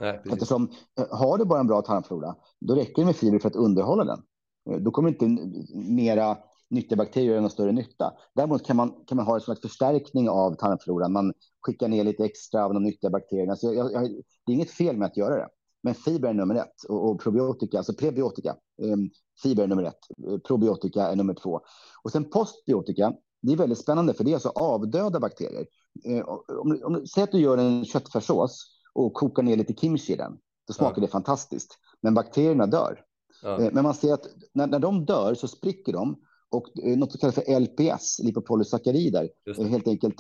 Nej, 0.01 0.23
Eftersom 0.33 0.71
eh, 0.99 1.19
har 1.19 1.39
du 1.39 1.45
bara 1.45 1.61
en 1.61 1.67
bra 1.67 1.83
tarmflora, 1.83 2.35
då 2.61 2.75
räcker 2.75 3.03
det 3.03 3.07
med 3.07 3.17
fiber 3.17 3.39
för 3.39 3.49
att 3.49 3.57
underhålla 3.57 4.05
den. 4.05 4.23
Eh, 4.71 4.81
då 4.81 4.91
kommer 4.91 5.09
inte 5.09 5.29
mera 5.75 6.39
nyttiga 6.71 6.97
bakterier 6.97 7.31
göra 7.31 7.41
någon 7.41 7.51
större 7.51 7.73
nytta. 7.73 8.13
Däremot 8.35 8.67
kan 8.67 8.77
man, 8.77 9.05
kan 9.07 9.17
man 9.17 9.27
ha 9.27 9.35
en 9.35 9.41
slags 9.41 9.61
förstärkning 9.61 10.29
av 10.29 10.55
tarmfloran. 10.55 11.13
Man 11.13 11.33
skickar 11.61 11.89
ner 11.89 12.05
lite 12.05 12.25
extra 12.25 12.65
av 12.65 12.75
de 12.75 12.83
nyttiga 12.83 13.11
bakterierna. 13.11 13.57
Så 13.57 13.75
jag, 13.75 13.93
jag, 13.93 14.03
det 14.47 14.53
är 14.53 14.55
inget 14.55 14.71
fel 14.71 14.97
med 14.97 15.07
att 15.07 15.17
göra 15.17 15.37
det. 15.37 15.49
Men 15.83 15.95
fiber 15.95 16.29
är 16.29 16.35
nummer 16.35 16.55
ett 16.55 16.85
och, 16.89 17.11
och 17.11 17.21
probiotika, 17.21 17.79
alltså 17.79 17.95
prebiotika, 17.95 18.51
eh, 18.83 18.97
fiber 19.43 19.63
är 19.63 19.67
nummer 19.67 19.83
ett. 19.83 20.29
Eh, 20.29 20.39
probiotika 20.39 21.03
är 21.03 21.17
nummer 21.17 21.35
två. 21.35 21.61
Och 22.03 22.13
sen 22.13 22.31
postbiotika, 22.31 23.13
det 23.43 23.53
är 23.53 23.57
väldigt 23.57 23.79
spännande 23.79 24.15
för 24.15 24.25
det 24.25 24.31
är 24.31 24.35
alltså 24.35 24.49
avdöda 24.49 25.21
bakterier. 25.21 25.67
Eh, 26.05 26.25
om, 26.59 26.81
om, 26.85 27.07
säg 27.07 27.23
att 27.23 27.33
du 27.33 27.41
gör 27.41 27.59
en 27.59 27.85
köttfärssås 27.85 28.76
och 28.97 29.15
kokar 29.15 29.43
ner 29.43 29.57
lite 29.57 29.75
kimchi 29.75 30.13
i 30.13 30.17
den. 30.17 30.39
Då 30.67 30.73
smakar 30.73 31.01
ja. 31.01 31.01
det 31.01 31.13
fantastiskt. 31.13 31.79
Men 32.01 32.15
bakterierna 32.15 32.67
dör. 32.67 33.01
Ja. 33.43 33.61
Eh, 33.61 33.71
men 33.73 33.85
man 33.85 33.95
ser 33.95 34.15
att 34.15 34.27
när, 34.53 34.67
när 34.67 34.79
de 34.79 35.05
dör 35.05 35.35
så 35.35 35.49
spricker 35.49 35.93
de 35.93 36.17
och 36.51 36.79
eh, 36.85 36.97
något 36.97 37.13
som 37.13 37.19
kallas 37.19 37.35
för 37.35 37.61
LPS, 37.61 38.19
lipopolysackarider, 38.19 39.29
helt 39.69 39.89
enkelt 39.89 40.15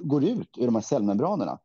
går 0.00 0.24
ut 0.24 0.58
ur 0.58 0.66
de 0.66 0.74
här 0.74 0.82
cellmembranerna. 0.82 1.58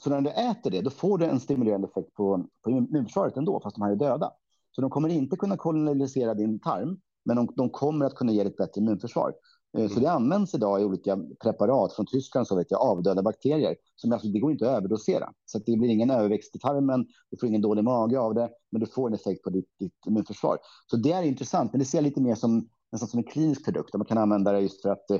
Så 0.00 0.10
när 0.10 0.20
du 0.20 0.30
äter 0.30 0.70
det, 0.70 0.80
då 0.80 0.90
får 0.90 1.18
du 1.18 1.24
en 1.24 1.40
stimulerande 1.40 1.88
effekt 1.88 2.14
på, 2.14 2.46
på 2.64 2.70
immunförsvaret 2.70 3.36
ändå, 3.36 3.60
fast 3.60 3.76
de 3.76 3.82
här 3.82 3.92
är 3.92 3.96
döda. 3.96 4.32
Så 4.70 4.80
de 4.80 4.90
kommer 4.90 5.08
inte 5.08 5.36
kunna 5.36 5.56
kolonisera 5.56 6.34
din 6.34 6.60
tarm, 6.60 7.00
men 7.24 7.36
de, 7.36 7.48
de 7.56 7.70
kommer 7.70 8.06
att 8.06 8.14
kunna 8.14 8.32
ge 8.32 8.42
dig 8.42 8.50
ett 8.50 8.56
bättre 8.56 8.80
immunförsvar. 8.80 9.34
Mm. 9.78 9.88
Så 9.88 10.00
det 10.00 10.10
används 10.10 10.54
idag 10.54 10.80
i 10.80 10.84
olika 10.84 11.18
preparat 11.42 11.92
från 11.92 12.06
Tyskland, 12.06 12.46
så 12.46 12.56
vet 12.56 12.70
jag, 12.70 12.80
avdöda 12.80 13.22
bakterier. 13.22 13.76
Som 13.96 14.12
alltså, 14.12 14.28
det 14.28 14.38
går 14.38 14.52
inte 14.52 14.70
att 14.70 14.76
överdosera. 14.76 15.32
Så 15.44 15.58
att 15.58 15.66
det 15.66 15.76
blir 15.76 15.88
ingen 15.88 16.10
överväxt 16.10 16.56
i 16.56 16.58
tarmen, 16.58 17.06
du 17.30 17.36
får 17.36 17.48
ingen 17.48 17.62
dålig 17.62 17.84
mage 17.84 18.18
av 18.18 18.34
det, 18.34 18.50
men 18.70 18.80
du 18.80 18.86
får 18.86 19.08
en 19.08 19.14
effekt 19.14 19.42
på 19.42 19.50
ditt, 19.50 19.68
ditt 19.78 20.06
immunförsvar. 20.06 20.58
Så 20.86 20.96
det 20.96 21.12
är 21.12 21.22
intressant, 21.22 21.72
men 21.72 21.78
det 21.78 21.84
ser 21.84 21.98
jag 21.98 22.02
lite 22.02 22.20
mer 22.20 22.34
som, 22.34 22.68
nästan 22.92 23.08
som 23.08 23.18
en 23.18 23.24
klinisk 23.24 23.64
produkt. 23.64 23.94
Man 23.94 24.06
kan 24.06 24.18
använda 24.18 24.52
det 24.52 24.60
just 24.60 24.82
för 24.82 24.88
att 24.88 25.06
uh, 25.10 25.18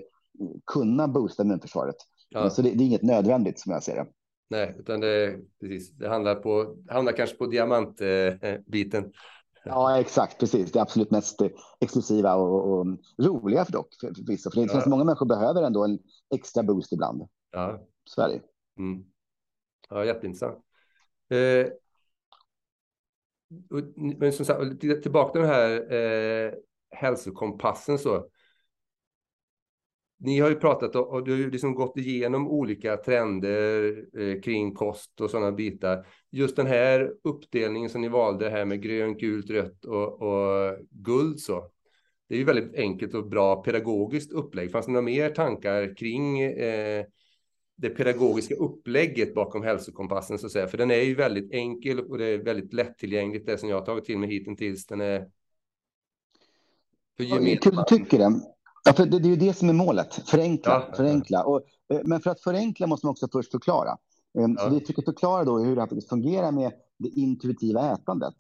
kunna 0.67 1.09
boosta 1.09 1.43
immunförsvaret. 1.43 1.97
Ja. 2.29 2.51
Så 2.51 2.63
det, 2.63 2.71
det, 2.71 2.85
är 2.85 2.87
inget 2.87 3.03
nödvändigt 3.03 3.61
som 3.61 3.73
jag 3.73 3.83
ser 3.83 3.97
det. 3.97 4.07
Nej, 4.51 4.77
utan 4.79 5.01
det, 5.01 5.39
precis, 5.61 5.91
det 5.91 6.09
handlar, 6.09 6.35
på, 6.35 6.77
handlar 6.89 7.13
kanske 7.13 7.37
på 7.37 7.47
diamantbiten. 7.47 9.05
Eh, 9.05 9.11
Ja, 9.65 10.01
exakt. 10.01 10.41
Precis. 10.41 10.73
Det 10.73 10.81
absolut 10.81 11.11
mest 11.11 11.43
exklusiva 11.81 12.35
och, 12.35 12.79
och 12.79 12.87
roliga 13.19 13.65
för 13.65 13.73
dock. 13.73 13.95
För, 14.01 14.15
för 14.15 14.27
vissa. 14.27 14.51
För 14.51 14.61
det 14.61 14.73
ja. 14.73 14.83
många 14.87 15.05
människor 15.05 15.27
behöver 15.27 15.63
ändå 15.63 15.85
en 15.85 15.99
extra 16.35 16.63
boost 16.63 16.93
ibland. 16.93 17.29
Ja. 17.51 17.87
Sverige. 18.11 18.43
Mm. 18.79 19.05
Ja, 19.89 20.05
jätteintressant. 20.05 20.59
Eh, 21.29 21.67
men 24.19 24.33
som 24.33 24.47
sagt, 24.47 24.81
tillbaka 24.81 25.33
till 25.33 25.41
den 25.41 25.51
här 25.51 25.93
eh, 25.93 26.53
hälsokompassen 26.91 27.99
så 27.99 28.27
ni 30.25 30.41
har 30.41 30.49
ju 30.49 30.55
pratat 30.55 30.97
och, 30.97 31.09
och 31.09 31.25
du 31.25 31.43
har 31.43 31.51
liksom 31.51 31.75
gått 31.75 31.97
igenom 31.97 32.49
olika 32.49 32.97
trender 32.97 34.05
eh, 34.21 34.41
kring 34.41 34.75
kost 34.75 35.21
och 35.21 35.31
sådana 35.31 35.53
bitar. 35.53 36.07
Just 36.31 36.57
den 36.57 36.67
här 36.67 37.13
uppdelningen 37.25 37.91
som 37.91 38.01
ni 38.01 38.09
valde 38.09 38.51
här 38.51 38.65
med 38.65 38.83
grönt, 38.83 39.21
gult, 39.21 39.51
rött 39.51 39.85
och, 39.85 40.23
och 40.23 40.79
guld 40.91 41.41
så. 41.41 41.71
Det 42.29 42.35
är 42.35 42.39
ju 42.39 42.45
väldigt 42.45 42.75
enkelt 42.75 43.15
och 43.15 43.29
bra 43.29 43.63
pedagogiskt 43.63 44.33
upplägg. 44.33 44.71
Fanns 44.73 44.87
det 44.87 44.93
några 44.93 45.05
mer 45.05 45.31
tankar 45.31 45.97
kring 45.97 46.41
eh, 46.41 47.05
det 47.77 47.91
pedagogiska 47.91 48.55
upplägget 48.55 49.35
bakom 49.35 49.63
hälsokompassen 49.63 50.39
så 50.39 50.47
att 50.47 50.53
säga? 50.53 50.69
För 50.69 50.79
den 50.79 50.91
är 50.91 51.03
ju 51.03 51.15
väldigt 51.15 51.53
enkel 51.53 52.01
och 52.01 52.19
det 52.19 52.27
är 52.27 52.39
väldigt 52.39 52.73
lättillgängligt 52.73 53.47
det 53.47 53.59
som 53.59 53.69
jag 53.69 53.77
har 53.77 53.87
tagit 53.87 54.05
till 54.05 54.19
mig 54.19 54.31
hittills. 54.31 54.87
Den 54.87 55.01
är 55.01 55.29
för 57.17 57.25
ja, 57.25 57.85
tycker 57.85 58.19
det. 58.19 58.41
Ja, 58.85 58.93
för 58.93 59.07
det, 59.07 59.19
det 59.19 59.29
är 59.29 59.31
ju 59.31 59.37
det 59.37 59.55
som 59.55 59.69
är 59.69 59.73
målet. 59.73 60.15
Förenkla. 60.15 60.73
Ja, 60.73 60.97
förenkla. 60.97 61.45
Och, 61.45 61.61
eh, 61.93 62.01
men 62.05 62.21
för 62.21 62.31
att 62.31 62.41
förenkla 62.41 62.87
måste 62.87 63.07
man 63.07 63.11
också 63.11 63.29
först 63.33 63.51
förklara. 63.51 63.97
Ehm, 64.39 64.57
så 64.57 64.69
vi 64.69 64.81
försöker 64.81 65.03
förklara 65.03 65.45
då 65.45 65.59
hur 65.59 65.77
det 65.77 65.81
här 65.81 66.09
fungerar 66.09 66.53
med 66.53 66.73
det 66.99 67.09
intuitiva 67.09 67.93
ätandet. 67.93 68.35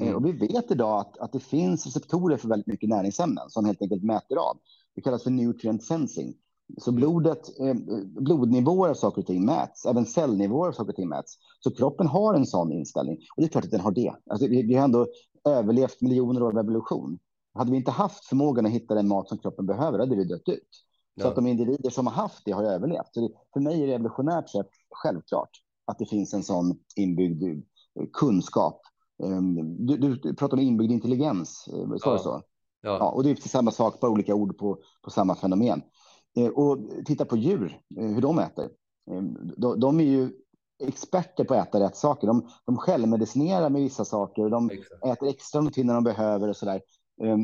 Mm. 0.00 0.14
Och 0.16 0.26
vi 0.26 0.32
vet 0.32 0.70
idag 0.70 1.00
att, 1.00 1.18
att 1.18 1.32
det 1.32 1.40
finns 1.40 1.86
receptorer 1.86 2.36
för 2.36 2.48
väldigt 2.48 2.66
mycket 2.66 2.88
näringsämnen 2.88 3.50
som 3.50 3.64
helt 3.64 3.82
enkelt 3.82 4.02
mäter 4.02 4.36
av. 4.36 4.58
Det 4.94 5.00
kallas 5.00 5.22
för 5.22 5.30
nutrient 5.30 5.84
sensing. 5.84 6.34
Så 6.78 6.92
blodet, 6.92 7.60
eh, 7.60 7.74
blodnivåer 8.20 8.90
av 8.90 8.94
saker 8.94 9.22
och 9.22 9.26
ting 9.26 9.44
mäts, 9.44 9.86
även 9.86 10.06
cellnivåer 10.06 10.68
av 10.68 10.72
saker 10.72 10.90
och 10.90 10.96
ting 10.96 11.08
mäts. 11.08 11.34
Så 11.60 11.70
kroppen 11.70 12.06
har 12.06 12.34
en 12.34 12.46
sån 12.46 12.72
inställning. 12.72 13.16
Och 13.36 13.42
det 13.42 13.44
är 13.44 13.48
klart 13.48 13.64
att 13.64 13.70
den 13.70 13.80
har 13.80 13.92
det. 13.92 14.14
Alltså, 14.30 14.46
vi, 14.46 14.62
vi 14.62 14.74
har 14.74 14.84
ändå 14.84 15.06
överlevt 15.48 16.00
miljoner 16.00 16.42
år 16.42 16.50
av 16.50 16.58
evolution. 16.58 17.18
Hade 17.56 17.70
vi 17.70 17.76
inte 17.76 17.90
haft 17.90 18.24
förmågan 18.24 18.66
att 18.66 18.72
hitta 18.72 18.94
den 18.94 19.08
mat 19.08 19.28
som 19.28 19.38
kroppen 19.38 19.66
behöver, 19.66 19.98
hade 19.98 20.16
vi 20.16 20.24
dött 20.24 20.48
ut. 20.48 20.68
Så 21.20 21.26
ja. 21.26 21.28
att 21.28 21.34
de 21.36 21.46
individer 21.46 21.90
som 21.90 22.06
har 22.06 22.14
haft 22.14 22.44
det 22.44 22.52
har 22.52 22.62
överlevt. 22.62 23.14
Så 23.14 23.20
det, 23.20 23.28
för 23.52 23.60
mig 23.60 23.82
är 23.82 23.86
det 23.86 23.94
evolutionärt 23.94 24.50
sett 24.50 24.70
självklart 24.90 25.50
att 25.86 25.98
det 25.98 26.06
finns 26.06 26.34
en 26.34 26.42
sån 26.42 26.78
inbyggd 26.96 27.42
eh, 27.42 28.06
kunskap. 28.12 28.80
Ehm, 29.24 29.86
du, 29.86 29.96
du 29.96 30.34
pratar 30.34 30.56
om 30.56 30.62
inbyggd 30.62 30.92
intelligens, 30.92 31.68
eh, 31.72 31.88
ja. 32.04 32.18
så? 32.18 32.42
Ja. 32.82 32.98
ja. 32.98 33.10
och 33.10 33.24
det 33.24 33.30
är 33.30 33.48
samma 33.48 33.70
sak, 33.70 34.00
bara 34.00 34.10
olika 34.10 34.34
ord 34.34 34.58
på, 34.58 34.78
på 35.02 35.10
samma 35.10 35.34
fenomen. 35.34 35.82
Eh, 36.38 36.48
och 36.48 36.78
titta 37.04 37.24
på 37.24 37.36
djur, 37.36 37.80
hur 37.96 38.20
de 38.20 38.38
äter. 38.38 38.68
Ehm, 39.10 39.36
de, 39.56 39.80
de 39.80 40.00
är 40.00 40.04
ju 40.04 40.30
experter 40.78 41.44
på 41.44 41.54
att 41.54 41.68
äta 41.68 41.80
rätt 41.80 41.96
saker. 41.96 42.26
De, 42.26 42.48
de 42.66 42.76
självmedicinerar 42.76 43.70
med 43.70 43.82
vissa 43.82 44.04
saker. 44.04 44.48
De 44.48 44.70
Exakt. 44.70 45.04
äter 45.04 45.28
extra 45.28 45.60
när 45.60 45.94
de 45.94 46.04
behöver 46.04 46.48
och 46.48 46.56
så 46.56 46.66
där. 46.66 46.74
Um, 46.74 46.80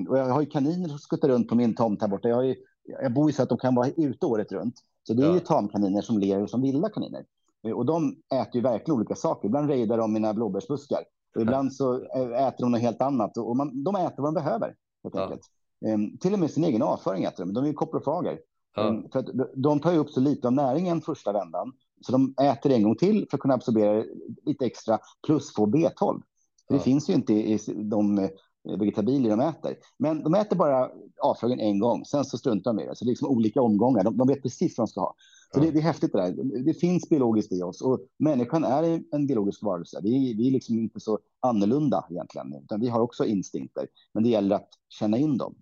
och 0.09 0.19
jag 0.19 0.25
har 0.25 0.41
ju 0.41 0.47
kaniner 0.47 0.89
som 0.89 0.99
skuttar 0.99 1.29
runt 1.29 1.49
på 1.49 1.55
min 1.55 1.75
tomt 1.75 2.01
här 2.01 2.09
borta. 2.09 2.29
Jag, 2.29 2.47
ju, 2.47 2.57
jag 2.85 3.13
bor 3.13 3.31
ju 3.31 3.33
så 3.33 3.43
att 3.43 3.49
de 3.49 3.59
kan 3.59 3.75
vara 3.75 3.89
ute 3.89 4.27
året 4.27 4.53
runt. 4.53 4.75
Så 5.03 5.15
det 5.15 5.23
är 5.23 5.27
ja. 5.27 5.35
ju 5.35 5.41
tamkaniner 5.41 6.03
som 6.03 6.19
lever 6.19 6.47
som 6.47 6.63
vilda 6.63 6.89
kaniner. 6.89 7.25
Uh, 7.67 7.73
och 7.73 7.87
de 7.87 8.17
äter 8.35 8.55
ju 8.55 8.61
verkligen 8.61 8.97
olika 8.97 9.15
saker. 9.15 9.49
Ibland 9.49 9.69
rejdar 9.69 9.99
de 9.99 10.13
mina 10.13 10.35
blåbärsbuskar. 10.35 11.05
Och 11.35 11.43
ibland 11.43 11.73
så 11.73 12.05
äter 12.35 12.59
de 12.59 12.73
något 12.73 12.81
helt 12.81 13.03
annat. 13.03 13.37
Och 13.37 13.57
man, 13.57 13.85
de 13.85 13.97
äter 13.97 14.23
vad 14.23 14.35
de 14.35 14.35
behöver. 14.35 14.75
Helt 15.03 15.15
ja. 15.15 15.23
enkelt. 15.23 15.43
Um, 15.87 16.19
till 16.19 16.33
och 16.33 16.39
med 16.39 16.51
sin 16.51 16.65
egen 16.65 16.83
avföring 16.83 17.25
äter 17.25 17.45
de. 17.45 17.53
De 17.53 17.65
är 17.65 17.69
ju 17.69 17.75
koprofager. 17.75 18.39
Ja. 18.77 18.89
Um, 18.89 19.09
för 19.13 19.25
de 19.55 19.81
tar 19.81 19.93
ju 19.93 19.99
upp 19.99 20.11
så 20.11 20.21
lite 20.21 20.47
av 20.47 20.53
näringen 20.53 21.01
första 21.01 21.33
vändan. 21.33 21.73
Så 22.01 22.13
de 22.13 22.35
äter 22.43 22.73
en 22.73 22.83
gång 22.83 22.97
till 22.97 23.27
för 23.31 23.37
att 23.37 23.41
kunna 23.41 23.55
absorbera 23.55 24.05
lite 24.47 24.67
extra 24.67 24.99
plus 25.27 25.55
få 25.55 25.67
B12. 25.67 26.23
För 26.69 26.75
Det 26.75 26.81
finns 26.81 27.11
ju 27.11 27.15
inte 27.15 27.33
i 27.33 27.59
de 27.77 28.19
Eh, 28.19 28.31
vegetabilier 28.65 29.31
de 29.31 29.41
äter. 29.41 29.77
Men 29.99 30.23
de 30.23 30.35
äter 30.35 30.57
bara 30.57 30.91
avföringen 31.23 31.61
en 31.61 31.79
gång, 31.79 32.05
sen 32.05 32.25
så 32.25 32.39
struntar 32.39 32.73
de 32.73 32.83
i 32.83 32.87
det. 32.87 32.97
Så 32.97 33.05
det 33.05 33.09
är 33.09 33.13
liksom 33.13 33.29
olika 33.29 33.63
omgångar. 33.63 34.05
De, 34.05 34.17
de 34.17 34.29
vet 34.29 34.43
precis 34.43 34.79
vad 34.79 34.87
de 34.87 34.91
ska 34.91 35.01
ha. 35.01 35.15
Så 35.55 35.61
ja. 35.61 35.65
det, 35.65 35.71
det, 35.71 35.79
är 35.79 35.83
häftigt 35.83 36.13
det 36.13 36.19
där. 36.19 36.63
Det 36.65 36.75
finns 36.75 37.09
biologiskt 37.09 37.53
i 37.53 37.63
oss 37.63 37.83
och 37.83 38.07
människan 38.19 38.65
är 38.65 39.03
en 39.13 39.27
biologisk 39.27 39.63
varelse. 39.63 40.01
Vi, 40.03 40.35
vi 40.35 40.49
är 40.49 40.53
liksom 40.53 40.79
inte 40.79 41.01
så 41.01 41.19
annorlunda 41.41 42.07
egentligen, 42.11 42.55
utan 42.65 42.81
vi 42.81 42.89
har 42.89 43.01
också 43.01 43.25
instinkter. 43.25 43.87
Men 44.15 44.23
det 44.23 44.29
gäller 44.29 44.57
att 44.57 44.69
känna 44.89 45.19
in 45.19 45.39
dem. 45.39 45.55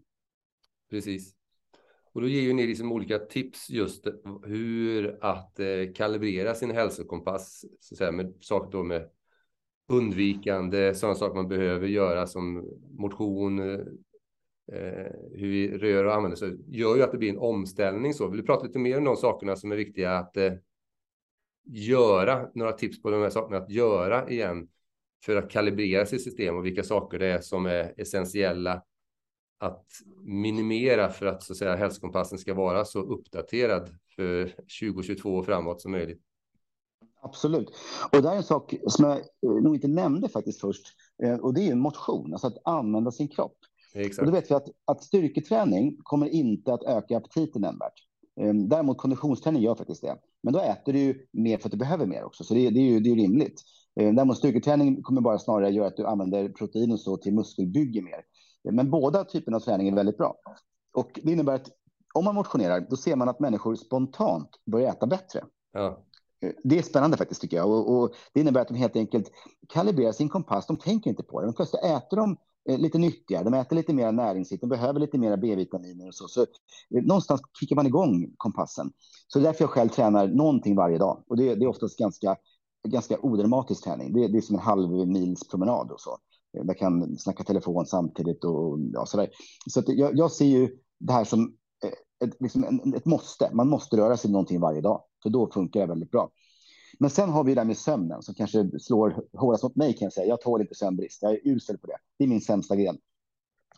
Precis. 0.91 1.35
Och 2.13 2.21
då 2.21 2.29
ger 2.29 2.41
ju 2.41 2.53
ni 2.53 2.67
liksom 2.67 2.93
olika 2.93 3.19
tips 3.19 3.71
just 3.71 4.07
hur 4.45 5.25
att 5.25 5.61
eh, 5.61 5.67
kalibrera 5.95 6.55
sin 6.55 6.71
hälsokompass, 6.71 7.65
så 7.81 7.95
att 7.95 7.99
säga, 7.99 8.13
med 8.13 8.35
saker 8.41 8.73
då 8.73 8.83
med 8.83 9.09
undvikande, 9.91 10.95
sådana 10.95 11.15
saker 11.15 11.35
man 11.35 11.49
behöver 11.49 11.87
göra 11.87 12.27
som 12.27 12.69
motion, 12.91 13.59
eh, 14.73 15.07
hur 15.33 15.49
vi 15.49 15.79
rör 15.79 16.05
och 16.05 16.15
använder 16.15 16.37
sig, 16.37 16.57
gör 16.67 16.97
ju 16.97 17.03
att 17.03 17.13
det 17.13 17.19
blir 17.19 17.31
en 17.31 17.39
omställning. 17.39 18.15
Så 18.15 18.29
vill 18.29 18.41
du 18.41 18.47
prata 18.47 18.67
lite 18.67 18.79
mer 18.79 18.99
om 18.99 19.05
de 19.05 19.17
sakerna 19.17 19.57
som 19.57 19.73
är 19.73 19.77
viktiga 19.77 20.13
att 20.13 20.37
eh, 20.37 20.53
göra? 21.65 22.49
Några 22.55 22.73
tips 22.73 23.03
på 23.03 23.11
de 23.11 23.23
här 23.23 23.31
sakerna 23.31 23.59
att 23.59 23.71
göra 23.71 24.31
igen 24.31 24.69
för 25.25 25.37
att 25.37 25.51
kalibrera 25.51 26.07
sitt 26.07 26.23
system 26.23 26.57
och 26.57 26.67
vilka 26.67 26.83
saker 26.83 27.19
det 27.19 27.27
är 27.27 27.41
som 27.41 27.67
är 27.67 27.95
essentiella 27.97 28.83
att 29.59 29.87
minimera 30.25 31.09
för 31.09 31.27
att, 31.27 31.43
så 31.43 31.53
att 31.53 31.57
säga, 31.57 31.77
hälsokompassen 31.77 32.39
ska 32.39 32.55
vara 32.55 32.85
så 32.85 33.01
uppdaterad 33.01 33.91
för 34.17 34.45
2022 34.81 35.37
och 35.37 35.47
framåt 35.47 35.81
som 35.81 35.93
möjligt. 35.93 36.23
Absolut. 37.23 37.71
Och 38.13 38.23
det 38.23 38.29
är 38.29 38.37
en 38.37 38.43
sak 38.43 38.75
som 38.87 39.05
jag 39.05 39.19
eh, 39.19 39.63
nog 39.63 39.75
inte 39.75 39.89
nämnde 39.89 40.29
faktiskt 40.29 40.61
först. 40.61 40.87
Eh, 41.23 41.35
och 41.35 41.55
det 41.55 41.69
är 41.69 41.75
motion, 41.75 42.33
alltså 42.33 42.47
att 42.47 42.59
använda 42.65 43.11
sin 43.11 43.29
kropp. 43.29 43.57
Exakt. 43.95 44.19
Och 44.19 44.27
då 44.27 44.33
vet 44.33 44.51
vi 44.51 44.55
att, 44.55 44.69
att 44.85 45.03
styrketräning 45.05 45.97
kommer 46.03 46.27
inte 46.27 46.75
att 46.75 46.83
öka 46.83 47.17
aptiten 47.17 47.63
nämnvärt. 47.63 48.07
Eh, 48.41 48.55
däremot 48.55 48.99
konditionsträning 48.99 49.63
gör 49.63 49.75
faktiskt 49.75 50.03
det. 50.03 50.17
Men 50.43 50.53
då 50.53 50.61
äter 50.61 50.93
du 50.93 51.29
mer 51.33 51.59
för 51.59 51.69
att 51.69 51.73
du 51.73 51.79
behöver 51.79 52.07
mer 52.07 52.25
också, 52.25 52.45
så 52.45 52.55
det, 52.55 52.71
det 52.71 52.81
är 52.81 52.91
ju 52.91 53.01
det 53.01 53.11
är 53.11 53.17
rimligt. 53.17 53.63
Däremot 53.95 54.39
styrketräning 54.39 55.03
kommer 55.03 55.21
bara 55.21 55.39
snarare 55.39 55.71
göra 55.71 55.87
att 55.87 55.97
du 55.97 56.07
använder 56.07 56.49
protein 56.49 56.93
och 56.93 57.01
så 57.01 57.17
till 57.17 57.35
muskelbygge 57.35 58.03
mer. 58.03 58.23
Men 58.73 58.91
båda 58.91 59.25
typerna 59.25 59.57
av 59.57 59.61
träning 59.61 59.89
är 59.89 59.95
väldigt 59.95 60.19
bra. 60.19 60.37
Och 60.97 61.21
det 61.23 61.33
innebär 61.33 61.55
att 61.55 61.71
om 62.15 62.25
man 62.25 62.35
motionerar, 62.35 62.87
då 62.91 62.97
ser 62.97 63.17
man 63.17 63.29
att 63.29 63.41
människor 63.41 63.75
spontant 63.75 64.49
börjar 64.67 64.91
äta 64.91 65.07
bättre. 65.07 65.45
Ja. 65.73 66.05
Det 66.65 66.79
är 66.79 66.83
spännande 66.83 67.17
faktiskt 67.17 67.41
tycker 67.41 67.57
jag 67.57 67.71
och, 67.71 67.99
och, 67.99 68.15
det 68.33 68.41
innebär 68.41 68.61
att 68.61 68.69
de 68.69 68.75
helt 68.75 68.97
enkelt 68.97 69.31
kalibrerar 69.69 70.13
sin 70.13 70.29
kompass. 70.29 70.67
De 70.67 70.77
tänker 70.77 71.11
inte 71.11 71.23
på 71.23 71.41
det. 71.41 71.47
De 71.47 71.55
plötsligt 71.55 71.85
äter 71.85 72.17
de 72.17 72.37
eh, 72.69 72.79
lite 72.79 72.99
nyttigare. 72.99 73.45
De 73.45 73.55
äter 73.55 73.77
lite 73.77 73.95
mer 73.95 74.13
näringsrikt. 74.13 74.61
De 74.61 74.71
behöver 74.71 75.01
lite 75.01 75.19
mer 75.19 75.37
B-vitaminer 75.37 76.09
och 76.09 76.15
så. 76.15 76.29
Så 76.29 76.41
eh, 76.41 76.47
någonstans 77.03 77.41
kickar 77.61 77.77
man 77.77 77.87
igång 77.87 78.35
kompassen. 78.37 78.93
Så 79.29 79.39
det 79.39 79.43
är 79.43 79.47
därför 79.47 79.65
jag 79.65 79.71
själv 79.71 79.89
tränar 79.89 80.29
någonting 80.29 80.77
varje 80.77 80.99
dag 80.99 81.25
och 81.27 81.37
det, 81.37 81.55
det 81.55 81.65
är 81.65 81.69
oftast 81.69 81.99
ganska 81.99 82.37
ganska 82.89 83.19
odramatisk 83.19 83.85
träning. 83.85 84.13
Det, 84.13 84.29
det 84.29 84.39
är 84.39 84.43
som 84.43 84.57
en 84.57 84.63
halv 84.63 85.09
mils 85.09 85.49
promenad 85.49 85.93
och 85.93 86.01
så. 86.01 86.11
Eh, 86.59 86.65
jag 86.67 86.79
kan 86.79 87.19
snacka 87.19 87.45
telefon 87.45 87.87
samtidigt 87.87 88.45
och 88.45 88.79
ja, 88.93 89.07
så. 89.07 89.27
Så 89.67 89.83
jag, 89.87 90.19
jag 90.19 90.33
ser 90.33 90.47
ju 90.47 90.69
det 91.01 91.13
här 91.13 91.25
som 91.25 91.57
ett, 92.25 92.41
liksom 92.41 92.93
ett 92.97 93.07
måste. 93.07 93.51
Man 93.53 93.69
måste 93.69 93.97
röra 93.97 94.17
sig 94.17 94.31
någonting 94.31 94.61
varje 94.61 94.81
dag, 94.81 95.03
för 95.23 95.31
då 95.31 95.51
funkar 95.51 95.81
det 95.81 95.87
väldigt 95.87 96.11
bra. 96.11 96.31
Men 96.99 97.11
sen 97.11 97.29
har 97.31 97.45
vi 97.45 97.55
det 97.55 97.61
där 97.61 97.67
med 97.67 97.79
sömnen 97.79 98.23
som 98.23 98.35
kanske 98.35 98.81
slår 98.81 99.25
hårdast 99.39 99.63
mot 99.63 99.77
mig 99.77 99.93
kan 99.93 100.07
jag 100.07 100.13
säga. 100.13 100.27
Jag 100.27 100.41
tål 100.41 100.61
inte 100.61 100.75
sömnbrist. 100.75 101.23
Jag 101.23 101.33
är 101.33 101.41
usel 101.45 101.79
på 101.79 101.87
det. 101.87 101.97
Det 102.19 102.25
är 102.25 102.29
min 102.29 102.41
sämsta 102.41 102.77
gren. 102.77 102.99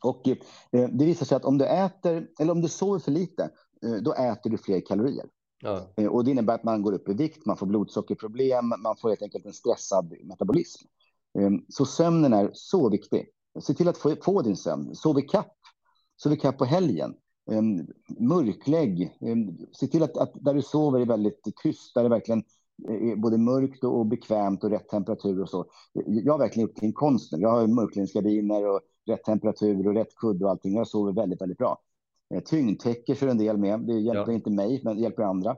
Och 0.03 0.29
eh, 0.29 0.37
det 0.71 1.05
visar 1.05 1.27
sig 1.27 1.37
att 1.37 1.45
om 1.45 1.59
du 1.59 1.67
äter, 1.67 2.29
eller 2.39 2.53
om 2.53 2.61
du 2.61 2.69
sover 2.69 2.99
för 2.99 3.11
lite, 3.11 3.51
eh, 3.83 3.95
då 3.95 4.15
äter 4.15 4.51
du 4.51 4.59
fler 4.59 4.81
kalorier. 4.81 5.27
Ja. 5.63 5.87
Eh, 5.97 6.07
och 6.07 6.25
det 6.25 6.31
innebär 6.31 6.55
att 6.55 6.65
man 6.65 6.83
går 6.83 6.93
upp 6.93 7.09
i 7.09 7.15
vikt, 7.15 7.47
man 7.47 7.57
får 7.57 7.67
blodsockerproblem, 7.67 8.73
man 8.79 8.97
får 8.97 9.09
helt 9.09 9.23
enkelt 9.23 9.47
en 9.47 9.53
stressad 9.53 10.15
metabolism. 10.25 10.85
Ehm, 11.39 11.65
så 11.69 11.87
sömnen 11.87 12.33
är 12.33 12.51
så 12.53 12.91
viktig. 12.91 13.29
Se 13.61 13.75
till 13.75 13.89
att 13.89 13.99
få, 13.99 14.17
få 14.23 14.43
din 14.43 14.57
sömn. 14.57 14.95
Sov 14.95 15.19
i 15.19 15.23
kapp. 15.23 15.57
Sov 16.17 16.33
i 16.33 16.37
kapp 16.37 16.59
på 16.59 16.65
helgen. 16.65 17.15
Um, 17.47 17.87
mörklägg. 18.19 19.17
Um, 19.21 19.59
se 19.73 19.87
till 19.87 20.03
att, 20.03 20.17
att, 20.17 20.33
där 20.35 20.55
du 20.55 20.63
sover 20.63 21.01
är 21.01 21.07
väldigt 21.07 21.43
tyst, 21.63 21.95
där 21.95 22.03
det 22.03 22.09
verkligen 22.09 22.45
är 22.89 23.17
både 23.17 23.39
mörkt 23.39 23.85
och, 23.85 24.07
bekvämt 24.07 24.65
och 24.65 24.71
rätt 24.71 24.89
temperatur 24.89 25.43
och 25.43 25.49
så. 25.49 25.67
Jag 26.07 26.33
har 26.33 26.39
verkligen 26.39 26.69
gjort 26.69 26.77
till 26.77 26.95
konsten. 26.95 27.41
Jag 27.41 27.51
har 27.51 27.67
mörkläggningsgardiner 27.67 28.69
och 28.69 28.81
rätt 29.07 29.25
temperatur 29.25 29.87
och 29.89 29.95
rätt 29.95 30.17
kudde 30.17 30.45
och 30.45 30.51
allting. 30.51 30.75
Jag 30.75 30.89
sover 30.89 31.13
väldigt, 31.13 31.41
väldigt 31.41 31.59
bra. 31.59 31.79
Eh, 32.35 32.41
tyngdtäcke 32.41 33.15
kör 33.15 33.29
en 33.29 33.39
del 33.39 33.59
med. 33.59 33.81
Det 33.81 33.99
hjälper 33.99 34.33
ja. 34.33 34.33
inte 34.33 34.51
mig, 34.51 34.81
men 34.85 34.97
det 34.97 35.03
hjälper 35.03 35.23
andra. 35.23 35.57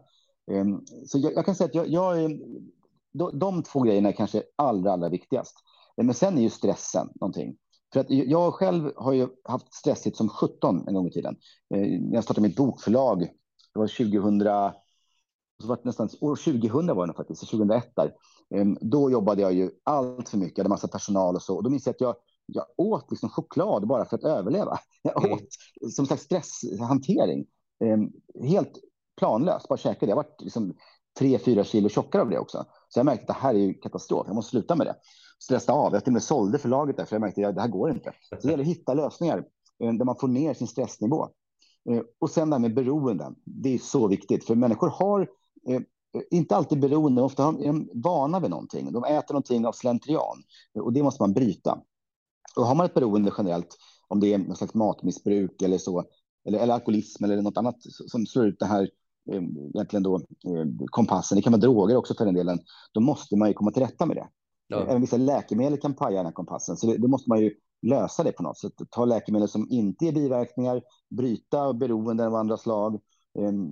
Um, 0.50 0.84
så 1.06 1.18
jag, 1.18 1.32
jag, 1.34 1.46
kan 1.46 1.54
säga 1.54 1.66
att 1.66 1.74
jag, 1.74 1.88
jag 1.88 2.40
de, 3.12 3.38
de 3.38 3.62
två 3.62 3.80
grejerna 3.80 4.08
är 4.08 4.12
kanske 4.12 4.42
allra, 4.56 4.92
allra 4.92 5.08
viktigast. 5.08 5.56
Men 5.96 6.14
sen 6.14 6.38
är 6.38 6.42
ju 6.42 6.50
stressen 6.50 7.08
någonting. 7.14 7.56
För 7.94 8.00
att 8.00 8.10
jag 8.10 8.54
själv 8.54 8.92
har 8.96 9.12
ju 9.12 9.28
haft 9.44 9.74
stressigt 9.74 10.16
som 10.16 10.28
17 10.28 10.88
en 10.88 10.94
gång 10.94 11.06
i 11.06 11.10
tiden. 11.10 11.36
Eh, 11.74 11.80
när 11.80 12.14
jag 12.14 12.24
startade 12.24 12.48
mitt 12.48 12.56
bokförlag, 12.56 13.20
det 13.72 13.78
var 13.78 13.86
2000, 13.86 14.40
så 15.62 15.68
var 15.68 15.76
det 15.76 15.84
nästan, 15.84 16.08
år 16.20 16.36
2000 16.36 16.96
var 16.96 17.06
det 17.06 17.12
faktiskt, 17.12 17.50
2001 17.50 17.92
där. 17.96 18.12
Ehm, 18.54 18.78
då 18.80 19.10
jobbade 19.10 19.42
jag 19.42 19.52
ju 19.52 19.70
allt 19.84 20.28
för 20.28 20.38
mycket, 20.38 20.58
jag 20.58 20.64
hade 20.64 20.68
massa 20.74 20.88
personal 20.88 21.34
och 21.34 21.42
så. 21.42 21.56
Och 21.56 21.62
då 21.62 21.70
minns 21.70 21.86
jag 21.86 21.94
att 21.94 22.00
jag, 22.00 22.14
jag 22.46 22.64
åt 22.76 23.10
liksom 23.10 23.28
choklad 23.28 23.86
bara 23.86 24.04
för 24.04 24.16
att 24.16 24.24
överleva. 24.24 24.78
Jag 25.02 25.24
mm. 25.24 25.32
åt 25.32 25.48
som 25.92 26.06
slags 26.06 26.22
stresshantering. 26.22 27.46
Ehm, 27.84 28.10
helt 28.48 28.72
planlöst, 29.16 29.68
bara 29.68 29.78
käkade. 29.78 30.10
Jag 30.10 30.16
var 30.16 30.26
liksom 30.38 30.74
tre, 31.18 31.38
fyra 31.38 31.64
kilo 31.64 31.88
tjockare 31.88 32.22
av 32.22 32.30
det 32.30 32.38
också. 32.38 32.66
Så 32.88 32.98
jag 32.98 33.06
märkte 33.06 33.22
att 33.22 33.38
det 33.38 33.42
här 33.42 33.54
är 33.54 33.58
ju 33.58 33.74
katastrof, 33.74 34.26
jag 34.26 34.34
måste 34.34 34.50
sluta 34.50 34.76
med 34.76 34.86
det 34.86 34.96
stressa 35.38 35.72
av. 35.72 35.92
Jag 35.92 36.04
till 36.04 36.10
och 36.10 36.12
med 36.12 36.22
sålde 36.22 36.58
förlaget 36.58 36.96
där, 36.96 37.04
för 37.04 37.16
jag 37.16 37.20
märkte 37.20 37.48
att 37.48 37.54
det 37.54 37.60
här 37.60 37.68
går 37.68 37.90
inte. 37.90 38.12
Så 38.30 38.36
det 38.42 38.50
gäller 38.50 38.64
att 38.64 38.70
hitta 38.70 38.94
lösningar 38.94 39.38
eh, 39.82 39.92
där 39.92 40.04
man 40.04 40.16
får 40.16 40.28
ner 40.28 40.54
sin 40.54 40.66
stressnivå. 40.66 41.28
Eh, 41.90 42.02
och 42.18 42.30
sen 42.30 42.50
det 42.50 42.56
här 42.56 42.60
med 42.60 42.74
beroenden. 42.74 43.34
Det 43.44 43.74
är 43.74 43.78
så 43.78 44.08
viktigt, 44.08 44.44
för 44.44 44.54
människor 44.54 44.88
har 44.88 45.20
eh, 45.68 45.80
inte 46.30 46.56
alltid 46.56 46.80
beroende, 46.80 47.22
ofta 47.22 47.48
är 47.48 47.66
de 47.66 47.88
vana 47.94 48.40
vid 48.40 48.50
någonting. 48.50 48.92
De 48.92 49.04
äter 49.04 49.34
någonting 49.34 49.66
av 49.66 49.72
slentrian 49.72 50.42
och 50.74 50.92
det 50.92 51.02
måste 51.02 51.22
man 51.22 51.32
bryta. 51.32 51.78
Och 52.56 52.66
har 52.66 52.74
man 52.74 52.86
ett 52.86 52.94
beroende 52.94 53.32
generellt, 53.38 53.76
om 54.08 54.20
det 54.20 54.34
är 54.34 54.38
något 54.38 54.58
slags 54.58 54.74
matmissbruk 54.74 55.62
eller 55.62 55.78
så, 55.78 56.04
eller, 56.44 56.58
eller 56.58 56.74
alkoholism 56.74 57.24
eller 57.24 57.42
något 57.42 57.58
annat 57.58 57.76
som 58.08 58.26
slår 58.26 58.46
ut 58.46 58.58
det 58.58 58.66
här 58.66 58.88
egentligen 59.74 60.02
då 60.02 60.20
kompassen, 60.86 61.36
det 61.36 61.42
kan 61.42 61.52
vara 61.52 61.60
droger 61.60 61.96
också 61.96 62.14
för 62.14 62.24
den 62.24 62.34
delen, 62.34 62.58
då 62.92 63.00
måste 63.00 63.36
man 63.36 63.48
ju 63.48 63.54
komma 63.54 63.70
till 63.70 63.82
rätta 63.82 64.06
med 64.06 64.16
det. 64.16 64.28
Ja. 64.74 64.86
Även 64.86 65.00
vissa 65.00 65.16
läkemedel 65.16 65.80
kan 65.80 65.94
paja 65.94 66.16
den 66.16 66.26
här 66.26 66.32
kompassen, 66.32 66.76
så 66.76 66.86
det, 66.86 66.98
det, 66.98 67.08
måste 67.08 67.30
man 67.30 67.40
ju 67.40 67.54
lösa 67.82 68.22
det 68.22 68.32
på 68.32 68.42
något 68.42 68.58
sätt. 68.58 68.72
Ta 68.90 69.04
läkemedel 69.04 69.48
som 69.48 69.66
inte 69.70 70.04
ger 70.04 70.12
biverkningar, 70.12 70.82
bryta 71.10 71.72
beroenden 71.72 72.26
av 72.26 72.34
andra 72.34 72.56
slag. 72.56 73.00
Ehm, 73.38 73.68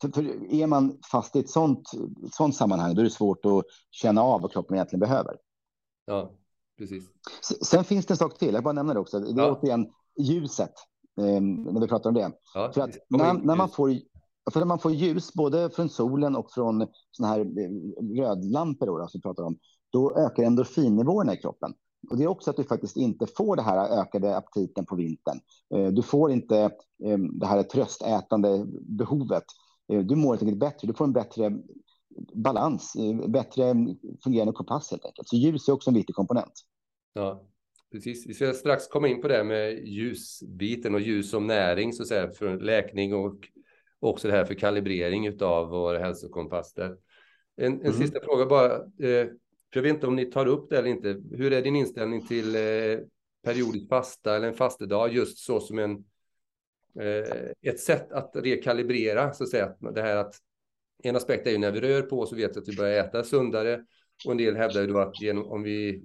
för, 0.00 0.08
för 0.08 0.52
är 0.54 0.66
man 0.66 0.98
fast 1.10 1.36
i 1.36 1.38
ett 1.38 1.50
sånt, 1.50 1.90
sånt 2.32 2.56
sammanhang, 2.56 2.94
då 2.94 3.00
är 3.00 3.04
det 3.04 3.10
svårt 3.10 3.44
att 3.44 3.64
känna 3.90 4.22
av 4.22 4.40
vad 4.40 4.52
kroppen 4.52 4.76
egentligen 4.76 5.00
behöver. 5.00 5.36
Ja, 6.06 6.30
precis. 6.78 7.04
Sen 7.62 7.84
finns 7.84 8.06
det 8.06 8.12
en 8.12 8.18
sak 8.18 8.38
till, 8.38 8.54
jag 8.54 8.64
bara 8.64 8.72
nämner 8.72 8.94
det 8.94 9.00
också. 9.00 9.20
Det 9.20 9.42
är 9.42 9.46
ja. 9.46 9.52
återigen 9.52 9.86
ljuset, 10.20 10.72
ehm, 11.20 11.62
när 11.62 11.80
vi 11.80 11.88
pratar 11.88 12.10
om 12.10 12.14
det. 12.14 12.32
Ja, 12.54 12.72
för 12.74 12.80
att 12.80 12.96
när, 13.08 13.34
när, 13.34 13.56
man 13.56 13.68
får, 13.68 13.90
för 14.52 14.60
när 14.60 14.66
man 14.66 14.78
får 14.78 14.92
ljus, 14.92 15.32
både 15.34 15.70
från 15.70 15.88
solen 15.88 16.36
och 16.36 16.50
från 16.50 16.86
såna 17.10 17.28
här 17.28 17.40
eh, 17.40 18.16
rödlampor, 18.16 18.86
då, 18.86 19.08
som 19.08 19.18
vi 19.18 19.22
pratar 19.22 19.42
om, 19.42 19.58
då 19.96 20.16
ökar 20.16 20.42
endorfinnivåerna 20.42 21.34
i 21.34 21.36
kroppen. 21.36 21.74
Och 22.10 22.16
det 22.16 22.24
är 22.24 22.28
också 22.28 22.50
att 22.50 22.56
du 22.56 22.64
faktiskt 22.64 22.96
inte 22.96 23.26
får 23.26 23.56
det 23.56 23.62
här 23.62 24.00
ökade 24.00 24.36
aptiten 24.36 24.86
på 24.86 24.96
vintern. 24.96 25.40
Eh, 25.74 25.86
du 25.86 26.02
får 26.02 26.32
inte 26.32 26.58
eh, 27.04 27.18
det 27.18 27.46
här 27.46 27.62
tröstätande 27.62 28.66
behovet. 28.98 29.44
Eh, 29.92 30.00
du 30.00 30.16
mår 30.16 30.32
helt 30.32 30.42
enkelt 30.42 30.60
bättre. 30.60 30.86
Du 30.86 30.94
får 30.94 31.04
en 31.04 31.12
bättre 31.12 31.52
balans, 32.34 32.96
bättre 33.28 33.74
fungerande 34.24 34.52
kompass 34.52 34.90
helt 34.90 35.04
enkelt. 35.04 35.28
Så 35.28 35.36
ljus 35.36 35.68
är 35.68 35.72
också 35.72 35.90
en 35.90 35.94
viktig 35.94 36.14
komponent. 36.14 36.52
Ja, 37.12 37.42
precis. 37.92 38.26
Vi 38.26 38.34
ska 38.34 38.52
strax 38.52 38.86
komma 38.86 39.08
in 39.08 39.22
på 39.22 39.28
det 39.28 39.44
med 39.44 39.86
ljusbiten 39.86 40.94
och 40.94 41.00
ljus 41.00 41.30
som 41.30 41.46
näring 41.46 41.92
så 41.92 42.02
att 42.02 42.08
säga 42.08 42.30
för 42.30 42.60
läkning 42.60 43.14
och 43.14 43.36
också 44.00 44.28
det 44.28 44.34
här 44.34 44.44
för 44.44 44.54
kalibrering 44.54 45.42
av 45.42 45.68
vår 45.68 45.94
hälsokompass. 45.94 46.74
Där. 46.74 46.96
En, 47.56 47.72
en 47.72 47.80
mm. 47.80 47.92
sista 47.92 48.20
fråga 48.20 48.46
bara. 48.46 48.80
Jag 49.76 49.82
vet 49.82 49.94
inte 49.94 50.06
om 50.06 50.16
ni 50.16 50.24
tar 50.24 50.46
upp 50.46 50.70
det 50.70 50.78
eller 50.78 50.88
inte. 50.88 51.22
Hur 51.30 51.52
är 51.52 51.62
din 51.62 51.76
inställning 51.76 52.26
till 52.26 52.54
eh, 52.54 52.98
periodisk 53.44 53.88
fasta 53.88 54.36
eller 54.36 54.48
en 54.48 54.54
fastedag 54.54 55.12
just 55.12 55.38
så 55.38 55.60
som 55.60 55.78
en 55.78 56.04
eh, 57.00 57.50
ett 57.62 57.80
sätt 57.80 58.12
att 58.12 58.30
rekalibrera 58.34 59.32
så 59.32 59.44
att 59.44 59.50
säga. 59.50 59.76
Det 59.94 60.02
här 60.02 60.16
att 60.16 60.34
en 61.02 61.16
aspekt 61.16 61.46
är 61.46 61.50
ju 61.50 61.58
när 61.58 61.72
vi 61.72 61.80
rör 61.80 62.02
på 62.02 62.20
oss 62.20 62.30
så 62.30 62.36
vet 62.36 62.56
vi 62.56 62.60
att 62.60 62.68
vi 62.68 62.76
börjar 62.76 63.04
äta 63.04 63.24
sundare 63.24 63.84
och 64.24 64.30
en 64.30 64.38
del 64.38 64.56
hävdar 64.56 64.80
ju 64.80 64.86
då 64.86 64.98
att 64.98 65.20
genom, 65.20 65.46
om 65.46 65.62
vi 65.62 66.04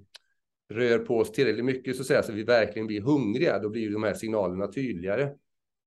rör 0.69 0.99
på 0.99 1.17
oss 1.17 1.31
tillräckligt 1.31 1.65
mycket 1.65 1.95
så 1.95 2.01
att 2.01 2.07
säga 2.07 2.23
så 2.23 2.31
att 2.31 2.37
vi 2.37 2.43
verkligen 2.43 2.87
blir 2.87 3.01
hungriga, 3.01 3.59
då 3.59 3.69
blir 3.69 3.81
ju 3.81 3.89
de 3.89 4.03
här 4.03 4.13
signalerna 4.13 4.67
tydligare. 4.67 5.33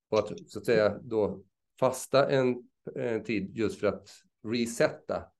Och 0.09 0.18
att 0.18 0.51
så 0.51 0.59
att 0.59 0.66
säga 0.66 0.99
då 1.03 1.43
fasta 1.80 2.30
en, 2.30 2.68
en 2.95 3.24
tid 3.24 3.57
just 3.57 3.80
för 3.80 3.87
att 3.87 4.09
resetta 4.45 5.34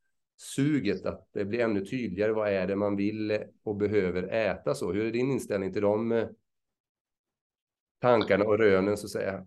suget 0.45 1.07
att 1.07 1.29
det 1.33 1.45
blir 1.45 1.61
ännu 1.61 1.85
tydligare. 1.85 2.33
Vad 2.33 2.49
är 2.49 2.67
det 2.67 2.77
man 2.77 2.97
vill 2.97 3.39
och 3.63 3.77
behöver 3.77 4.23
äta 4.23 4.75
så? 4.75 4.93
Hur 4.93 5.07
är 5.07 5.13
din 5.13 5.31
inställning 5.31 5.73
till 5.73 5.83
de 5.83 6.13
eh, 6.13 6.27
tankarna 8.01 8.45
och 8.45 8.59
rönen 8.59 8.97
så 8.97 9.07
att 9.07 9.11
säga? 9.11 9.47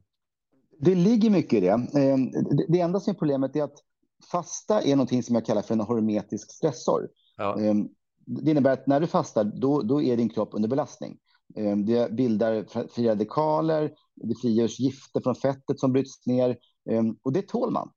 Det 0.80 0.96
ligger 0.96 1.30
mycket 1.30 1.54
i 1.54 1.60
det. 1.60 1.88
Ehm, 2.00 2.32
det 2.68 2.80
enda 2.80 3.00
som 3.00 3.12
är 3.12 3.18
problemet 3.18 3.56
är 3.56 3.64
att 3.64 3.84
fasta 4.32 4.82
är 4.82 4.96
någonting 4.96 5.24
som 5.24 5.36
jag 5.36 5.46
kallar 5.46 5.62
för 5.62 5.74
en 5.74 5.80
hormetisk 5.80 6.52
stressor. 6.52 7.10
Ja. 7.38 7.60
Ehm, 7.60 7.90
det 8.26 8.52
innebär 8.52 8.74
att 8.74 8.88
när 8.88 9.00
du 9.00 9.08
fastar, 9.08 9.44
då, 9.44 9.82
då 9.82 10.02
är 10.02 10.18
din 10.18 10.30
kropp 10.30 10.50
under 10.54 10.70
belastning. 10.70 11.18
Ehm, 11.56 11.86
det 11.86 12.12
bildar 12.12 12.88
fria 12.88 13.12
radikaler, 13.12 13.92
det 14.16 14.36
frigörs 14.42 14.80
gifter 14.80 15.22
från 15.22 15.36
fettet 15.36 15.80
som 15.80 15.94
bryts 15.94 16.26
ner 16.26 16.58
och 17.22 17.34
det 17.34 17.42
tål 17.42 17.72
man. 17.72 17.92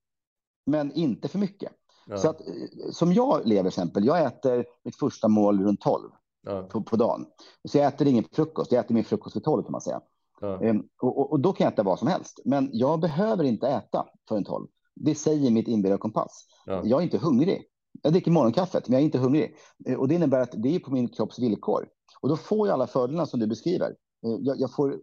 Men 0.66 0.92
inte 0.92 1.28
för 1.28 1.38
mycket. 1.38 1.72
Ja. 2.06 2.16
Så 2.16 2.30
att, 2.30 2.40
eh, 2.40 2.90
som 2.92 3.12
jag 3.12 3.46
lever 3.46 3.68
exempel, 3.68 4.04
jag 4.04 4.24
äter 4.24 4.64
mitt 4.84 4.96
första 4.96 5.28
mål 5.28 5.64
runt 5.64 5.80
12 5.80 6.10
ja. 6.46 6.62
på, 6.62 6.82
på 6.82 6.96
dagen. 6.96 7.26
Så 7.68 7.78
jag 7.78 7.86
äter 7.86 8.06
ingen 8.06 8.24
frukost, 8.32 8.72
jag 8.72 8.84
äter 8.84 8.94
min 8.94 9.04
frukost 9.04 9.36
vid 9.36 9.44
12 9.44 9.62
kan 9.62 9.72
man 9.72 9.80
säga. 9.80 10.00
Ja. 10.40 10.62
Ehm, 10.62 10.82
och, 11.02 11.32
och, 11.32 11.40
då 11.40 11.52
kan 11.52 11.64
jag 11.64 11.72
äta 11.72 11.82
vad 11.82 11.98
som 11.98 12.08
helst. 12.08 12.40
Men 12.44 12.70
jag 12.72 13.00
behöver 13.00 13.44
inte 13.44 13.68
äta 13.68 14.06
förrän 14.28 14.44
12. 14.44 14.66
Det 14.94 15.14
säger 15.14 15.50
mitt 15.50 15.68
inbillade 15.68 15.98
kompass. 15.98 16.46
Jag 16.66 16.92
är 16.92 17.00
inte 17.00 17.18
hungrig. 17.18 17.64
Jag 18.02 18.12
dricker 18.12 18.30
morgonkaffet, 18.30 18.88
men 18.88 18.92
jag 18.92 19.00
är 19.00 19.04
inte 19.04 19.18
hungrig. 19.18 19.56
Eh, 19.86 19.98
och 19.98 20.08
det 20.08 20.14
innebär 20.14 20.40
att 20.40 20.54
det 20.62 20.74
är 20.74 20.78
på 20.78 20.90
min 20.90 21.08
kropps 21.08 21.38
villkor. 21.38 21.88
Och 22.20 22.28
då 22.28 22.36
får 22.36 22.68
jag 22.68 22.74
alla 22.74 22.86
fördelar 22.86 23.24
som 23.24 23.40
du 23.40 23.46
beskriver. 23.46 23.94
Eh, 24.26 24.36
jag, 24.40 24.60
jag 24.60 24.72
får 24.74 25.00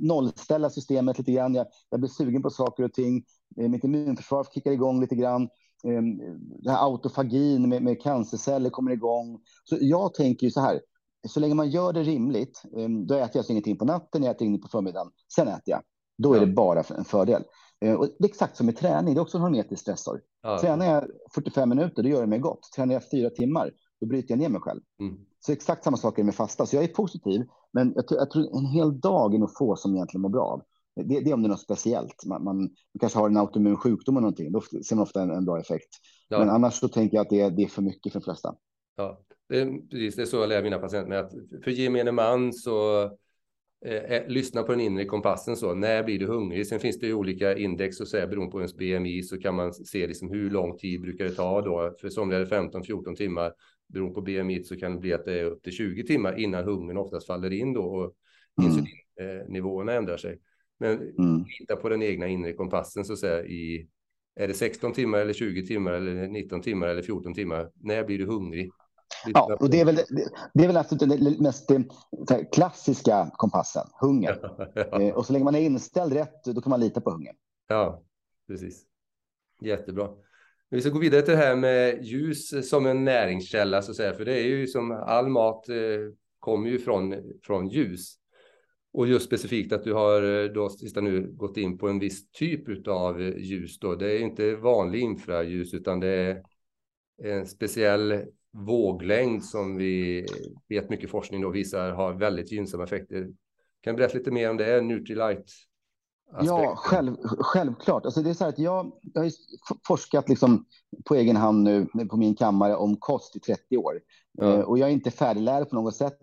nollställa 0.00 0.70
systemet 0.70 1.18
lite 1.18 1.32
grann. 1.32 1.54
Jag, 1.54 1.66
jag 1.90 2.00
blir 2.00 2.10
sugen 2.10 2.42
på 2.42 2.50
saker 2.50 2.84
och 2.84 2.92
ting. 2.92 3.24
Mitt 3.56 3.84
immunförsvar 3.84 4.46
kickar 4.54 4.70
igång 4.70 5.00
lite 5.00 5.14
grann. 5.16 5.48
Ehm, 5.84 6.18
den 6.62 6.74
här 6.74 6.84
autofagin 6.84 7.68
med, 7.68 7.82
med 7.82 8.02
cancerceller 8.02 8.70
kommer 8.70 8.90
igång. 8.90 9.40
Så 9.64 9.76
jag 9.80 10.14
tänker 10.14 10.46
ju 10.46 10.50
så 10.50 10.60
här, 10.60 10.80
så 11.28 11.40
länge 11.40 11.54
man 11.54 11.70
gör 11.70 11.92
det 11.92 12.02
rimligt, 12.02 12.62
ehm, 12.76 13.06
då 13.06 13.14
äter 13.14 13.30
jag 13.32 13.38
alltså 13.38 13.52
ingenting 13.52 13.78
på 13.78 13.84
natten, 13.84 14.22
jag 14.22 14.30
äter 14.30 14.46
ingenting 14.46 14.62
på 14.62 14.68
förmiddagen, 14.68 15.10
sen 15.34 15.48
äter 15.48 15.62
jag. 15.64 15.82
Då 16.18 16.34
är 16.34 16.40
det 16.40 16.46
bara 16.46 16.80
en 16.80 17.04
fördel. 17.04 17.42
Ehm, 17.80 17.96
och 17.96 18.06
det 18.18 18.24
är 18.24 18.28
exakt 18.28 18.56
som 18.56 18.66
med 18.66 18.76
träning, 18.76 19.14
det 19.14 19.18
är 19.18 19.22
också 19.22 19.38
en 19.38 19.42
hormetisk 19.42 19.82
stressor. 19.82 20.20
Ja. 20.42 20.58
Tränar 20.60 20.86
jag 20.86 21.04
45 21.34 21.68
minuter, 21.68 22.02
då 22.02 22.08
gör 22.08 22.20
det 22.20 22.26
mig 22.26 22.38
gott. 22.38 22.72
Tränar 22.76 22.94
jag 22.94 23.10
fyra 23.10 23.30
timmar, 23.30 23.70
då 24.00 24.06
bryter 24.06 24.30
jag 24.30 24.38
ner 24.38 24.48
mig 24.48 24.60
själv. 24.60 24.80
Mm. 25.00 25.18
Så 25.40 25.52
exakt 25.52 25.84
samma 25.84 25.96
sak 25.96 26.18
är 26.18 26.24
med 26.24 26.34
fasta. 26.34 26.66
Så 26.66 26.76
jag 26.76 26.84
är 26.84 26.88
positiv, 26.88 27.46
men 27.72 27.92
jag, 27.96 28.04
jag 28.08 28.30
tror 28.30 28.58
en 28.58 28.66
hel 28.66 29.00
dag 29.00 29.34
är 29.34 29.38
nog 29.38 29.56
få 29.58 29.76
som 29.76 29.94
egentligen 29.94 30.22
mår 30.22 30.28
bra 30.28 30.44
av. 30.44 30.62
Det, 30.96 31.20
det 31.20 31.30
är 31.30 31.34
om 31.34 31.42
det 31.42 31.46
är 31.46 31.50
något 31.50 31.60
speciellt. 31.60 32.26
Man, 32.26 32.44
man, 32.44 32.56
man 32.56 32.70
kanske 33.00 33.18
har 33.18 33.28
en 33.28 33.36
autoimmun 33.36 33.76
sjukdom 33.76 34.16
eller 34.16 34.22
någonting. 34.22 34.52
Då 34.52 34.60
ser 34.60 34.96
man 34.96 35.02
ofta 35.02 35.22
en, 35.22 35.30
en 35.30 35.44
bra 35.44 35.60
effekt. 35.60 35.88
Ja. 36.28 36.38
Men 36.38 36.48
annars 36.48 36.74
så 36.74 36.88
tänker 36.88 37.16
jag 37.16 37.22
att 37.22 37.30
det, 37.30 37.50
det 37.50 37.62
är 37.62 37.68
för 37.68 37.82
mycket 37.82 38.12
för 38.12 38.20
de 38.20 38.24
flesta. 38.24 38.54
Ja, 38.96 39.20
det 39.48 39.60
är, 39.60 39.88
precis. 39.90 40.16
Det 40.16 40.22
är 40.22 40.26
så 40.26 40.36
jag 40.36 40.48
lär 40.48 40.62
mina 40.62 40.78
patienter 40.78 41.08
med 41.08 41.18
att 41.18 41.32
för 41.64 41.70
gemene 41.70 42.12
man 42.12 42.52
så 42.52 43.04
eh, 43.84 43.94
eh, 43.94 44.28
lyssna 44.28 44.62
på 44.62 44.72
den 44.72 44.80
inre 44.80 45.04
kompassen 45.04 45.56
så. 45.56 45.74
När 45.74 46.02
blir 46.02 46.18
du 46.18 46.26
hungrig? 46.26 46.66
Sen 46.66 46.80
finns 46.80 46.98
det 46.98 47.06
ju 47.06 47.14
olika 47.14 47.58
index 47.58 48.00
och 48.00 48.08
så 48.08 48.18
här, 48.18 48.26
beroende 48.26 48.52
på 48.52 48.58
ens 48.58 48.76
BMI 48.76 49.22
så 49.22 49.38
kan 49.38 49.54
man 49.54 49.74
se 49.74 50.06
liksom 50.06 50.30
hur 50.30 50.50
lång 50.50 50.78
tid 50.78 51.00
brukar 51.00 51.24
det 51.24 51.34
ta 51.34 51.60
då. 51.60 51.94
För 52.00 52.08
somliga 52.08 52.40
är 52.40 52.44
det 52.44 52.56
15-14 52.56 53.16
timmar. 53.16 53.52
Beroende 53.88 54.14
på 54.14 54.20
BMI 54.20 54.62
så 54.64 54.76
kan 54.76 54.92
det 54.92 54.98
bli 54.98 55.12
att 55.12 55.24
det 55.24 55.40
är 55.40 55.44
upp 55.44 55.62
till 55.62 55.72
20 55.72 56.06
timmar 56.06 56.38
innan 56.38 56.64
hungern 56.64 56.96
oftast 56.96 57.26
faller 57.26 57.52
in 57.52 57.72
då. 57.72 57.82
Och 57.82 58.14
mm. 58.60 58.70
insulin 58.70 58.86
eh, 59.20 59.48
nivåerna 59.48 59.92
ändrar 59.92 60.16
sig. 60.16 60.38
Men 60.80 60.92
mm. 61.18 61.44
lita 61.60 61.76
på 61.76 61.88
den 61.88 62.02
egna 62.02 62.26
inre 62.26 62.52
kompassen 62.52 63.04
så 63.04 63.12
att 63.12 63.18
säga 63.18 63.44
i 63.44 63.88
är 64.34 64.48
det 64.48 64.54
16 64.54 64.92
timmar 64.92 65.18
eller 65.18 65.32
20 65.32 65.66
timmar 65.66 65.92
eller 65.92 66.28
19 66.28 66.62
timmar 66.62 66.86
eller 66.86 67.02
14 67.02 67.34
timmar? 67.34 67.70
När 67.74 68.04
blir 68.04 68.18
du 68.18 68.26
hungrig? 68.26 68.70
Ja, 69.26 69.56
och 69.60 69.70
det 69.70 69.80
är 69.80 69.84
väl, 69.84 69.96
det 70.54 70.64
är 70.64 70.66
väl 70.66 70.76
absolut 70.76 71.20
den 71.20 71.42
mest 71.42 71.70
eh, 71.70 71.80
klassiska 72.52 73.30
kompassen, 73.36 73.86
hunger. 74.00 74.38
ja. 74.74 75.00
Eh, 75.00 75.14
och 75.14 75.26
så 75.26 75.32
länge 75.32 75.44
man 75.44 75.54
är 75.54 75.60
inställd 75.60 76.12
rätt, 76.12 76.44
då 76.44 76.60
kan 76.60 76.70
man 76.70 76.80
lita 76.80 77.00
på 77.00 77.10
hunger. 77.10 77.32
Ja, 77.68 78.02
precis. 78.48 78.82
Jättebra. 79.60 80.08
Vi 80.70 80.80
ska 80.80 80.90
gå 80.90 80.98
vidare 80.98 81.22
till 81.22 81.34
det 81.34 81.40
här 81.40 81.56
med 81.56 82.04
ljus 82.04 82.70
som 82.70 82.86
en 82.86 83.04
näringskälla, 83.04 83.82
så 83.82 83.90
att 83.90 83.96
säga. 83.96 84.14
för 84.14 84.24
det 84.24 84.40
är 84.40 84.44
ju 84.44 84.66
som 84.66 84.90
all 84.90 85.28
mat 85.28 85.68
eh, 85.68 85.76
kommer 86.38 86.70
ju 86.70 86.78
från, 86.78 87.14
från 87.42 87.68
ljus. 87.68 88.19
Och 88.92 89.08
just 89.08 89.26
specifikt 89.26 89.72
att 89.72 89.84
du 89.84 89.92
har 89.92 90.44
eh, 90.44 90.52
då 90.52 90.68
sista 90.68 91.00
nu 91.00 91.32
gått 91.32 91.56
in 91.56 91.78
på 91.78 91.88
en 91.88 91.98
viss 91.98 92.30
typ 92.30 92.88
av 92.88 93.20
ljus. 93.20 93.78
Då. 93.78 93.94
Det 93.94 94.12
är 94.12 94.18
inte 94.18 94.56
vanlig 94.56 95.00
infraljus 95.00 95.74
utan 95.74 96.00
det 96.00 96.08
är 96.08 96.42
en 97.22 97.46
speciell 97.46 98.24
våglängd 98.52 99.44
som 99.44 99.76
vi 99.76 100.26
vet 100.68 100.90
mycket 100.90 101.10
forskning 101.10 101.40
då 101.40 101.50
visar 101.50 101.90
har 101.90 102.12
väldigt 102.12 102.52
gynnsamma 102.52 102.84
effekter. 102.84 103.28
Kan 103.80 103.94
du 103.94 103.98
berätta 103.98 104.18
lite 104.18 104.30
mer 104.30 104.50
om 104.50 104.56
det, 104.56 104.80
Nutrilite? 104.80 105.52
Ja, 106.40 106.74
själv, 106.76 107.16
självklart. 107.22 108.04
Alltså 108.04 108.22
det 108.22 108.30
är 108.30 108.34
så 108.34 108.44
att 108.44 108.58
jag, 108.58 108.92
jag 109.14 109.22
har 109.22 109.30
forskat 109.86 110.28
liksom 110.28 110.64
på 111.04 111.14
egen 111.14 111.36
hand 111.36 111.62
nu 111.62 111.86
på 112.10 112.16
min 112.16 112.36
kammare 112.36 112.76
om 112.76 112.96
kost 112.96 113.36
i 113.36 113.40
30 113.40 113.76
år. 113.76 114.00
Eh, 114.42 114.60
och 114.60 114.78
jag 114.78 114.88
är 114.88 114.92
inte 114.92 115.10
färdiglärd 115.10 115.68
på 115.68 115.74
något 115.74 115.96
säsätt. 115.96 116.20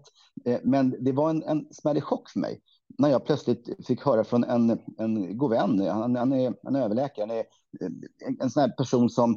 Eh, 0.47 0.59
men 0.63 0.95
det 0.99 1.11
var 1.11 1.29
en, 1.29 1.43
en 1.43 1.67
smärre 1.71 2.01
chock 2.01 2.29
för 2.29 2.39
mig 2.39 2.61
när 2.97 3.09
jag 3.09 3.25
plötsligt 3.25 3.87
fick 3.87 4.05
höra 4.05 4.23
från 4.23 4.43
en, 4.43 4.79
en 4.97 5.37
god 5.37 5.51
vän, 5.51 5.79
han, 5.79 6.15
han 6.15 6.33
är 6.33 6.53
en 6.67 6.75
överläkare, 6.75 7.25
han 7.25 7.37
är 7.37 7.43
en, 8.27 8.41
en 8.41 8.49
sån 8.49 8.61
här 8.61 8.69
person 8.69 9.09
som 9.09 9.31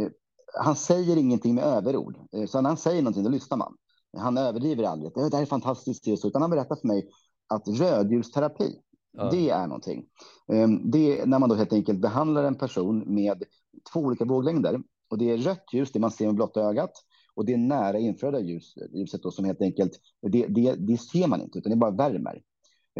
eh, 0.00 0.08
han 0.54 0.76
säger 0.76 1.16
ingenting 1.16 1.54
med 1.54 1.64
överord. 1.64 2.16
Eh, 2.32 2.46
så 2.46 2.60
när 2.60 2.70
han 2.70 2.76
säger 2.76 3.02
någonting, 3.02 3.24
då 3.24 3.30
lyssnar 3.30 3.58
man. 3.58 3.76
Han 4.16 4.38
överdriver 4.38 4.84
aldrig. 4.84 5.12
Det 5.14 5.36
här 5.36 5.42
är 5.42 5.46
fantastiskt, 5.46 6.24
utan 6.24 6.42
han 6.42 6.50
berättar 6.50 6.76
för 6.76 6.86
mig 6.86 7.08
att 7.48 7.68
rödljusterapi, 7.68 8.78
ja. 9.12 9.30
det 9.30 9.50
är 9.50 9.66
någonting. 9.66 10.04
Ehm, 10.52 10.90
det 10.90 11.20
är 11.20 11.26
när 11.26 11.38
man 11.38 11.48
då 11.48 11.54
helt 11.54 11.72
enkelt 11.72 12.00
behandlar 12.00 12.44
en 12.44 12.58
person 12.58 13.14
med 13.14 13.44
två 13.92 14.00
olika 14.00 14.24
våglängder. 14.24 14.80
Och 15.10 15.18
det 15.18 15.30
är 15.30 15.36
rött 15.36 15.64
ljus, 15.72 15.92
det 15.92 15.98
man 15.98 16.10
ser 16.10 16.26
med 16.26 16.34
blotta 16.34 16.60
ögat, 16.60 16.92
och 17.34 17.44
det 17.44 17.52
är 17.52 17.58
nära 17.58 17.98
infraröda 17.98 18.40
ljus, 18.40 18.74
ljuset 18.94 19.22
då, 19.22 19.30
som 19.30 19.44
helt 19.44 19.62
enkelt, 19.62 19.92
det, 20.22 20.46
det, 20.46 20.74
det 20.74 20.96
ser 20.96 21.26
man 21.26 21.42
inte, 21.42 21.58
utan 21.58 21.70
det 21.70 21.76
bara 21.76 21.90
värmer. 21.90 22.42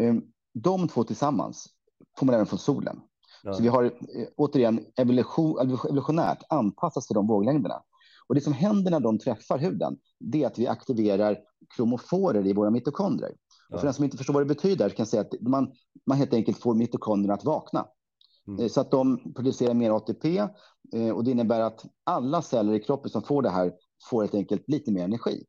Ehm, 0.01 0.21
de 0.53 0.87
två 0.87 1.03
tillsammans 1.03 1.67
får 2.19 2.25
man 2.25 2.35
även 2.35 2.45
från 2.45 2.59
solen. 2.59 2.99
Ja. 3.43 3.53
Så 3.53 3.63
vi 3.63 3.67
har 3.67 3.83
eh, 3.83 3.91
återigen 4.35 4.85
evolution, 4.95 5.59
evolutionärt 5.59 6.43
anpassats 6.49 7.07
till 7.07 7.15
de 7.15 7.27
våglängderna. 7.27 7.83
Och 8.27 8.35
det 8.35 8.41
som 8.41 8.53
händer 8.53 8.91
när 8.91 8.99
de 8.99 9.19
träffar 9.19 9.57
huden, 9.57 9.97
det 10.19 10.43
är 10.43 10.47
att 10.47 10.59
vi 10.59 10.67
aktiverar 10.67 11.37
kromoforer 11.75 12.47
i 12.47 12.53
våra 12.53 12.69
mitokondrier. 12.69 13.35
Ja. 13.69 13.75
Och 13.75 13.79
för 13.79 13.87
den 13.87 13.93
som 13.93 14.03
inte 14.03 14.17
förstår 14.17 14.33
vad 14.33 14.43
det 14.43 14.55
betyder 14.55 14.89
kan 14.89 14.95
jag 14.97 15.07
säga 15.07 15.21
att 15.21 15.41
man, 15.41 15.71
man 16.05 16.17
helt 16.17 16.33
enkelt 16.33 16.57
får 16.57 16.75
mitokondrierna 16.75 17.33
att 17.33 17.45
vakna. 17.45 17.87
Mm. 18.47 18.59
Eh, 18.59 18.67
så 18.67 18.81
att 18.81 18.91
de 18.91 19.33
producerar 19.33 19.73
mer 19.73 19.91
ATP 19.91 20.37
eh, 20.93 21.09
och 21.09 21.23
det 21.23 21.31
innebär 21.31 21.61
att 21.61 21.85
alla 22.03 22.41
celler 22.41 22.73
i 22.73 22.79
kroppen 22.79 23.11
som 23.11 23.21
får 23.21 23.41
det 23.41 23.49
här 23.49 23.73
får 24.09 24.21
helt 24.21 24.35
enkelt 24.35 24.63
lite 24.67 24.91
mer 24.91 25.03
energi. 25.03 25.43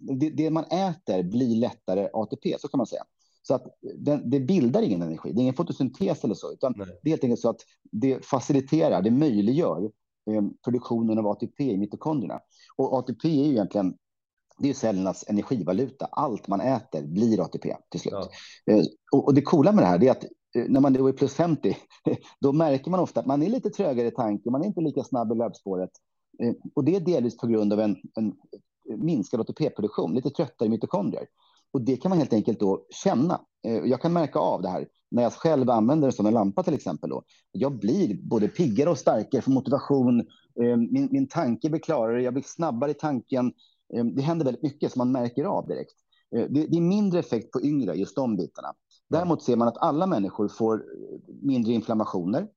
Det, 0.00 0.30
det 0.30 0.50
man 0.50 0.64
äter 0.64 1.22
blir 1.22 1.56
lättare 1.56 2.08
ATP, 2.12 2.56
så 2.58 2.68
kan 2.68 2.78
man 2.78 2.86
säga. 2.86 3.02
Så 3.42 3.54
att 3.54 3.64
det, 3.96 4.20
det, 4.24 4.40
bildar 4.40 4.82
ingen 4.82 5.02
energi, 5.02 5.32
det 5.32 5.40
är 5.40 5.42
ingen 5.42 5.54
fotosyntes 5.54 6.24
eller 6.24 6.34
så, 6.34 6.52
utan 6.52 6.74
Nej. 6.76 6.86
det 7.02 7.08
är 7.08 7.12
helt 7.12 7.24
enkelt 7.24 7.40
så 7.40 7.50
att 7.50 7.60
det 7.92 8.24
faciliterar, 8.24 9.02
det 9.02 9.10
möjliggör 9.10 9.82
eh, 10.30 10.42
produktionen 10.64 11.18
av 11.18 11.26
ATP 11.26 11.64
i 11.64 11.78
mitokondrierna. 11.78 12.40
Och 12.76 12.92
ATP 12.92 13.28
är 13.28 13.44
ju 13.44 13.50
egentligen 13.50 13.94
det 14.58 14.70
är 14.70 14.74
cellernas 14.74 15.24
energivaluta. 15.28 16.06
Allt 16.06 16.48
man 16.48 16.60
äter 16.60 17.06
blir 17.06 17.40
ATP 17.40 17.76
till 17.88 18.00
slut. 18.00 18.14
Ja. 18.64 18.72
Eh, 18.72 18.84
och, 19.12 19.24
och, 19.24 19.34
det 19.34 19.42
coola 19.42 19.72
med 19.72 19.84
det 19.84 19.88
här 19.88 20.04
är 20.04 20.10
att 20.10 20.24
eh, 20.54 20.64
när 20.68 20.80
man 20.80 20.92
då 20.92 21.06
är 21.06 21.12
plus 21.12 21.34
50, 21.34 21.76
då 22.40 22.52
märker 22.52 22.90
man 22.90 23.00
ofta 23.00 23.20
att 23.20 23.26
man 23.26 23.42
är 23.42 23.48
lite 23.48 23.70
trögare 23.70 24.06
i 24.06 24.10
tanken, 24.10 24.52
man 24.52 24.62
är 24.62 24.66
inte 24.66 24.80
lika 24.80 25.04
snabb 25.04 25.32
i 25.32 25.34
löpspåret. 25.34 25.90
Eh, 26.42 26.54
och 26.74 26.84
det 26.84 26.96
är 26.96 27.00
delvis 27.00 27.36
på 27.36 27.46
grund 27.46 27.72
av 27.72 27.80
en, 27.80 27.96
en 28.14 28.26
eh, 28.90 28.96
minskad 28.96 29.40
ATP-produktion, 29.40 30.14
lite 30.14 30.30
tröttare 30.30 30.68
mitokondrier. 30.68 31.26
Och 31.72 31.80
det 31.80 31.96
kan 31.96 32.08
man 32.08 32.18
helt 32.18 32.32
enkelt 32.32 32.60
då 32.60 32.86
känna. 32.90 33.40
Eh, 33.66 33.76
jag 33.76 34.00
kan 34.02 34.12
märka 34.12 34.38
av 34.38 34.62
det 34.62 34.68
här 34.68 34.88
när 35.10 35.22
jag 35.22 35.32
själv 35.32 35.70
använder 35.70 36.08
det 36.08 36.12
som 36.12 36.26
en 36.26 36.34
lampa 36.34 36.62
till 36.62 36.74
exempel. 36.74 37.10
Då. 37.10 37.22
Jag 37.52 37.78
blir 37.78 38.22
både 38.22 38.48
piggare 38.48 38.90
och 38.90 38.98
starkare 38.98 39.42
för 39.42 39.50
motivation. 39.50 40.26
Min, 40.90 41.08
min 41.12 41.28
tanke 41.28 41.70
blir 41.70 41.80
klarare, 41.80 42.22
jag 42.22 42.34
blir 42.34 42.44
snabbare 42.46 42.90
i 42.90 42.94
tanken. 42.94 43.52
Det 44.14 44.22
händer 44.22 44.44
väldigt 44.44 44.62
mycket 44.62 44.92
som 44.92 45.00
man 45.00 45.12
märker 45.12 45.44
av 45.44 45.66
direkt. 45.68 45.94
Det, 46.30 46.66
det 46.66 46.76
är 46.76 46.80
mindre 46.80 47.20
effekt 47.20 47.50
på 47.50 47.62
yngre, 47.62 47.94
just 47.94 48.16
de 48.16 48.36
bitarna. 48.36 48.74
Däremot 49.10 49.42
ser 49.42 49.56
man 49.56 49.68
att 49.68 49.78
alla 49.78 50.06
människor 50.06 50.48
får 50.48 50.84
mindre 51.42 51.72
inflammationer. 51.72 52.48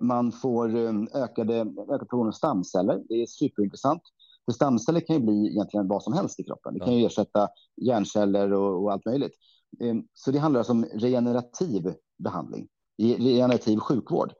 Man 0.00 0.32
får 0.32 0.68
ökade, 1.16 1.54
ökad 1.60 1.98
produktion 1.98 2.28
av 2.28 2.32
stamceller. 2.32 3.02
Det 3.08 3.22
är 3.22 3.26
superintressant. 3.26 4.02
För 4.44 4.52
stamceller 4.52 5.00
kan 5.00 5.16
ju 5.16 5.22
bli 5.22 5.46
egentligen 5.50 5.88
vad 5.88 6.02
som 6.02 6.12
helst 6.12 6.40
i 6.40 6.44
kroppen. 6.44 6.74
Det 6.74 6.80
kan 6.80 6.96
ju 6.96 7.06
ersätta 7.06 7.48
hjärnceller 7.76 8.52
och, 8.52 8.82
och 8.82 8.92
allt 8.92 9.04
möjligt. 9.04 9.32
Ehm, 9.80 10.04
så 10.14 10.30
det 10.30 10.38
handlar 10.38 10.60
alltså 10.60 10.72
om 10.72 10.84
regenerativ 10.84 11.94
behandling, 12.18 12.68
regenerativ 12.98 13.78
sjukvård. 13.78 14.32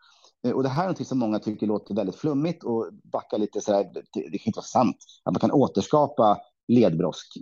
Och 0.54 0.62
det 0.62 0.68
här 0.68 0.84
är 0.84 0.88
något 0.88 1.06
som 1.06 1.18
många 1.18 1.38
tycker 1.38 1.66
låter 1.66 1.94
väldigt 1.94 2.16
flummigt 2.16 2.64
och 2.64 2.88
backar 3.12 3.38
lite 3.38 3.60
så 3.60 3.72
här, 3.72 3.84
det, 3.84 4.02
det 4.14 4.38
kan 4.38 4.46
inte 4.46 4.58
vara 4.58 4.64
sant 4.64 4.96
att 5.24 5.32
man 5.34 5.40
kan 5.40 5.52
återskapa 5.52 6.38
ledbrosk 6.68 7.38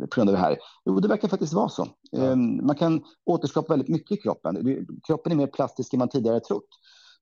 på 0.00 0.14
grund 0.14 0.30
av 0.30 0.34
det 0.36 0.42
här. 0.42 0.58
Jo, 0.84 1.00
det 1.00 1.08
verkar 1.08 1.28
faktiskt 1.28 1.52
vara 1.52 1.68
så. 1.68 1.88
Ja. 2.10 2.22
Ehm, 2.22 2.66
man 2.66 2.76
kan 2.76 3.04
återskapa 3.24 3.72
väldigt 3.72 3.88
mycket 3.88 4.18
i 4.18 4.20
kroppen. 4.20 4.86
Kroppen 5.06 5.32
är 5.32 5.36
mer 5.36 5.46
plastisk 5.46 5.92
än 5.92 5.98
man 5.98 6.08
tidigare 6.08 6.40
trott. 6.40 6.68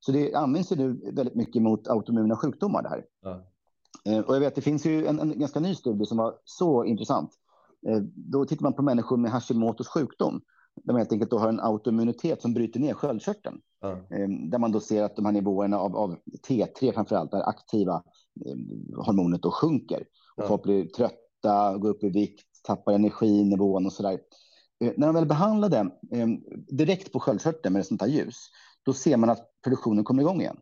Så 0.05 0.11
det 0.11 0.33
används 0.33 0.71
ju 0.71 0.75
nu 0.75 1.11
väldigt 1.13 1.35
mycket 1.35 1.61
mot 1.61 1.87
autoimmuna 1.87 2.35
sjukdomar 2.35 2.83
det 2.83 2.89
här. 2.89 3.05
Ja. 3.21 3.41
Eh, 4.05 4.19
och 4.19 4.35
jag 4.35 4.39
vet, 4.39 4.55
det 4.55 4.61
finns 4.61 4.85
ju 4.85 5.05
en, 5.05 5.19
en 5.19 5.39
ganska 5.39 5.59
ny 5.59 5.75
studie 5.75 6.05
som 6.05 6.17
var 6.17 6.35
så 6.45 6.85
intressant. 6.85 7.31
Eh, 7.87 7.97
då 8.15 8.45
tittar 8.45 8.63
man 8.63 8.73
på 8.73 8.81
människor 8.81 9.17
med 9.17 9.31
Hashimotos 9.31 9.87
sjukdom. 9.87 10.41
Där 10.83 10.93
man 10.93 10.99
helt 10.99 11.11
enkelt 11.11 11.31
då 11.31 11.37
har 11.37 11.49
en 11.49 11.59
autoimmunitet 11.59 12.41
som 12.41 12.53
bryter 12.53 12.79
ner 12.79 12.93
sköldkörteln. 12.93 13.61
Mm. 14.09 14.49
Där 14.49 14.57
man 14.57 14.71
då 14.71 14.79
ser 14.79 15.03
att 15.03 15.15
de 15.15 15.25
här 15.25 15.31
nivåerna 15.31 15.79
av, 15.79 15.95
av 15.95 16.15
T3 16.47 16.93
framför 16.93 17.15
allt, 17.15 17.31
det 17.31 17.45
aktiva 17.45 18.03
hormonet 18.95 19.41
då 19.41 19.51
sjunker. 19.51 20.03
Och 20.35 20.47
folk 20.47 20.63
blir 20.63 20.85
trötta, 20.85 21.77
går 21.77 21.89
upp 21.89 22.03
i 22.03 22.09
vikt, 22.09 22.47
tappar 22.63 22.93
energinivån 22.93 23.85
och 23.85 23.93
sådär. 23.93 24.19
När 24.79 25.07
de 25.07 25.15
väl 25.15 25.25
behandlade 25.25 25.89
direkt 26.67 27.11
på 27.11 27.19
sköldkörteln 27.19 27.73
med 27.73 27.85
sånt 27.85 28.01
här 28.01 28.09
ljus, 28.09 28.49
då 28.85 28.93
ser 28.93 29.17
man 29.17 29.29
att 29.29 29.52
produktionen 29.63 30.03
kommer 30.03 30.21
igång 30.21 30.41
igen. 30.41 30.57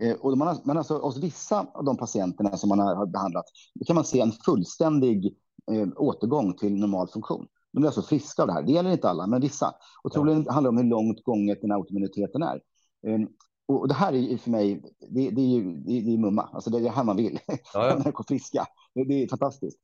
Eh, 0.00 0.16
och 0.20 0.38
man 0.38 0.48
har, 0.48 0.56
man 0.64 0.78
alltså, 0.78 0.98
hos 0.98 1.16
vissa 1.16 1.66
av 1.74 1.84
de 1.84 1.96
patienterna 1.96 2.56
som 2.56 2.68
man 2.68 2.78
har 2.78 3.06
behandlat 3.06 3.44
kan 3.86 3.96
man 3.96 4.04
se 4.04 4.20
en 4.20 4.32
fullständig 4.32 5.36
eh, 5.72 5.88
återgång 5.96 6.54
till 6.54 6.74
normal 6.74 7.08
funktion. 7.08 7.46
De 7.72 7.80
blir 7.80 7.88
alltså 7.88 8.02
friska 8.02 8.42
av 8.42 8.48
det 8.48 8.54
här. 8.54 8.62
Det 8.62 8.72
gäller 8.72 8.90
inte 8.90 9.08
alla, 9.08 9.26
men 9.26 9.40
vissa. 9.40 9.74
Och 10.02 10.12
troligen 10.12 10.44
ja. 10.46 10.52
handlar 10.52 10.72
det 10.72 10.78
om 10.78 10.84
hur 10.84 10.90
långt 10.90 11.24
gånget 11.24 11.60
den 11.60 11.72
autoimmuniteten 11.72 12.42
är. 12.42 12.60
Eh, 13.06 13.20
och 13.68 13.88
det 13.88 13.94
här 13.94 14.12
är 14.12 14.36
för 14.36 14.50
mig, 14.50 14.82
det, 15.10 15.30
det 15.30 15.40
är 15.40 15.46
ju 15.46 15.76
det, 15.76 16.00
det 16.00 16.14
är 16.14 16.18
mumma. 16.18 16.48
Alltså 16.52 16.70
det 16.70 16.78
är 16.78 16.82
det 16.82 16.90
här 16.90 17.04
man 17.04 17.16
vill. 17.16 17.38
Ja, 17.74 18.02
ja. 18.04 18.22
friska. 18.28 18.66
Det, 18.94 19.04
det, 19.04 19.22
är 19.22 19.28
fantastiskt. 19.28 19.78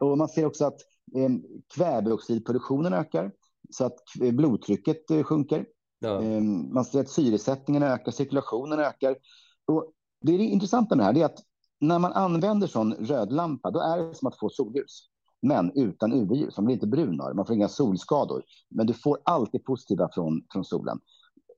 Och 0.00 0.18
man 0.18 0.28
ser 0.28 0.46
också 0.46 0.64
att 0.64 0.80
eh, 1.16 1.30
kväveoxidproduktionen 1.74 2.92
ökar 2.92 3.32
så 3.70 3.84
att 3.84 3.98
blodtrycket 4.32 5.10
eh, 5.10 5.22
sjunker. 5.22 5.66
Ja. 5.98 6.22
Ehm, 6.22 6.74
man 6.74 6.84
ser 6.84 7.00
att 7.00 7.08
syresättningen 7.08 7.82
ökar, 7.82 8.12
cirkulationen 8.12 8.78
ökar. 8.78 9.16
Och 9.66 9.92
det 10.20 10.34
är 10.34 10.38
det 10.38 10.44
intressanta 10.44 10.96
med 10.96 11.06
det 11.06 11.06
här 11.06 11.20
är 11.20 11.24
att 11.24 11.42
när 11.80 11.98
man 11.98 12.12
använder 12.12 12.66
sån 12.66 12.94
rödlampa, 12.94 13.70
då 13.70 13.80
är 13.80 13.98
det 13.98 14.14
som 14.14 14.28
att 14.28 14.38
få 14.38 14.48
solljus. 14.48 15.08
Men 15.42 15.72
utan 15.74 16.12
UV-ljus. 16.12 16.56
Man 16.56 16.64
blir 16.64 16.74
inte 16.74 16.86
brunare, 16.86 17.34
man 17.34 17.46
får 17.46 17.54
inga 17.54 17.68
solskador. 17.68 18.42
Men 18.68 18.86
du 18.86 18.94
får 18.94 19.18
allt 19.24 19.52
det 19.52 19.58
positiva 19.58 20.08
från, 20.14 20.42
från 20.52 20.64
solen. 20.64 21.00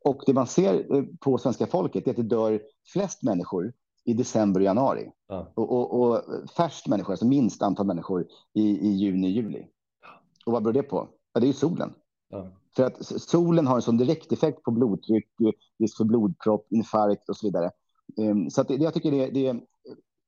Och 0.05 0.23
det 0.27 0.33
man 0.33 0.47
ser 0.47 0.97
eh, 0.97 1.05
på 1.21 1.39
svenska 1.39 1.67
folket 1.67 2.07
är 2.07 2.11
att 2.11 2.17
det 2.17 2.23
dör 2.23 2.63
flest 2.93 3.23
människor 3.23 3.73
i 4.05 4.15
december 4.15 4.61
och 4.61 4.65
januari. 4.65 5.11
Ja. 5.29 5.53
Och, 5.55 5.73
och, 5.73 6.01
och 6.01 6.23
färst 6.57 6.89
människor, 6.89 7.13
alltså 7.13 7.27
minst 7.27 7.63
antal 7.63 7.87
människor 7.87 8.27
i, 8.55 8.63
i 8.63 8.89
juni, 8.89 9.29
juli. 9.29 9.67
Och 10.47 10.53
vad 10.53 10.63
beror 10.63 10.73
det 10.73 10.83
på? 10.83 11.09
Ja, 11.33 11.41
det 11.41 11.47
är 11.47 11.49
ju 11.49 11.55
solen. 11.55 11.95
Ja. 12.29 12.53
För 12.79 12.85
att 12.85 13.05
solen 13.05 13.67
har 13.67 13.77
en 13.77 13.83
sån 13.83 13.97
direkt 13.97 14.33
effekt 14.33 14.63
på 14.63 14.71
blodtryck, 14.71 15.41
eh, 15.41 15.51
risk 15.79 15.97
för 15.97 16.05
blodpropp, 16.05 16.67
infarkt 16.71 17.29
och 17.29 17.37
så 17.37 17.47
vidare. 17.47 17.71
Ehm, 18.21 18.51
så 18.51 18.61
att 18.61 18.69
det, 18.69 18.75
jag 18.75 18.95
tycker 18.95 19.11
det, 19.11 19.27
det, 19.31 19.61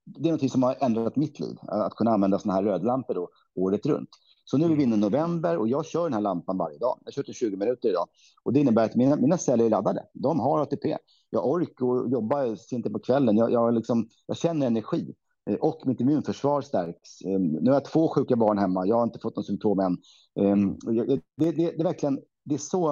det 0.05 0.29
är 0.29 0.33
något 0.33 0.51
som 0.51 0.63
har 0.63 0.77
ändrat 0.81 1.17
mitt 1.17 1.41
liv, 1.41 1.57
att 1.63 1.95
kunna 1.95 2.11
använda 2.11 2.39
såna 2.39 2.55
här 2.55 2.63
rödlampor 2.63 3.15
då, 3.15 3.29
året 3.55 3.87
runt. 3.87 4.09
Så 4.45 4.59
nu 4.59 4.65
är 4.65 4.77
vi 4.77 4.83
inne 4.83 4.95
i 4.95 4.99
november 4.99 5.57
och 5.57 5.69
jag 5.69 5.87
kör 5.87 6.05
den 6.05 6.13
här 6.13 6.21
lampan 6.21 6.59
varje 6.59 6.79
dag. 6.79 6.99
Jag 7.05 7.15
kör 7.15 7.23
till 7.23 7.35
20 7.35 7.57
minuter 7.57 7.89
idag 7.89 8.07
och 8.43 8.53
det 8.53 8.61
innebär 8.61 8.85
att 8.85 8.97
mina, 8.97 9.17
mina 9.17 9.39
celler 9.39 9.65
är 9.65 9.71
laddade. 9.71 10.05
De 10.15 10.41
har 10.41 10.61
ATP. 10.61 10.97
Jag 11.31 11.49
orkar 11.49 12.13
jobba 12.13 12.57
sent 12.57 12.93
på 12.93 12.99
kvällen. 12.99 13.37
Jag, 13.37 13.53
jag, 13.53 13.75
liksom, 13.75 14.09
jag 14.27 14.37
känner 14.37 14.67
energi 14.67 15.15
eh, 15.51 15.57
och 15.57 15.87
mitt 15.87 16.01
immunförsvar 16.01 16.61
stärks. 16.61 17.23
Ehm, 17.25 17.47
nu 17.47 17.71
har 17.71 17.77
jag 17.77 17.85
två 17.85 18.09
sjuka 18.09 18.37
barn 18.37 18.59
hemma. 18.59 18.87
Jag 18.87 18.97
har 18.97 19.05
inte 19.05 19.19
fått 19.19 19.37
några 19.37 19.47
symptom 19.47 19.81
än. 19.81 19.99
Ehm, 20.41 20.79
det, 20.79 21.21
det, 21.37 21.53
det 21.53 21.81
är 21.81 21.85
verkligen 21.85 22.19
det 22.45 22.55
är 22.55 22.59
så 22.59 22.91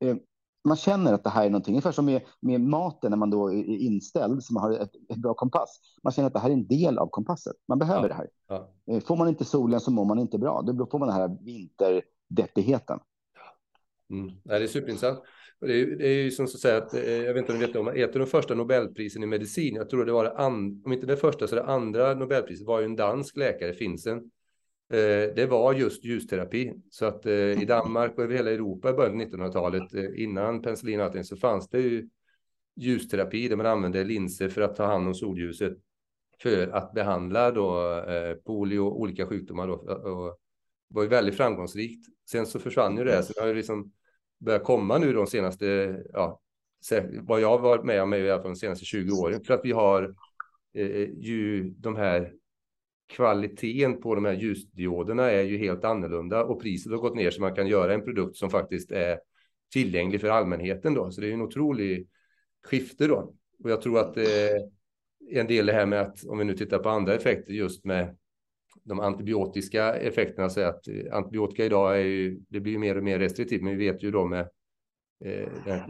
eh, 0.00 0.16
man 0.64 0.76
känner 0.76 1.12
att 1.12 1.24
det 1.24 1.30
här 1.30 1.46
är 1.46 1.50
någonting, 1.50 1.72
ungefär 1.72 1.92
som 1.92 2.04
med, 2.04 2.22
med 2.40 2.60
maten 2.60 3.10
när 3.10 3.16
man 3.16 3.30
då 3.30 3.52
är 3.52 3.64
inställd, 3.64 4.44
som 4.44 4.56
har 4.56 4.72
ett, 4.72 4.90
ett, 5.08 5.16
bra 5.16 5.34
kompass. 5.34 5.80
Man 6.02 6.12
känner 6.12 6.26
att 6.26 6.32
det 6.32 6.38
här 6.38 6.48
är 6.48 6.54
en 6.54 6.66
del 6.66 6.98
av 6.98 7.06
kompasset. 7.06 7.56
Man 7.68 7.78
behöver 7.78 8.02
ja. 8.02 8.08
det 8.08 8.14
här. 8.14 8.28
Ja. 8.48 8.70
Eh, 8.90 9.00
får 9.00 9.16
man 9.16 9.28
inte 9.28 9.44
solen 9.44 9.80
så 9.80 9.90
mår 9.90 10.04
man 10.04 10.18
inte 10.18 10.38
bra. 10.38 10.62
Då 10.62 10.86
får 10.86 10.98
man 10.98 11.08
den 11.08 11.16
här 11.16 11.38
vinterdeppigheten. 11.44 12.98
Mm. 14.10 14.32
det 14.44 14.54
är 14.54 14.66
superintressant. 14.66 15.22
Det 15.60 15.80
är, 15.80 15.86
det 15.86 16.08
är 16.08 16.22
ju 16.22 16.30
som 16.30 16.46
så 16.46 16.56
att 16.56 16.60
säga 16.60 16.76
att, 16.76 16.94
eh, 16.94 17.10
jag 17.10 17.34
vet 17.34 17.40
inte 17.40 17.52
om 17.52 17.58
ni 17.58 17.66
vet 17.66 17.76
om, 17.76 17.88
ett 17.88 18.14
av 18.14 18.20
de 18.20 18.26
första 18.26 18.54
Nobelprisen 18.54 19.22
i 19.22 19.26
medicin, 19.26 19.74
jag 19.74 19.90
tror 19.90 20.04
det 20.04 20.12
var 20.12 20.24
det 20.24 20.36
and, 20.38 20.86
om 20.86 20.92
inte 20.92 21.06
det 21.06 21.16
första 21.16 21.46
så 21.46 21.54
det 21.54 21.64
andra 21.64 22.14
Nobelpriset 22.14 22.66
var 22.66 22.80
ju 22.80 22.84
en 22.84 22.96
dansk 22.96 23.36
läkare, 23.36 23.74
Finsen, 23.74 24.30
det 25.34 25.50
var 25.50 25.74
just 25.74 26.04
ljusterapi. 26.04 26.74
Så 26.90 27.06
att 27.06 27.26
eh, 27.26 27.62
i 27.62 27.64
Danmark 27.64 28.18
och 28.18 28.24
över 28.24 28.34
hela 28.34 28.50
Europa 28.50 28.90
i 28.90 28.92
början 28.92 29.20
av 29.20 29.26
1900-talet, 29.26 29.94
eh, 29.94 30.22
innan 30.22 30.62
penicillin 30.62 31.00
och 31.00 31.06
allting, 31.06 31.24
så 31.24 31.36
fanns 31.36 31.68
det 31.68 31.80
ju 31.80 32.08
ljusterapi 32.76 33.48
där 33.48 33.56
man 33.56 33.66
använde 33.66 34.04
linser 34.04 34.48
för 34.48 34.60
att 34.60 34.76
ta 34.76 34.86
hand 34.86 35.06
om 35.06 35.14
solljuset 35.14 35.78
för 36.42 36.68
att 36.68 36.92
behandla 36.92 37.50
då 37.50 38.02
polio 38.44 38.78
och 38.78 39.00
olika 39.00 39.26
sjukdomar. 39.26 39.66
Då, 39.66 39.74
och 39.74 40.38
det 40.88 40.94
var 40.94 41.02
ju 41.02 41.08
väldigt 41.08 41.36
framgångsrikt. 41.36 42.06
Sen 42.30 42.46
så 42.46 42.58
försvann 42.58 42.96
ju 42.96 43.04
det. 43.04 43.22
Sen 43.22 43.34
har 43.40 43.48
ju 43.48 43.54
liksom 43.54 43.92
börjat 44.38 44.64
komma 44.64 44.98
nu 44.98 45.12
de 45.12 45.26
senaste, 45.26 45.98
ja, 46.12 46.40
vad 47.22 47.40
jag 47.40 47.48
har 47.48 47.58
varit 47.58 47.84
med 47.84 48.02
om 48.02 48.12
är 48.12 48.18
i 48.18 48.30
alla 48.30 48.42
fall 48.42 48.50
de 48.50 48.56
senaste 48.56 48.84
20 48.84 49.12
åren. 49.12 49.44
För 49.44 49.54
att 49.54 49.64
vi 49.64 49.72
har 49.72 50.14
eh, 50.74 51.08
ju 51.10 51.70
de 51.70 51.96
här 51.96 52.32
kvaliteten 53.10 54.00
på 54.00 54.14
de 54.14 54.24
här 54.24 54.32
ljusdioderna 54.32 55.30
är 55.30 55.42
ju 55.42 55.58
helt 55.58 55.84
annorlunda 55.84 56.44
och 56.44 56.60
priset 56.60 56.92
har 56.92 56.98
gått 56.98 57.14
ner 57.14 57.30
så 57.30 57.40
man 57.40 57.54
kan 57.54 57.66
göra 57.66 57.94
en 57.94 58.04
produkt 58.04 58.36
som 58.36 58.50
faktiskt 58.50 58.90
är 58.90 59.18
tillgänglig 59.72 60.20
för 60.20 60.28
allmänheten 60.28 60.94
då. 60.94 61.10
Så 61.10 61.20
det 61.20 61.28
är 61.28 61.32
en 61.32 61.42
otrolig 61.42 62.08
skifte 62.64 63.06
då. 63.06 63.34
Och 63.64 63.70
jag 63.70 63.82
tror 63.82 63.98
att 63.98 64.16
eh, 64.16 64.24
en 65.30 65.46
del 65.46 65.66
det 65.66 65.72
här 65.72 65.86
med 65.86 66.00
att 66.00 66.24
om 66.24 66.38
vi 66.38 66.44
nu 66.44 66.56
tittar 66.56 66.78
på 66.78 66.88
andra 66.88 67.14
effekter 67.14 67.52
just 67.52 67.84
med 67.84 68.16
de 68.82 69.00
antibiotiska 69.00 69.94
effekterna 69.94 70.50
så 70.50 70.60
att 70.60 70.88
eh, 70.88 71.14
antibiotika 71.16 71.64
idag 71.64 71.96
är 72.00 72.04
ju, 72.04 72.40
det 72.48 72.60
blir 72.60 72.72
ju 72.72 72.78
mer 72.78 72.96
och 72.96 73.04
mer 73.04 73.18
restriktivt, 73.18 73.62
men 73.62 73.76
vi 73.76 73.86
vet 73.86 74.02
ju 74.02 74.10
då 74.10 74.26
med 74.26 74.40
eh, 75.24 75.48
den 75.64 75.80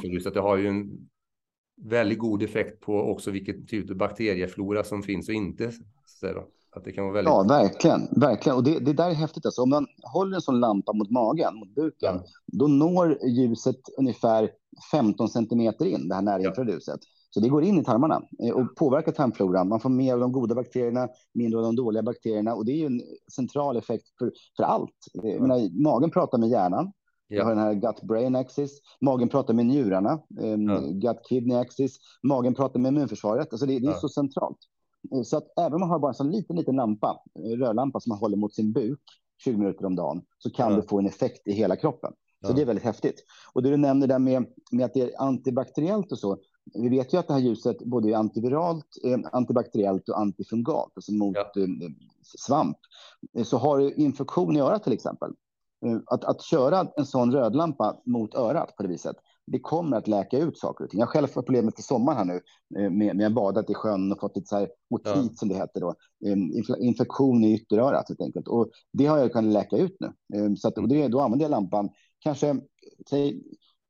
typ 0.00 0.26
att 0.26 0.34
det 0.34 0.40
har 0.40 0.56
ju 0.56 0.66
en 0.66 1.08
väldigt 1.76 2.18
god 2.18 2.42
effekt 2.42 2.80
på 2.80 3.02
också 3.02 3.30
vilken 3.30 3.66
typ 3.66 3.90
av 3.90 3.96
bakterieflora 3.96 4.84
som 4.84 5.02
finns 5.02 5.28
och 5.28 5.34
inte. 5.34 5.72
Så 6.06 6.32
då. 6.32 6.50
Att 6.76 6.84
det 6.84 6.92
kan 6.92 7.04
vara 7.04 7.14
väldigt... 7.14 7.30
Ja, 7.30 7.42
verkligen. 7.42 8.08
verkligen. 8.16 8.56
Och 8.56 8.64
det, 8.64 8.78
det 8.78 8.92
där 8.92 9.10
är 9.10 9.14
häftigt. 9.14 9.46
Alltså, 9.46 9.62
om 9.62 9.70
man 9.70 9.86
håller 10.02 10.34
en 10.34 10.42
sån 10.42 10.60
lampa 10.60 10.92
mot 10.92 11.10
magen, 11.10 11.54
mot 11.54 11.74
buken, 11.74 12.14
ja. 12.14 12.24
då 12.46 12.66
når 12.66 13.18
ljuset 13.26 13.80
ungefär 13.98 14.50
15 14.90 15.28
centimeter 15.28 15.84
in, 15.84 16.08
det 16.08 16.14
här 16.14 16.22
näringens 16.22 16.84
ja. 16.86 16.96
Så 17.34 17.40
det 17.40 17.48
går 17.48 17.64
in 17.64 17.78
i 17.78 17.84
tarmarna 17.84 18.22
eh, 18.44 18.54
och 18.54 18.76
påverkar 18.76 19.12
tarmfloran. 19.12 19.68
Man 19.68 19.80
får 19.80 19.90
mer 19.90 20.14
av 20.14 20.20
de 20.20 20.32
goda 20.32 20.54
bakterierna, 20.54 21.08
mindre 21.34 21.58
av 21.58 21.64
de 21.64 21.76
dåliga 21.76 22.02
bakterierna. 22.02 22.54
Och 22.54 22.64
det 22.64 22.72
är 22.72 22.76
ju 22.76 22.86
en 22.86 23.02
central 23.34 23.76
effekt 23.76 24.04
för, 24.18 24.32
för 24.56 24.62
allt. 24.62 24.96
Eh, 25.24 25.30
ja. 25.30 25.40
Menar, 25.40 25.82
magen 25.82 26.10
pratar 26.10 26.38
med 26.38 26.48
hjärnan. 26.48 26.92
Ja. 27.28 27.36
Jag 27.36 27.44
har 27.44 27.54
den 27.54 27.64
här 27.64 27.74
gut-brain 27.74 28.38
axis. 28.38 28.80
Magen 29.00 29.28
pratar 29.28 29.54
med 29.54 29.66
njurarna, 29.66 30.12
eh, 30.40 30.48
ja. 30.48 30.80
gut-kidney 30.80 31.60
axis. 31.60 31.98
Magen 32.22 32.54
pratar 32.54 32.80
med 32.80 32.88
immunförsvaret. 32.88 33.52
Alltså 33.52 33.66
det, 33.66 33.78
det 33.78 33.88
är 33.88 33.92
så 33.92 34.08
centralt. 34.08 34.58
Så 35.24 35.36
att 35.36 35.58
även 35.58 35.74
om 35.74 35.80
man 35.80 35.90
har 35.90 35.98
bara 35.98 36.10
en 36.10 36.14
sån 36.14 36.30
liten, 36.30 36.56
liten 36.56 36.76
lampa, 36.76 37.22
rörlampa 37.58 38.00
som 38.00 38.10
man 38.10 38.18
håller 38.18 38.36
mot 38.36 38.54
sin 38.54 38.72
buk 38.72 39.00
20 39.44 39.56
minuter 39.56 39.84
om 39.84 39.96
dagen, 39.96 40.22
så 40.38 40.50
kan 40.50 40.70
ja. 40.70 40.76
det 40.76 40.88
få 40.88 40.98
en 40.98 41.06
effekt 41.06 41.48
i 41.48 41.52
hela 41.52 41.76
kroppen. 41.76 42.12
Så 42.42 42.50
ja. 42.50 42.54
det 42.54 42.62
är 42.62 42.66
väldigt 42.66 42.84
häftigt. 42.84 43.24
Och 43.52 43.62
det 43.62 43.70
du 43.70 43.76
nämner 43.76 44.06
där 44.06 44.18
med, 44.18 44.46
med 44.70 44.86
att 44.86 44.94
det 44.94 45.00
är 45.00 45.22
antibakteriellt 45.22 46.12
och 46.12 46.18
så. 46.18 46.38
Vi 46.74 46.88
vet 46.88 47.14
ju 47.14 47.18
att 47.18 47.28
det 47.28 47.34
här 47.34 47.40
ljuset 47.40 47.78
både 47.78 48.10
är 48.10 48.16
antiviralt, 48.16 48.86
eh, 49.04 49.18
antibakteriellt 49.32 50.08
och 50.08 50.20
antifungalt, 50.20 50.92
alltså 50.94 51.12
mot 51.12 51.36
ja. 51.36 51.62
eh, 51.62 51.68
svamp. 52.38 52.76
Så 53.44 53.58
har 53.58 53.78
du 53.78 53.94
infektion 53.94 54.56
i 54.56 54.60
örat 54.60 54.84
till 54.84 54.92
exempel, 54.92 55.30
eh, 55.86 55.98
att, 56.06 56.24
att 56.24 56.42
köra 56.42 56.86
en 56.96 57.06
sån 57.06 57.32
rödlampa 57.32 58.00
mot 58.06 58.34
örat 58.34 58.76
på 58.76 58.82
det 58.82 58.88
viset, 58.88 59.16
det 59.46 59.58
kommer 59.58 59.96
att 59.96 60.08
läka 60.08 60.38
ut 60.38 60.58
saker 60.58 60.84
och 60.84 60.90
ting. 60.90 61.00
Jag 61.00 61.06
har 61.06 61.12
själv 61.12 61.26
fått 61.26 61.46
problem 61.46 61.68
efter 61.68 61.82
sommaren 61.82 62.18
här 62.18 62.24
nu 62.24 62.40
eh, 62.80 62.90
med, 62.90 63.16
med 63.16 63.34
badat 63.34 63.70
i 63.70 63.74
sjön 63.74 64.12
och 64.12 64.20
fått 64.20 64.36
lite 64.36 64.48
så 64.48 64.56
här 64.56 64.68
motit 64.90 65.12
ja. 65.14 65.28
som 65.34 65.48
det 65.48 65.54
heter 65.54 65.80
då. 65.80 65.94
Infektion 66.78 67.44
i 67.44 67.54
ytterörat 67.54 68.08
helt 68.08 68.20
enkelt. 68.20 68.48
Och 68.48 68.70
det 68.92 69.06
har 69.06 69.18
jag 69.18 69.32
kunnat 69.32 69.52
läka 69.52 69.76
ut 69.76 69.96
nu. 70.00 70.56
Så 70.56 70.68
att, 70.68 70.78
och 70.78 70.88
det, 70.88 71.08
då 71.08 71.20
använder 71.20 71.44
jag 71.44 71.50
lampan 71.50 71.90
kanske 72.18 72.56
säg, 73.10 73.42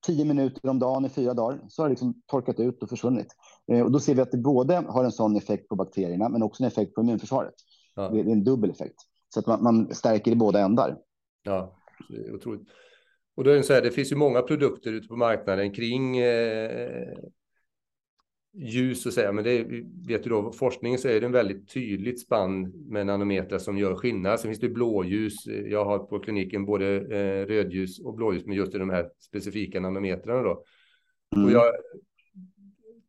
tio 0.06 0.24
minuter 0.24 0.68
om 0.68 0.78
dagen 0.78 1.04
i 1.04 1.08
fyra 1.08 1.34
dagar 1.34 1.60
så 1.68 1.82
har 1.82 1.88
det 1.88 1.92
liksom 1.92 2.22
torkat 2.26 2.60
ut 2.60 2.82
och 2.82 2.88
försvunnit. 2.88 3.26
Eh, 3.72 3.80
och 3.80 3.92
då 3.92 4.00
ser 4.00 4.14
vi 4.14 4.20
att 4.20 4.30
det 4.30 4.38
både 4.38 4.84
har 4.88 5.04
en 5.04 5.12
sån 5.12 5.36
effekt 5.36 5.68
på 5.68 5.76
bakterierna 5.76 6.28
men 6.28 6.42
också 6.42 6.62
en 6.62 6.66
effekt 6.66 6.94
på 6.94 7.00
immunförsvaret. 7.00 7.54
Ja. 7.94 8.08
Det 8.08 8.20
är 8.20 8.24
en 8.24 8.44
dubbel 8.44 8.70
effekt. 8.70 8.96
Så 9.34 9.40
att 9.40 9.46
man, 9.46 9.62
man 9.62 9.94
stärker 9.94 10.30
i 10.30 10.36
båda 10.36 10.60
ändar. 10.60 10.98
Ja, 11.42 11.76
det 12.08 12.16
är 12.16 12.34
otroligt. 12.34 12.68
Och 13.34 13.44
då 13.44 13.50
är 13.50 13.56
det 13.56 13.62
så 13.62 13.72
här, 13.72 13.82
det 13.82 13.90
finns 13.90 14.12
ju 14.12 14.16
många 14.16 14.42
produkter 14.42 14.92
ute 14.92 15.08
på 15.08 15.16
marknaden 15.16 15.72
kring 15.72 16.18
eh, 16.18 17.18
ljus 18.54 19.06
och 19.06 19.12
säga, 19.12 19.32
men 19.32 19.44
det 19.44 19.66
vet 20.08 20.24
du 20.24 20.30
då, 20.30 20.52
forskningen 20.52 20.98
så 20.98 21.08
är 21.08 21.20
det 21.20 21.26
en 21.26 21.32
väldigt 21.32 21.68
tydligt 21.72 22.20
spann 22.20 22.72
med 22.88 23.06
nanometer 23.06 23.58
som 23.58 23.78
gör 23.78 23.94
skillnad. 23.94 24.40
Sen 24.40 24.48
finns 24.48 24.60
det 24.60 24.68
blåljus. 24.68 25.46
Jag 25.46 25.84
har 25.84 25.98
på 25.98 26.18
kliniken 26.18 26.64
både 26.64 26.96
eh, 26.96 27.46
rödljus 27.46 28.00
och 28.00 28.14
blåljus 28.14 28.46
med 28.46 28.56
just 28.56 28.72
de 28.72 28.90
här 28.90 29.10
specifika 29.18 29.80
nanometrarna 29.80 30.42
då. 30.42 30.64
Mm. 31.36 31.46
Och 31.46 31.52
jag 31.52 31.72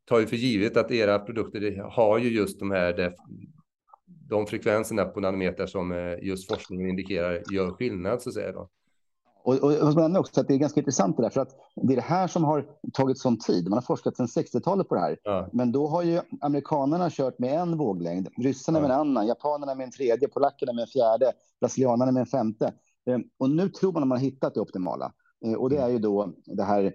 tar 0.06 0.20
ju 0.20 0.28
för 0.28 0.36
givet 0.36 0.78
att 0.78 0.92
era 0.92 1.20
produkter 1.20 1.82
har 1.82 2.20
ju 2.20 2.30
just 2.30 2.60
de 2.60 2.72
här 2.72 3.14
de 4.30 4.48
frekvenserna 4.48 5.06
på 5.06 5.20
nanometer 5.20 5.66
som 5.66 5.92
eh, 5.92 6.18
just 6.22 6.48
forskningen 6.48 6.90
indikerar 6.90 7.42
gör 7.52 7.72
skillnad 7.72 8.22
så 8.22 8.30
att 8.30 8.34
säga 8.34 8.52
då. 8.52 8.70
Och, 9.44 9.56
och 9.56 9.74
jag 9.74 9.96
nämna 9.96 10.20
också 10.20 10.41
att 10.41 10.48
det 10.48 10.54
är 10.54 10.58
ganska 10.58 10.80
intressant 10.80 11.18
det 11.18 11.24
där, 11.24 11.30
för 11.30 11.41
att 11.41 11.56
det 11.76 11.94
är 11.94 11.96
det 11.96 12.02
här 12.02 12.28
som 12.28 12.44
har 12.44 12.66
tagit 12.94 13.18
sån 13.18 13.38
tid. 13.38 13.70
Man 13.70 13.78
har 13.78 13.82
forskat 13.82 14.18
sedan 14.18 14.26
60-talet 14.26 14.89
på 14.89 14.96
det 14.96 15.02
här. 15.02 15.18
Ja. 15.24 15.50
Men 15.54 15.72
då 15.72 15.88
har 15.88 16.04
ju 16.04 16.22
amerikanerna 16.41 17.10
kört 17.10 17.39
med 17.39 17.54
en 17.54 17.78
våglängd, 17.78 18.30
ryssarna 18.38 18.80
ja. 18.80 18.82
med 18.82 18.91
en 18.91 19.00
annan, 19.00 19.28
japanerna 19.28 19.76
med 19.76 19.84
en 19.84 19.91
tredje, 19.91 20.28
polackerna 20.28 20.74
med 20.74 20.82
en 20.82 20.88
fjärde, 20.88 21.32
brasilianerna 21.60 22.12
med 22.12 22.22
en 22.22 22.28
femte. 22.28 22.74
Eh, 23.06 23.20
och 23.38 23.50
nu 23.50 23.70
tror 23.70 23.91
man 23.91 24.04
att 24.04 24.08
man 24.08 24.18
har 24.18 24.26
hittat 24.26 24.54
det 24.54 24.60
optimala. 24.62 25.14
Eh, 25.46 25.54
och 25.54 25.70
det 25.70 25.78
är 25.78 25.89
ju 25.89 26.00
då 26.00 26.34
det 26.46 26.64
här 26.64 26.94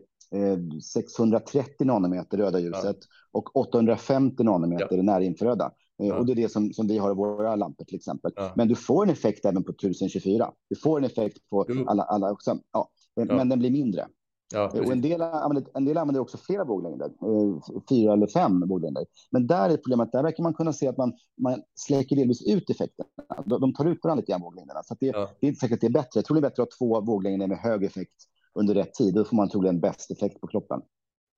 630 0.83 1.75
eh, 1.81 1.87
nanometer 1.87 2.39
röda 2.39 2.59
ljuset 2.59 2.85
ja. 2.85 2.99
och 3.33 3.57
850 3.57 4.43
nanometer 4.43 4.97
ja. 4.97 5.03
närinfraröda. 5.03 5.73
Ja. 5.99 6.19
Och 6.19 6.27
det 6.27 6.33
är 6.33 6.37
det 6.37 6.49
som, 6.49 6.73
som 6.73 6.87
vi 6.87 6.99
har 6.99 7.11
i 7.11 7.15
våra 7.15 7.57
lampor 7.57 7.85
till 7.85 7.97
exempel. 7.97 8.33
Ja. 8.37 8.53
Men 8.57 8.69
du 8.69 8.75
får 8.75 9.05
en 9.05 9.11
effekt 9.11 9.45
även 9.45 9.65
på 9.65 9.73
1024. 9.73 10.53
Du 10.71 10.77
får 10.77 10.99
en 10.99 11.05
effekt 11.05 11.39
på 11.51 11.67
alla, 11.87 12.03
alla 12.03 12.31
också. 12.33 12.59
Ja. 12.73 12.91
Men 13.15 13.49
den 13.49 13.59
blir 13.59 13.71
mindre. 13.71 14.07
Ja, 14.55 14.71
och 14.71 14.93
en 14.93 15.01
del, 15.01 15.23
använder, 15.23 15.71
en 15.75 15.85
del 15.85 15.97
använder 15.97 16.21
också 16.21 16.39
flera 16.39 16.65
våglängder, 16.65 17.07
eh, 17.07 17.83
fyra 17.89 18.13
eller 18.13 18.27
fem 18.27 18.69
våglängder. 18.69 19.07
Men 19.31 19.47
där 19.47 19.71
är 19.71 19.77
problemet, 19.77 20.13
där 20.13 20.23
verkar 20.23 20.43
man 20.43 20.55
kunna 20.55 20.73
se 20.73 20.89
att 20.89 20.97
man, 20.97 21.13
man 21.43 21.63
släcker 21.75 22.17
delvis 22.17 22.43
ut 22.43 22.71
effekterna. 22.71 23.09
De, 23.47 23.61
de 23.61 23.75
tar 23.75 23.85
ut 23.85 23.99
varandra 24.03 24.21
lite 24.21 24.33
grann, 24.33 24.43
våglängderna. 24.43 24.83
Så 24.83 24.97
det, 25.01 25.11
det, 25.11 25.47
är 25.47 25.49
inte 25.49 25.61
säkert 25.61 25.75
att 25.75 25.81
det 25.81 25.87
är 25.87 25.91
bättre. 25.91 26.11
Jag 26.15 26.25
tror 26.25 26.35
det 26.35 26.41
är 26.41 26.51
bättre 26.51 26.63
att 26.63 26.73
ha 26.73 26.79
två 26.79 27.01
våglängder 27.01 27.47
med 27.47 27.59
hög 27.59 27.85
effekt 27.85 28.25
under 28.55 28.75
rätt 28.75 28.95
tid. 28.95 29.15
Då 29.15 29.25
får 29.25 29.37
man 29.37 29.49
troligen 29.49 29.81
bäst 29.81 30.11
effekt 30.11 30.41
på 30.41 30.47
kroppen. 30.47 30.81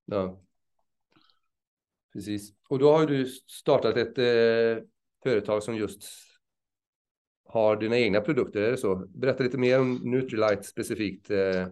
Ja. 0.06 0.36
Precis. 2.12 2.52
Och 2.68 2.78
då 2.78 2.92
har 2.92 3.06
du 3.06 3.26
startat 3.26 3.96
ett 3.96 4.18
eh, 4.18 4.84
företag 5.22 5.62
som 5.62 5.76
just 5.76 6.02
har 7.44 7.76
dina 7.76 7.98
egna 7.98 8.20
produkter, 8.20 8.62
är 8.62 8.70
det 8.70 8.76
så? 8.76 9.06
Berätta 9.08 9.42
lite 9.44 9.58
mer 9.58 9.80
om 9.80 9.94
Nutrilite 9.94 10.62
specifikt. 10.62 11.30
Eh. 11.30 11.66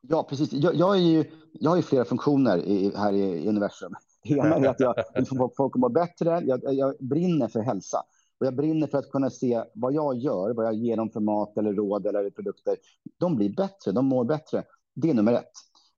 Ja, 0.00 0.26
precis. 0.28 0.52
Jag, 0.52 0.74
jag, 0.74 0.96
är 0.96 1.00
ju, 1.00 1.24
jag 1.52 1.70
har 1.70 1.76
ju 1.76 1.82
flera 1.82 2.04
funktioner 2.04 2.58
i, 2.58 2.92
här 2.96 3.12
i, 3.12 3.48
universum. 3.48 3.92
Det 4.22 4.34
ena 4.34 4.56
är 4.56 4.68
att 4.68 4.80
jag 4.80 4.94
vill 5.14 5.26
få 5.26 5.52
folk 5.56 5.76
att 5.76 5.80
må 5.80 5.88
bättre. 5.88 6.42
Jag, 6.44 6.74
jag 6.74 6.94
brinner 7.00 7.48
för 7.48 7.60
hälsa. 7.60 8.02
Och 8.40 8.46
jag 8.46 8.54
brinner 8.56 8.86
för 8.86 8.98
att 8.98 9.10
kunna 9.10 9.30
se 9.30 9.64
vad 9.74 9.92
jag 9.92 10.16
gör, 10.16 10.54
vad 10.54 10.66
jag 10.66 10.74
ger 10.74 10.96
dem 10.96 11.10
för 11.10 11.20
mat 11.20 11.58
eller 11.58 11.72
råd 11.72 12.06
eller 12.06 12.30
produkter. 12.30 12.76
De 13.18 13.36
blir 13.36 13.54
bättre, 13.54 13.92
de 13.92 14.06
mår 14.06 14.24
bättre. 14.24 14.62
Det 14.94 15.10
är 15.10 15.14
nummer 15.14 15.32
ett. 15.32 15.52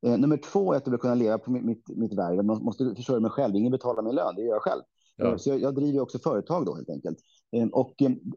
Eh, 0.07 0.18
nummer 0.18 0.36
två 0.36 0.72
är 0.72 0.76
att 0.76 0.86
jag 0.86 0.90
vill 0.90 1.01
kunna 1.01 1.14
leva 1.14 1.38
på 1.38 1.51
mitt, 1.51 1.88
mitt, 1.88 2.12
värv. 2.12 2.34
Jag 2.34 2.44
måste 2.44 2.94
försörja 2.96 3.20
mig 3.20 3.30
själv. 3.30 3.57
Ingen 3.57 3.72
betalar 3.72 4.03
min 4.03 4.14
lön, 4.14 4.34
det 4.34 4.42
gör 4.42 4.53
jag 4.55 4.62
själv. 4.62 4.82
Ja. 5.16 5.26
Eh, 5.26 5.36
så 5.36 5.48
jag, 5.51 5.61
jag 5.61 5.74
driver 5.74 6.01
också 6.01 6.18
företag 6.18 6.66
då 6.66 6.74
helt 6.74 6.90
enkelt. 6.90 7.18
Och 7.72 7.94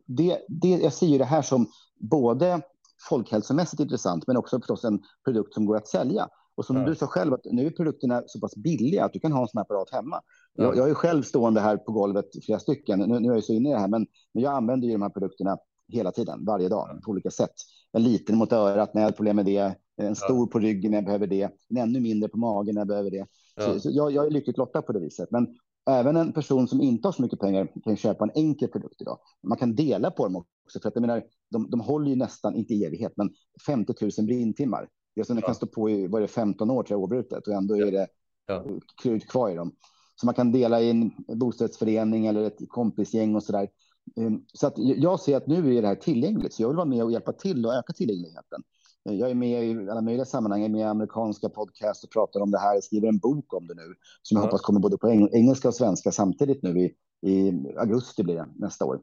det, 0.08 0.40
det, 0.48 0.70
jag 0.70 0.94
ser 0.94 1.08
ju 1.08 1.18
det 1.18 1.26
här 1.26 1.42
som 1.42 1.68
både 2.00 2.62
folkhälsomässigt 3.10 3.82
intressant, 3.82 4.28
men 4.28 4.38
också 4.38 4.60
förstås 4.60 4.84
en 4.84 5.02
produkt 5.26 5.54
som 5.54 5.66
går 5.66 5.78
att 5.78 5.88
sälja. 5.88 6.30
Och 6.56 6.66
som 6.66 6.76
ja. 6.76 6.86
du 6.86 6.96
sa 6.96 7.08
själv, 7.08 7.34
att 7.34 7.46
nu 7.46 7.66
är 7.66 7.72
produkterna 7.72 8.24
så 8.26 8.40
pass 8.40 8.56
billiga 8.56 9.06
att 9.06 9.14
du 9.14 9.20
kan 9.20 9.32
ha 9.32 9.42
en 9.42 9.48
sån 9.48 9.62
apparat 9.62 9.92
hemma. 9.92 10.22
Ja. 10.54 10.64
Jag, 10.64 10.78
jag 10.78 10.90
är 10.90 10.94
själv 10.94 11.24
stående 11.24 11.62
här 11.62 11.78
på 11.78 11.92
golvet, 11.92 12.26
flera 12.46 12.60
stycken. 12.60 13.00
Nu, 13.00 13.20
nu 13.20 13.30
är 13.30 13.34
jag 13.34 13.44
så 13.44 13.54
inne 13.54 13.70
i 13.70 13.74
det 13.74 13.80
här, 13.80 13.88
men, 13.88 14.08
men 14.34 14.44
jag 14.44 14.54
använder 14.54 14.88
ju 14.88 14.94
de 14.94 15.02
här 15.02 15.10
produkterna 15.10 15.58
hela 15.88 16.12
tiden, 16.12 16.46
varje 16.46 16.70
dag, 16.70 17.00
på 17.06 17.12
olika 17.12 17.32
sätt. 17.32 17.54
En 17.92 18.04
liten 18.04 18.38
mot 18.38 18.54
örat 18.54 18.94
när 18.94 19.02
jag 19.02 19.08
har 19.08 19.14
problem 19.14 19.36
med 19.36 19.46
det, 19.46 19.76
en 19.98 20.16
stor 20.16 20.48
på 20.48 20.60
ryggen 20.60 20.92
när 20.92 20.98
jag 20.98 21.06
behöver 21.06 21.28
det, 21.28 21.50
en 21.70 21.78
ännu 21.78 22.00
mindre 22.00 22.30
på 22.30 22.38
magen 22.38 22.76
när 22.76 22.82
jag 22.82 22.88
behöver 22.88 23.12
det. 23.12 23.26
Så, 23.60 23.80
så 23.80 23.90
jag, 23.92 24.12
jag, 24.12 24.26
är 24.26 24.32
lyckligt 24.32 24.58
lottad 24.58 24.82
på 24.82 24.94
det 24.94 25.00
viset. 25.00 25.32
Men 25.32 25.48
även 25.90 26.16
en 26.18 26.34
person 26.34 26.68
som 26.68 26.82
inte 26.82 27.08
har 27.08 27.14
så 27.14 27.22
mycket 27.22 27.40
pengar 27.40 27.68
kan 27.84 27.98
köpa 27.98 28.24
en 28.24 28.32
enkel 28.36 28.70
produkt 28.70 29.02
idag. 29.02 29.20
Man 29.44 29.58
kan 29.58 29.76
dela 29.76 30.12
på 30.12 30.24
dem 30.24 30.36
också, 30.36 30.80
för 30.80 30.88
att 30.88 30.96
jag 30.96 31.02
menar, 31.02 31.24
de, 31.52 31.70
de 31.70 31.80
håller 31.80 32.10
ju 32.10 32.16
nästan, 32.16 32.56
inte 32.56 32.74
i 32.74 32.86
evighet, 32.86 33.14
men 33.16 33.30
50 33.66 33.94
000 34.02 34.12
brintimmar. 34.26 34.90
Det 35.16 35.22
är 35.22 35.26
som 35.26 35.38
ja. 35.38 35.46
kan 35.46 35.56
stå 35.56 35.68
på 35.68 35.90
i 35.90 36.08
vad 36.08 36.22
det, 36.22 36.28
15 36.28 36.70
år 36.70 36.84
tror 36.84 36.96
jag, 36.96 37.02
oavbrutet 37.02 37.48
och 37.48 37.54
ändå 37.54 37.78
ja. 37.78 37.88
är 37.88 37.92
det 37.92 38.08
ja. 38.46 38.66
krut 39.04 39.28
kvar 39.28 39.50
i 39.50 39.56
dem. 39.56 39.72
Så 40.16 40.26
man 40.26 40.36
kan 40.36 40.52
dela 40.52 40.82
i 40.82 40.90
en 40.90 41.12
bostadsförening 41.40 42.26
eller 42.26 42.44
ett 42.44 42.60
kompisgäng 42.70 43.36
och 43.36 43.44
så 43.44 43.52
där. 43.52 43.68
Ehm, 44.16 44.46
så 44.54 44.68
att 44.68 44.74
jag 44.78 45.20
ser 45.20 45.38
att 45.38 45.48
nu 45.48 45.78
är 45.78 45.82
det 45.82 45.88
här 45.88 45.96
tillgängligt, 45.96 46.54
så 46.54 46.62
jag 46.62 46.68
vill 46.68 46.78
vara 46.78 46.86
med 46.86 47.04
och 47.04 47.12
hjälpa 47.12 47.34
till 47.34 47.66
och 47.66 47.74
öka 47.74 47.94
tillgängligheten. 47.94 48.64
Jag 49.04 49.32
är 49.32 49.36
med 49.36 49.66
i 49.66 49.90
alla 49.90 50.02
möjliga 50.02 50.26
sammanhang, 50.26 50.62
jag 50.62 50.70
är 50.70 50.72
med 50.72 50.82
i 50.82 50.84
amerikanska 50.84 51.50
podcast 51.50 52.04
och 52.04 52.12
pratar 52.12 52.40
om 52.40 52.52
det 52.52 52.60
här. 52.60 52.74
Jag 52.74 52.84
skriver 52.84 53.08
en 53.08 53.18
bok 53.18 53.54
om 53.54 53.68
det 53.68 53.74
nu 53.74 53.96
som 54.22 54.36
jag 54.36 54.42
hoppas 54.42 54.62
kommer 54.62 54.80
både 54.80 54.98
på 54.98 55.10
engelska 55.10 55.68
och 55.68 55.76
svenska 55.76 56.12
samtidigt 56.12 56.64
nu 56.64 56.80
i, 56.80 56.96
i 57.30 57.54
augusti 57.78 58.24
blir 58.24 58.36
det 58.36 58.48
nästa 58.56 58.86
år. 58.86 59.02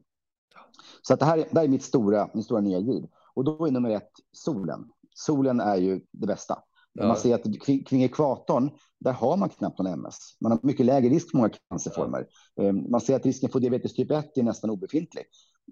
Så 1.01 1.13
att 1.13 1.19
det 1.19 1.25
här, 1.25 1.37
det 1.37 1.57
här 1.59 1.63
är 1.63 1.67
mitt 1.67 1.83
stora, 1.83 2.29
min 2.33 2.43
stora 2.43 2.61
nya 2.61 2.79
giv. 2.79 3.03
Och 3.33 3.43
då 3.43 3.65
är 3.65 3.71
nummer 3.71 3.89
ett 3.89 4.11
solen. 4.31 4.85
Solen 5.13 5.59
är 5.59 5.75
ju 5.75 6.01
det 6.11 6.27
bästa. 6.27 6.57
Ja. 6.93 7.07
Man 7.07 7.17
ser 7.17 7.35
att 7.35 7.43
kring 7.87 8.03
ekvatorn, 8.03 8.69
där 8.99 9.13
har 9.13 9.37
man 9.37 9.49
knappt 9.49 9.79
någon 9.79 9.87
MS. 9.87 10.17
Man 10.41 10.51
har 10.51 10.59
mycket 10.63 10.85
lägre 10.85 11.09
risk 11.09 11.31
för 11.31 11.37
många 11.37 11.49
cancerformer. 11.69 12.27
Ja. 12.55 12.63
Ehm, 12.63 12.91
man 12.91 13.01
ser 13.01 13.15
att 13.15 13.25
risken 13.25 13.49
för 13.49 13.59
diabetes 13.59 13.93
typ 13.93 14.11
1 14.11 14.37
är 14.37 14.43
nästan 14.43 14.69
obefintlig. 14.69 15.23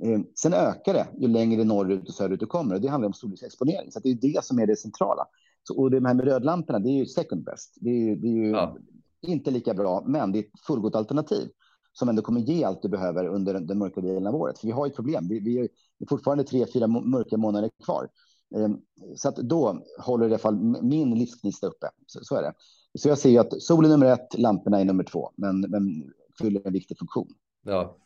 Ehm, 0.04 0.26
sen 0.36 0.54
ökar 0.54 0.94
det 0.94 1.08
ju 1.18 1.28
längre 1.28 1.64
norrut 1.64 2.08
och 2.08 2.14
söderut 2.14 2.40
du 2.40 2.46
kommer. 2.46 2.76
Och 2.76 2.82
det 2.82 2.88
handlar 2.88 3.08
om 3.08 3.14
solexponering. 3.14 3.92
Så 3.92 4.00
det 4.00 4.10
är 4.10 4.16
det 4.16 4.46
som 4.46 4.60
är 4.60 4.68
det 4.68 4.76
centrala. 4.76 5.28
Så, 5.64 5.78
och 5.82 5.92
det 5.92 6.08
här 6.08 6.14
med 6.14 6.26
rödlamporna, 6.26 6.80
det 6.80 6.90
är 6.90 6.98
ju 6.98 7.06
second 7.06 7.44
best. 7.44 7.78
Det 7.82 7.90
är 7.90 7.98
ju, 7.98 8.16
det 8.16 8.28
är 8.28 8.34
ju 8.34 8.50
ja. 8.50 8.78
inte 9.22 9.52
lika 9.52 9.74
bra, 9.74 10.04
men 10.06 10.32
det 10.32 10.40
är 10.40 10.44
ett 10.44 10.60
fullgott 10.68 10.96
alternativ 10.96 11.50
som 11.94 12.10
ändå 12.10 12.22
kommer 12.22 12.42
ge 12.42 12.64
allt 12.64 12.82
du 12.82 12.90
behöver 12.90 13.26
under 13.26 13.54
den, 13.54 13.68
den 13.68 13.78
mörka 13.78 14.02
delen 14.02 14.28
av 14.28 14.36
året. 14.36 14.60
För 14.60 14.68
vi 14.68 14.74
har 14.74 14.88
ett 14.88 14.96
problem. 14.96 15.28
Vi, 15.28 15.40
vi 15.40 15.60
är 15.60 15.70
fortfarande 16.10 16.44
tre, 16.44 16.66
fyra 16.74 16.88
mörka 16.88 17.38
månader 17.38 17.70
kvar. 17.86 18.10
Ehm, 18.56 18.78
så 19.16 19.30
att 19.30 19.36
då 19.36 19.86
håller 20.00 20.26
i 20.26 20.30
alla 20.30 20.38
fall 20.38 20.56
min 20.82 21.16
livsgnista 21.16 21.68
uppe. 21.68 21.90
Så, 22.08 22.20
så, 22.24 22.36
är 22.36 22.42
det. 22.42 22.54
Så 23.00 23.10
jag 23.10 23.18
ser 23.18 23.30
ju 23.30 23.38
att 23.38 23.62
solen 23.62 23.92
är 23.92 23.98
nummer 23.98 24.14
ett, 24.14 24.40
lamporna 24.40 24.80
är 24.80 24.86
nummer 24.86 25.04
två, 25.04 25.32
men, 25.36 25.62
men 25.62 26.14
fyller 26.42 26.62
en 26.68 26.74
viktig 26.74 26.98
funktion. 26.98 27.28
Ja, 27.64 27.98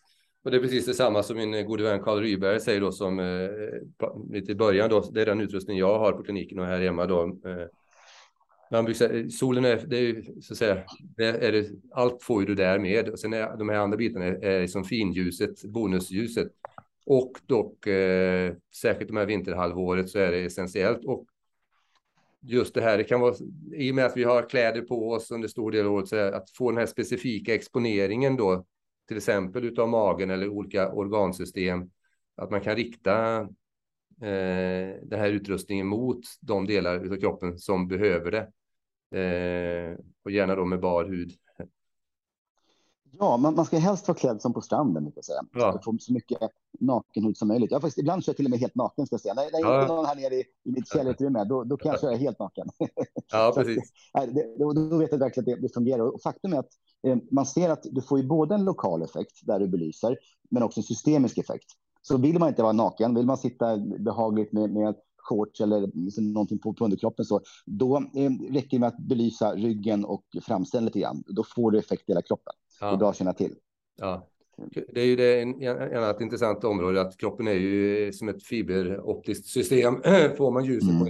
och 0.44 0.52
det 0.52 0.58
är 0.58 0.62
precis 0.62 0.86
detsamma 0.86 1.24
som 1.24 1.38
min 1.38 1.54
eh, 1.54 1.66
gode 1.66 1.84
vän 1.84 2.04
Karl 2.04 2.20
Ryberg 2.20 2.60
säger 2.60 2.82
då 2.82 2.92
som 2.92 3.20
eh, 3.20 3.50
lite 4.32 4.52
i 4.52 4.56
början 4.56 4.90
då. 4.90 5.00
Det 5.00 5.22
är 5.22 5.26
den 5.26 5.42
utrustning 5.42 5.78
jag 5.78 6.00
har 6.00 6.12
på 6.12 6.24
kliniken 6.24 6.60
och 6.60 6.66
här 6.66 6.82
hemma 6.82 7.06
då. 7.06 7.24
Eh, 7.24 7.68
man 8.74 8.86
brukar 8.86 8.98
säga, 8.98 9.20
eh, 9.20 9.28
solen 9.28 9.66
är, 9.66 9.84
det 9.88 9.98
är 9.98 10.02
ju 10.02 10.42
så 10.42 10.54
att 10.54 10.58
säga, 10.58 10.84
det 11.18 11.26
är 11.26 11.52
det, 11.52 11.70
allt 11.92 12.24
får 12.24 12.42
ju 12.42 12.48
du 12.48 12.56
där 12.56 12.80
med. 12.80 13.10
Och 13.10 13.20
sen 13.20 13.34
är 13.34 13.58
de 13.58 13.70
här 13.70 13.78
andra 13.78 13.98
bitarna 13.98 14.26
eh, 14.26 14.34
är, 14.34 14.62
är 14.62 14.68
som 14.68 14.84
finljuset, 14.84 15.64
bonusljuset. 15.64 16.48
Och 17.06 17.32
dock, 17.46 17.88
eh, 17.88 18.54
särskilt 18.82 19.10
de 19.10 19.18
här 19.18 19.26
vinterhalvåret 19.26 20.10
så 20.10 20.20
är 20.20 20.32
det 20.32 20.46
essentiellt. 20.46 21.06
Och 21.06 21.26
just 22.42 22.74
det 22.74 22.82
här, 22.82 22.98
det 22.98 23.04
kan 23.04 23.22
vara, 23.22 23.36
i 23.74 23.92
och 23.92 23.96
med 23.96 24.06
att 24.06 24.18
vi 24.18 24.24
har 24.24 24.50
kläder 24.50 24.82
på 24.82 25.12
oss 25.12 25.32
under 25.32 25.48
stor 25.48 25.72
del 25.72 25.86
av 25.86 25.94
året, 25.94 26.08
så 26.08 26.18
att 26.18 26.50
få 26.50 26.72
den 26.72 26.78
här 26.78 26.86
specifika 26.86 27.56
exponeringen 27.56 28.38
då, 28.38 28.66
till 29.08 29.18
exempel 29.18 29.66
utav 29.66 29.90
magen 29.90 30.30
eller 30.30 30.50
olika 30.50 30.92
organsystem, 30.92 31.90
att 32.36 32.52
man 32.52 32.62
kan 32.62 32.76
rikta 32.76 33.40
eh, 34.22 34.96
den 35.04 35.20
här 35.20 35.30
utrustningen 35.30 35.88
mot 35.88 36.20
de 36.42 36.68
delar 36.68 36.96
av 36.96 37.20
kroppen 37.20 37.60
som 37.60 37.88
behöver 37.88 38.32
det. 38.32 38.52
Eh, 39.20 39.98
och 40.24 40.32
gärna 40.32 40.56
då 40.56 40.66
med 40.66 40.80
bar 40.80 41.06
hud. 41.06 41.32
Ja, 43.20 43.38
man, 43.38 43.56
man 43.56 43.66
ska 43.66 43.78
helst 43.78 44.08
vara 44.08 44.18
klädd 44.18 44.42
som 44.42 44.54
på 44.54 44.62
stranden, 44.62 45.12
jag 45.16 45.26
säga. 45.26 45.42
Ja. 45.54 45.82
Få 45.86 45.98
så 46.00 46.14
mycket 46.14 46.38
nakenhud 46.80 47.38
som 47.38 47.48
möjligt. 47.48 47.72
Jag 47.72 47.82
faktiskt, 47.82 47.98
ibland 47.98 48.24
kör 48.24 48.30
jag 48.32 48.38
till 48.38 48.46
och 48.46 48.50
med 48.50 48.60
helt 48.60 48.76
naken, 48.76 49.06
ska 49.06 49.14
jag 49.14 49.22
säga. 49.22 49.34
När, 49.34 49.44
när 49.52 49.60
ja. 49.60 49.82
inte 49.82 49.94
någon 49.94 50.06
här 50.06 50.16
nere 50.16 50.36
i, 50.36 50.40
i 50.40 50.72
mitt 50.72 50.88
källarutrymme, 50.88 51.44
då, 51.44 51.64
då 51.64 51.78
kan 51.78 51.92
jag 51.92 52.02
köra 52.02 52.16
helt 52.16 52.40
naken. 52.40 52.68
Ja, 53.32 53.52
precis. 53.56 53.92
Att, 54.12 54.36
det, 54.36 54.56
då, 54.60 54.74
då, 54.74 54.98
vet 54.98 55.12
jag 55.12 55.20
verkligen 55.20 55.56
att 55.56 55.62
det, 55.62 55.68
det 55.68 55.74
fungerar. 55.74 56.00
Och 56.00 56.22
faktum 56.22 56.54
är 56.54 56.60
att 56.60 56.72
eh, 57.08 57.18
man 57.32 57.46
ser 57.46 57.70
att 57.70 57.84
du 57.84 58.02
får 58.02 58.20
ju 58.20 58.28
både 58.28 58.56
en 58.56 58.66
lokal 58.66 59.02
effekt 59.02 59.40
där 59.42 59.60
du 59.60 59.68
belyser, 59.68 60.18
men 60.50 60.64
också 60.64 60.80
en 60.80 60.84
systemisk 60.84 61.38
effekt. 61.38 61.68
Så 62.02 62.18
vill 62.18 62.40
man 62.40 62.50
inte 62.50 62.62
vara 62.62 62.74
naken, 62.74 63.16
vill 63.16 63.26
man 63.26 63.38
sitta 63.38 63.78
behagligt 63.78 64.54
med, 64.54 64.70
med 64.70 64.96
shorts 65.18 65.62
eller 65.62 65.92
liksom 65.94 66.34
någonting 66.34 66.60
på, 66.60 66.74
på 66.74 66.84
underkroppen 66.84 67.26
så 67.26 67.42
då 67.66 67.98
eh, 67.98 68.32
räcker 68.54 68.70
det 68.70 68.80
med 68.80 68.88
att 68.88 68.98
belysa 68.98 69.56
ryggen 69.56 70.06
och 70.06 70.24
framställen 70.42 70.86
lite 70.86 71.00
grann. 71.00 71.24
Då 71.28 71.44
får 71.56 71.72
du 71.72 71.80
effekt 71.80 72.10
i 72.10 72.12
hela 72.12 72.22
kroppen. 72.22 72.54
Ja. 72.84 73.10
Att 73.10 73.16
känna 73.16 73.34
till. 73.34 73.56
Ja. 73.96 74.30
Det 74.88 75.02
är 75.02 75.06
ju 75.06 75.16
det 75.16 75.42
en, 75.42 75.62
en 75.64 75.98
annat 76.04 76.22
intressant 76.22 76.64
område 76.64 77.02
att 77.02 77.18
kroppen 77.18 77.48
är 77.48 77.54
ju 77.54 78.14
som 78.14 78.30
ett 78.30 78.44
fiberoptiskt 78.44 79.46
system. 79.48 80.02
Får 80.38 80.52
man 80.52 80.66
ljuset 80.66 80.90
mm. 80.90 81.00
på 81.00 81.10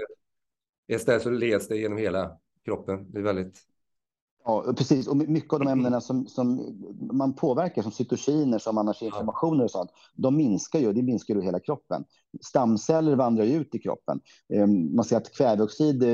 ett 0.87 1.01
ställe 1.01 1.19
så 1.19 1.29
leds 1.29 1.67
det 1.67 1.77
genom 1.77 1.97
hela 1.97 2.37
kroppen. 2.65 3.11
Det 3.11 3.19
är 3.19 3.23
väldigt 3.23 3.59
Ja, 4.45 4.73
precis. 4.77 5.07
Och 5.07 5.17
mycket 5.17 5.53
av 5.53 5.59
de 5.59 5.67
ämnena 5.67 6.01
som, 6.01 6.27
som 6.27 6.75
man 7.11 7.33
påverkar, 7.33 7.81
som 7.81 7.91
cytokiner, 7.91 8.59
som 8.59 8.77
annars 8.77 9.01
är 9.01 9.05
inflammationer 9.05 9.63
och 9.63 9.71
sånt, 9.71 9.91
de 10.15 10.35
minskar 10.35 10.79
ju, 10.79 10.93
det 10.93 11.01
minskar 11.01 11.35
ju 11.35 11.41
hela 11.41 11.59
kroppen. 11.59 12.03
Stamceller 12.41 13.15
vandrar 13.15 13.45
ju 13.45 13.55
ut 13.55 13.75
i 13.75 13.79
kroppen. 13.79 14.19
Ehm, 14.53 14.95
man 14.95 15.05
ser 15.05 15.17
att 15.17 15.33
kväveoxid 15.33 16.03
eh, 16.03 16.09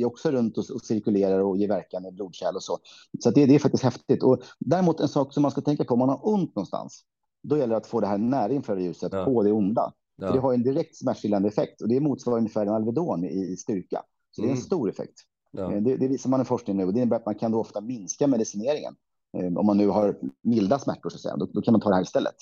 är 0.00 0.04
också 0.04 0.30
runt 0.30 0.58
och, 0.58 0.82
cirkulerar 0.82 1.38
och 1.38 1.56
ger 1.56 1.68
verkan 1.68 2.06
i 2.06 2.12
blodkärl 2.12 2.56
och 2.56 2.62
så. 2.62 2.78
Så 3.20 3.30
det, 3.30 3.46
det 3.46 3.54
är 3.54 3.58
faktiskt 3.58 3.84
häftigt. 3.84 4.22
Och 4.22 4.42
däremot 4.58 5.00
en 5.00 5.08
sak 5.08 5.34
som 5.34 5.42
man 5.42 5.50
ska 5.50 5.60
tänka 5.60 5.84
på, 5.84 5.94
om 5.94 5.98
man 5.98 6.08
har 6.08 6.28
ont 6.28 6.56
någonstans, 6.56 7.04
då 7.42 7.58
gäller 7.58 7.70
det 7.70 7.76
att 7.76 7.86
få 7.86 8.00
det 8.00 8.06
här 8.06 8.18
närinfraröda 8.18 8.84
ljuset 8.84 9.12
ja. 9.12 9.24
på 9.24 9.42
det 9.42 9.52
onda. 9.52 9.92
Ja. 10.16 10.26
För 10.26 10.34
det 10.34 10.40
har 10.40 10.54
en 10.54 10.62
direkt 10.62 10.96
smärtstillande 10.96 11.48
effekt 11.48 11.82
och 11.82 11.88
det 11.88 12.00
motsvarar 12.00 12.38
ungefär 12.38 12.66
en 12.66 12.72
Alvedon 12.72 13.24
i, 13.24 13.52
i 13.52 13.56
styrka. 13.56 14.02
Så 14.30 14.42
mm. 14.42 14.46
det 14.46 14.50
är 14.50 14.52
en 14.52 14.58
mm. 14.58 14.66
stor 14.66 14.90
effekt. 14.90 15.20
Ja. 15.56 15.72
Eh, 15.72 15.82
det, 15.82 15.96
det 15.96 16.08
visar 16.08 16.30
man 16.30 16.42
i 16.42 16.44
forskning 16.44 16.76
nu 16.76 16.84
och 16.84 16.92
det 16.92 16.98
innebär 16.98 17.16
att 17.16 17.26
man 17.26 17.34
kan 17.34 17.52
då 17.52 17.60
ofta 17.60 17.80
minska 17.80 18.26
medicineringen. 18.26 18.96
Eh, 19.38 19.56
om 19.56 19.66
man 19.66 19.76
nu 19.76 19.88
har 19.88 20.16
milda 20.42 20.78
smärtor 20.78 21.10
så 21.10 21.16
att 21.16 21.20
säga, 21.20 21.36
då, 21.36 21.46
då 21.46 21.62
kan 21.62 21.72
man 21.72 21.80
ta 21.80 21.88
det 21.88 21.94
här 21.94 22.02
istället. 22.02 22.36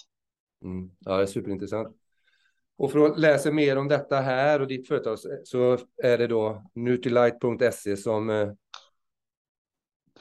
Mm. 0.64 0.90
Ja, 0.98 1.16
det 1.16 1.22
är 1.22 1.26
superintressant. 1.26 1.96
Och 2.78 2.92
för 2.92 2.98
att 2.98 3.18
läsa 3.18 3.52
mer 3.52 3.78
om 3.78 3.88
detta 3.88 4.16
här 4.16 4.60
och 4.60 4.66
ditt 4.66 4.88
företag 4.88 5.18
så 5.44 5.78
är 6.02 6.18
det 6.18 6.26
då 6.26 6.62
nutrilite.se 6.74 7.96
som 7.96 8.30
eh, 8.30 8.48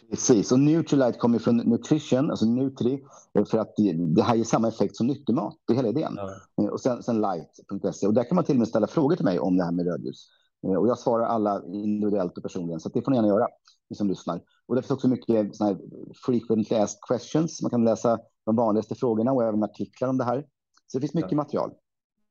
Precis, 0.10 0.52
och 0.52 0.60
Nutrilite 0.60 1.20
kommer 1.20 1.40
från 1.40 1.58
nutrition, 1.58 2.32
alltså 2.32 2.46
Nutri, 2.46 3.04
för 3.50 3.58
att 3.58 3.74
det, 4.16 4.22
här 4.22 4.36
ger 4.36 4.44
samma 4.44 4.68
effekt 4.68 4.96
som 4.96 5.08
nyttigmat. 5.08 5.58
Det 5.68 5.74
är 5.74 5.78
hela 5.78 5.90
idén. 5.90 6.14
Ja. 6.56 6.72
Och 6.72 6.82
sen, 6.82 7.04
sen 7.04 7.22
light.se 7.22 8.08
och 8.08 8.14
där 8.14 8.24
kan 8.24 8.36
man 8.36 8.44
till 8.44 8.56
och 8.56 8.60
med 8.60 8.68
ställa 8.68 8.88
frågor 8.88 9.16
till 9.16 9.26
mig 9.26 9.40
om 9.40 9.58
det 9.58 9.64
här 9.64 9.72
med 9.72 9.86
rödljus. 9.86 10.30
Eh, 10.64 10.76
och 10.76 10.88
jag 10.88 11.00
svarar 11.00 11.26
alla 11.26 11.64
individuellt 11.66 12.38
och 12.38 12.44
personligen, 12.44 12.80
så 12.80 12.90
det 12.90 13.02
får 13.02 13.12
ni 13.12 13.18
gärna 13.18 13.28
göra, 13.28 13.48
ni 13.90 13.96
som 13.96 14.08
lyssnar. 14.08 14.42
Och 14.66 14.76
det 14.76 14.82
finns 14.82 14.92
också 14.92 15.08
mycket 15.08 15.56
såna 15.56 15.70
här 15.70 15.80
frequently 16.26 16.78
asked 16.78 17.00
questions. 17.08 17.62
Man 17.62 17.72
kan 17.72 17.86
läsa 17.86 18.20
de 18.46 18.56
vanligaste 18.56 18.96
frågorna 18.96 19.32
och 19.32 19.44
även 19.44 19.64
artiklar 19.64 20.08
om 20.10 20.18
det 20.18 20.24
här. 20.24 20.48
Så 20.88 20.98
det 20.98 21.02
finns 21.02 21.14
mycket 21.14 21.32
ja. 21.32 21.38
material. 21.38 21.72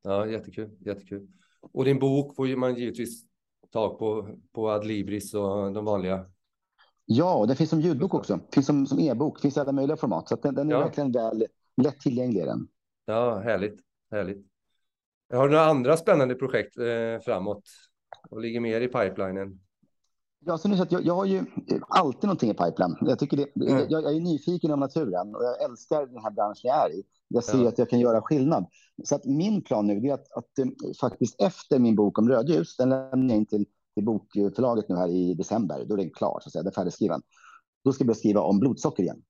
Ja, 0.03 0.27
jättekul, 0.27 0.71
jättekul. 0.81 1.29
Och 1.73 1.85
din 1.85 1.99
bok 1.99 2.37
får 2.37 2.57
man 2.57 2.75
givetvis 2.75 3.25
tag 3.71 3.99
på, 3.99 4.29
på 4.53 4.71
Adlibris 4.71 5.35
och 5.35 5.73
de 5.73 5.85
vanliga. 5.85 6.27
Ja, 7.05 7.35
och 7.35 7.47
den 7.47 7.57
finns 7.57 7.71
som 7.71 7.81
ljudbok 7.81 8.15
också. 8.15 8.41
Finns 8.55 8.67
som, 8.67 8.87
som 8.87 8.99
e-bok, 8.99 9.41
finns 9.41 9.57
i 9.57 9.61
alla 9.61 9.73
möjliga 9.73 9.97
format. 9.97 10.29
Så 10.29 10.37
den, 10.37 10.55
den, 10.55 10.69
är 10.69 10.73
ja. 10.73 10.81
verkligen 10.81 11.13
väl 11.13 11.47
lätt 11.77 12.01
tillgänglig. 12.01 12.45
Den. 12.45 12.69
Ja, 13.05 13.39
härligt, 13.39 13.81
härligt. 14.11 14.47
Har 15.33 15.49
du 15.49 15.55
några 15.55 15.65
andra 15.65 15.97
spännande 15.97 16.35
projekt 16.35 16.79
eh, 16.79 17.25
framåt? 17.25 17.63
Och 18.31 18.41
ligger 18.41 18.61
mer 18.61 18.81
i 18.81 18.89
pipelinen? 18.89 19.61
Ja, 20.45 20.59
så 20.59 20.69
nu 20.69 20.77
så 20.77 20.83
att 20.83 20.93
jag, 20.93 21.07
jag 21.07 21.15
har 21.15 21.25
ju 21.25 21.45
alltid 21.89 22.25
någonting 22.25 22.51
i 22.51 22.55
pipeline. 22.55 22.97
Jag, 23.01 23.19
tycker 23.19 23.37
det, 23.37 23.57
mm. 23.57 23.87
jag, 23.89 24.05
jag, 24.05 24.17
är 24.17 24.21
nyfiken 24.21 24.71
om 24.71 24.81
naturen 24.81 25.35
och 25.35 25.45
jag 25.45 25.63
älskar 25.63 26.07
den 26.07 26.23
här 26.23 26.31
branschen 26.31 26.61
jag 26.63 26.87
är 26.87 26.95
i. 26.95 27.03
Jag 27.29 27.45
ser 27.45 27.63
ja. 27.63 27.69
att 27.69 27.79
jag 27.79 27.91
kan 27.91 28.01
göra 28.01 28.23
skillnad. 28.23 28.67
Så 29.05 29.15
att 29.15 29.25
min 29.25 29.63
plan 29.63 29.87
nu 29.87 30.09
är 30.09 30.15
att, 30.15 30.33
att, 30.33 30.59
eh, 30.59 30.67
faktiskt 31.01 31.41
efter 31.41 31.79
min 31.79 31.97
bok 31.97 32.19
om 32.19 32.29
rödljus, 32.29 32.77
den 32.77 32.89
lämnar 32.89 33.29
jag 33.29 33.37
in 33.37 33.47
till, 33.47 33.67
till 33.95 34.05
bokförlaget 34.05 34.89
nu 34.89 34.97
här 34.97 35.09
i 35.09 35.35
december, 35.35 35.85
då 35.85 35.95
är 35.95 35.99
den 35.99 36.11
klar, 36.11 36.39
så 36.43 36.49
att 36.49 36.53
säga, 36.53 36.63
den 36.63 36.71
är 36.71 36.75
färdigskriven. 36.75 37.23
Då 37.85 37.93
ska 37.93 38.03
jag 38.03 38.07
börja 38.07 38.19
skriva 38.19 38.41
om 38.41 38.61
blodsocker 38.61 39.03
igen. 39.03 39.23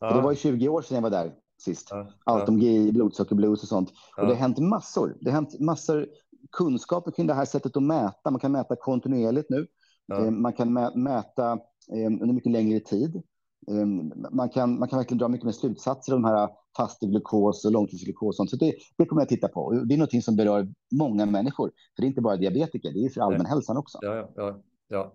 Ja. 0.00 0.16
det 0.16 0.22
var 0.22 0.30
ju 0.30 0.36
20 0.36 0.68
år 0.68 0.82
sedan 0.82 0.94
jag 0.94 1.02
var 1.02 1.10
där 1.10 1.32
sist. 1.58 1.88
Ja, 1.90 2.08
Allt 2.24 2.48
om 2.48 2.58
GI, 2.58 2.92
blodsockerblues 2.92 3.62
och 3.62 3.68
sånt. 3.68 3.92
Och 4.16 4.26
det 4.26 4.32
har 4.32 4.40
hänt 4.40 4.58
massor. 4.58 5.16
Det 5.20 5.30
har 5.30 5.34
hänt 5.34 5.60
massor 5.60 6.08
kunskaper 6.52 7.10
kring 7.10 7.26
det 7.26 7.34
här 7.34 7.44
sättet 7.44 7.76
att 7.76 7.82
mäta. 7.82 8.30
Man 8.30 8.40
kan 8.40 8.52
mäta 8.52 8.76
kontinuerligt 8.76 9.50
nu. 9.50 9.66
Ja. 10.06 10.24
Eh, 10.24 10.30
man 10.30 10.52
kan 10.52 10.72
mäta 10.94 11.52
eh, 11.92 12.06
under 12.06 12.32
mycket 12.32 12.52
längre 12.52 12.80
tid. 12.80 13.22
Eh, 13.68 13.86
man 14.30 14.48
kan, 14.48 14.78
man 14.78 14.88
kan 14.88 14.98
verkligen 14.98 15.18
dra 15.18 15.28
mycket 15.28 15.44
mer 15.44 15.52
slutsatser 15.52 16.12
av 16.12 16.20
de 16.20 16.24
här 16.28 16.48
fasteglukos 16.76 17.64
och 17.64 17.72
långtidsglukos. 17.72 18.28
Och 18.28 18.34
sånt. 18.34 18.50
Så 18.50 18.56
det, 18.56 18.74
det 18.96 19.06
kommer 19.06 19.22
jag 19.22 19.28
titta 19.28 19.48
på. 19.48 19.72
Det 19.72 19.94
är 19.94 19.98
något 19.98 20.24
som 20.24 20.36
berör 20.36 20.68
många 20.92 21.26
människor. 21.26 21.70
För 21.96 22.02
det 22.02 22.06
är 22.06 22.08
inte 22.08 22.20
bara 22.20 22.36
diabetiker, 22.36 22.92
det 22.92 23.04
är 23.04 23.08
för 23.08 23.20
allmänhälsan 23.20 23.76
också. 23.76 23.98
Ja, 24.02 24.32
ja, 24.36 24.62
ja. 24.88 25.14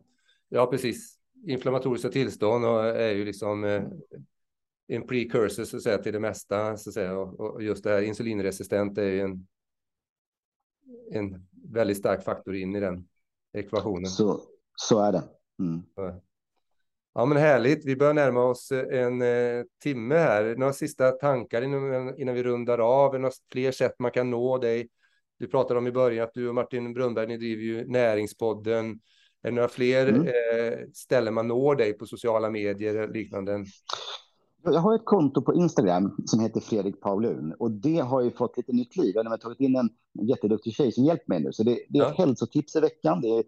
ja, 0.50 0.66
precis. 0.66 1.16
Inflammatoriska 1.48 2.10
tillstånd 2.10 2.66
är 2.66 3.12
ju 3.12 3.26
liksom 3.26 3.64
en 4.88 5.08
precursor 5.08 5.64
så 5.64 5.78
att 5.78 5.84
säga, 5.84 5.98
till 5.98 6.14
det 6.14 6.20
mesta. 6.20 6.78
Så 6.78 6.90
att 6.90 6.94
säga. 6.94 7.18
Och 7.20 7.64
just 7.64 7.84
det 7.84 7.90
här 7.90 8.02
insulinresistent 8.02 8.98
är 8.98 9.04
ju 9.04 9.22
en, 9.22 9.48
en 11.12 11.48
väldigt 11.74 11.98
stark 11.98 12.24
faktor 12.24 12.56
in 12.56 12.76
i 12.76 12.80
den 12.80 13.08
ekvationen. 13.54 14.06
Så, 14.06 14.42
så 14.76 15.02
är 15.02 15.12
det. 15.12 15.24
Mm. 15.60 15.84
Ja, 17.14 17.26
men 17.26 17.38
härligt. 17.38 17.86
Vi 17.86 17.96
börjar 17.96 18.14
närma 18.14 18.44
oss 18.44 18.72
en 18.72 19.22
eh, 19.22 19.64
timme 19.84 20.16
här. 20.16 20.56
Några 20.56 20.74
sista 20.74 21.12
tankar 21.12 21.62
innan, 21.62 22.20
innan 22.20 22.36
vi 22.36 22.44
rundar 22.44 22.80
av? 22.80 23.20
Några 23.20 23.34
fler 23.52 23.72
sätt 23.72 23.96
man 24.00 24.12
kan 24.12 24.30
nå 24.30 24.58
dig? 24.58 24.90
Du 25.40 25.48
pratade 25.48 25.78
om 25.78 25.88
i 25.88 25.92
början 25.92 26.24
att 26.24 26.34
du 26.34 26.50
och 26.50 26.56
Martin 26.56 26.94
Brunnberg, 26.94 27.28
ni 27.28 27.38
driver 27.38 27.64
ju 27.64 27.88
Näringspodden. 27.88 29.00
Är 29.42 29.50
det 29.50 29.52
några 29.52 29.68
fler 29.68 30.08
mm. 30.08 30.28
eh, 30.28 30.80
ställen 30.94 31.34
man 31.34 31.48
når 31.48 31.76
dig 31.76 31.94
på 31.94 32.06
sociala 32.06 32.50
medier 32.50 32.98
och 32.98 33.10
liknande? 33.10 33.66
Jag 34.64 34.80
har 34.80 34.96
ett 34.96 35.06
konto 35.06 35.42
på 35.42 35.54
Instagram 35.54 36.18
som 36.26 36.40
heter 36.40 36.60
Fredrik 36.60 37.02
Paulun 37.02 37.54
och 37.54 37.72
det 37.72 38.00
har 38.00 38.22
ju 38.22 38.32
fått 38.32 38.58
lite 38.58 38.74
nytt 38.74 38.98
liv. 38.98 39.12
Jag 39.16 39.24
har 39.24 39.38
tagit 39.38 39.60
in 39.60 39.76
en 39.76 39.90
jätteduktig 40.28 40.74
tjej 40.74 40.92
som 40.92 41.04
hjälper 41.04 41.26
mig 41.28 41.40
nu. 41.44 41.54
Så 41.54 41.64
det, 41.64 41.80
det 41.90 42.00
är 42.00 42.04
ja. 42.04 42.14
hälsotips 42.18 42.76
i 42.76 42.80
veckan. 42.80 43.22
Det 43.22 43.28
är 43.28 43.44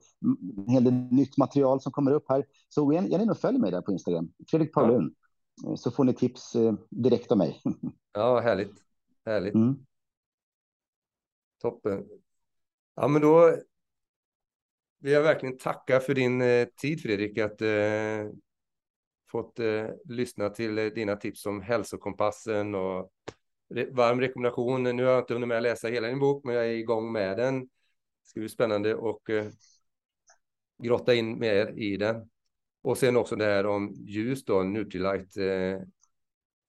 en 0.58 0.68
hel 0.68 0.84
del 0.84 0.94
nytt 0.94 1.38
material 1.38 1.82
som 1.82 1.92
kommer 1.92 2.12
upp 2.12 2.26
här. 2.30 2.46
Så 2.70 2.86
gå 2.86 2.94
in 2.94 3.30
och 3.30 3.38
följ 3.38 3.58
mig 3.58 3.72
där 3.72 3.82
på 3.82 3.92
Instagram, 3.92 4.32
Fredrik 4.48 4.74
Paulun. 4.74 5.14
Ja. 5.64 5.78
Så 5.78 5.92
får 5.92 6.04
ni 6.04 6.14
tips 6.14 6.56
eh, 6.56 6.74
direkt 6.90 7.32
av 7.32 7.38
mig. 7.38 7.62
Ja, 8.14 8.40
härligt. 8.40 8.74
Härligt. 9.26 9.54
Mm. 9.54 9.76
Toppen. 11.62 12.08
Ja, 12.96 13.08
men 13.08 13.22
då 13.22 13.56
vill 15.00 15.12
jag 15.12 15.22
verkligen 15.22 15.58
tacka 15.58 16.00
för 16.00 16.14
din 16.14 16.42
eh, 16.42 16.68
tid, 16.82 17.02
Fredrik, 17.02 17.38
att 17.38 17.62
eh, 17.62 17.68
fått 19.32 19.60
eh, 19.60 19.86
lyssna 20.06 20.50
till 20.50 20.78
eh, 20.78 20.86
dina 20.86 21.16
tips 21.16 21.46
om 21.46 21.62
hälsokompassen 21.62 22.76
och 22.76 23.12
re 23.74 23.86
varm 23.92 24.22
rekommendation. 24.22 24.84
Nu 24.84 25.04
har 25.04 25.12
jag 25.12 25.22
inte 25.22 25.34
hunnit 25.34 25.48
med 25.48 25.58
att 25.58 25.64
läsa 25.64 25.88
hela 25.88 26.08
din 26.08 26.20
bok, 26.20 26.44
men 26.44 26.56
jag 26.56 26.66
är 26.66 26.70
igång 26.70 27.12
med 27.12 27.38
den. 27.38 27.60
Det 27.60 27.68
ska 28.24 28.40
bli 28.40 28.50
spännande 28.50 28.96
och 28.96 29.30
eh, 29.30 29.46
grotta 30.84 31.14
in 31.14 31.40
mer 31.40 31.80
i 31.80 31.98
den. 31.98 32.30
Och 32.84 32.98
sen 32.98 33.18
också 33.18 33.36
det 33.36 33.46
här 33.46 33.66
om 33.66 33.94
ljus 33.94 34.46
då, 34.46 34.64
Nutrilite 34.64 35.46
eh, 35.46 35.82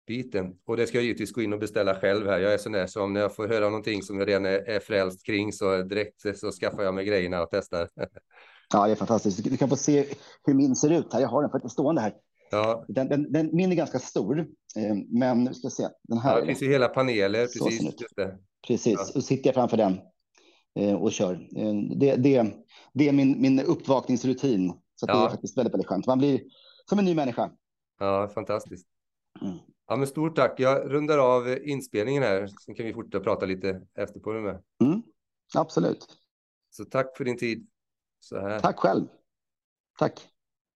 biten. 0.06 0.58
Och 0.64 0.76
det 0.76 0.86
ska 0.86 0.98
jag 0.98 1.04
givetvis 1.04 1.32
gå 1.32 1.42
in 1.42 1.52
och 1.52 1.58
beställa 1.58 1.94
själv 1.94 2.26
här. 2.26 2.38
Jag 2.38 2.54
är 2.54 2.58
sån 2.58 2.72
där 2.72 2.86
som 2.86 3.12
när 3.12 3.20
jag 3.20 3.36
får 3.36 3.48
höra 3.48 3.64
någonting 3.64 4.02
som 4.02 4.18
jag 4.18 4.28
redan 4.28 4.46
är, 4.46 4.68
är 4.68 4.80
frälst 4.80 5.26
kring 5.26 5.52
så 5.52 5.82
direkt 5.82 6.38
så 6.38 6.50
skaffar 6.50 6.82
jag 6.82 6.94
mig 6.94 7.04
grejerna 7.04 7.42
och 7.42 7.48
testar. 7.50 7.88
Ja, 8.72 8.86
det 8.86 8.92
är 8.92 8.96
fantastiskt. 8.96 9.44
Du 9.44 9.56
kan 9.56 9.68
få 9.68 9.76
se 9.76 10.06
hur 10.44 10.54
min 10.54 10.76
ser 10.76 10.90
ut 10.92 11.12
här. 11.12 11.20
Jag 11.20 11.28
har 11.28 11.42
den 11.42 11.50
faktiskt 11.50 11.72
stående 11.72 12.00
här. 12.00 12.14
Ja. 12.52 12.84
Den, 12.88 13.08
den, 13.08 13.32
den, 13.32 13.50
min 13.52 13.72
är 13.72 13.76
ganska 13.76 13.98
stor, 13.98 14.38
eh, 14.76 14.96
men 15.08 15.44
nu 15.44 15.54
ska 15.54 15.70
se. 15.70 15.88
Den 16.02 16.18
här. 16.18 16.34
Ja, 16.34 16.40
det 16.40 16.46
finns 16.46 16.62
ju 16.62 16.72
hela 16.72 16.88
paneler. 16.88 17.46
Precis, 17.46 17.82
just 17.82 18.16
det. 18.16 18.38
precis. 18.66 18.94
Ja. 18.98 19.06
och 19.14 19.24
sitter 19.24 19.48
jag 19.48 19.54
framför 19.54 19.76
den 19.76 20.00
eh, 20.78 20.94
och 20.94 21.12
kör. 21.12 21.34
Eh, 21.56 21.74
det, 21.96 22.16
det, 22.16 22.54
det 22.94 23.08
är 23.08 23.12
min, 23.12 23.40
min 23.40 23.60
uppvakningsrutin. 23.60 24.68
Så 24.94 25.06
ja. 25.08 25.14
det 25.14 25.26
är 25.26 25.30
faktiskt 25.30 25.58
väldigt, 25.58 25.74
väldigt 25.74 25.88
skönt. 25.88 26.06
Man 26.06 26.18
blir 26.18 26.40
som 26.88 26.98
en 26.98 27.04
ny 27.04 27.14
människa. 27.14 27.50
Ja, 27.98 28.28
fantastiskt. 28.34 28.86
Mm. 29.42 29.58
Ja, 29.86 29.96
men 29.96 30.06
stort 30.06 30.36
tack. 30.36 30.60
Jag 30.60 30.92
rundar 30.92 31.18
av 31.18 31.58
inspelningen 31.62 32.22
här, 32.22 32.46
så 32.46 32.74
kan 32.74 32.86
vi 32.86 32.94
fortsätta 32.94 33.24
prata 33.24 33.46
lite 33.46 33.80
efter 33.94 34.20
på 34.20 34.32
det 34.32 34.40
med. 34.40 34.62
Mm. 34.84 35.02
Absolut. 35.54 36.06
Så 36.70 36.84
tack 36.84 37.16
för 37.16 37.24
din 37.24 37.38
tid. 37.38 37.66
Tack 38.60 38.78
själv. 38.78 39.06
Tack. 39.98 40.31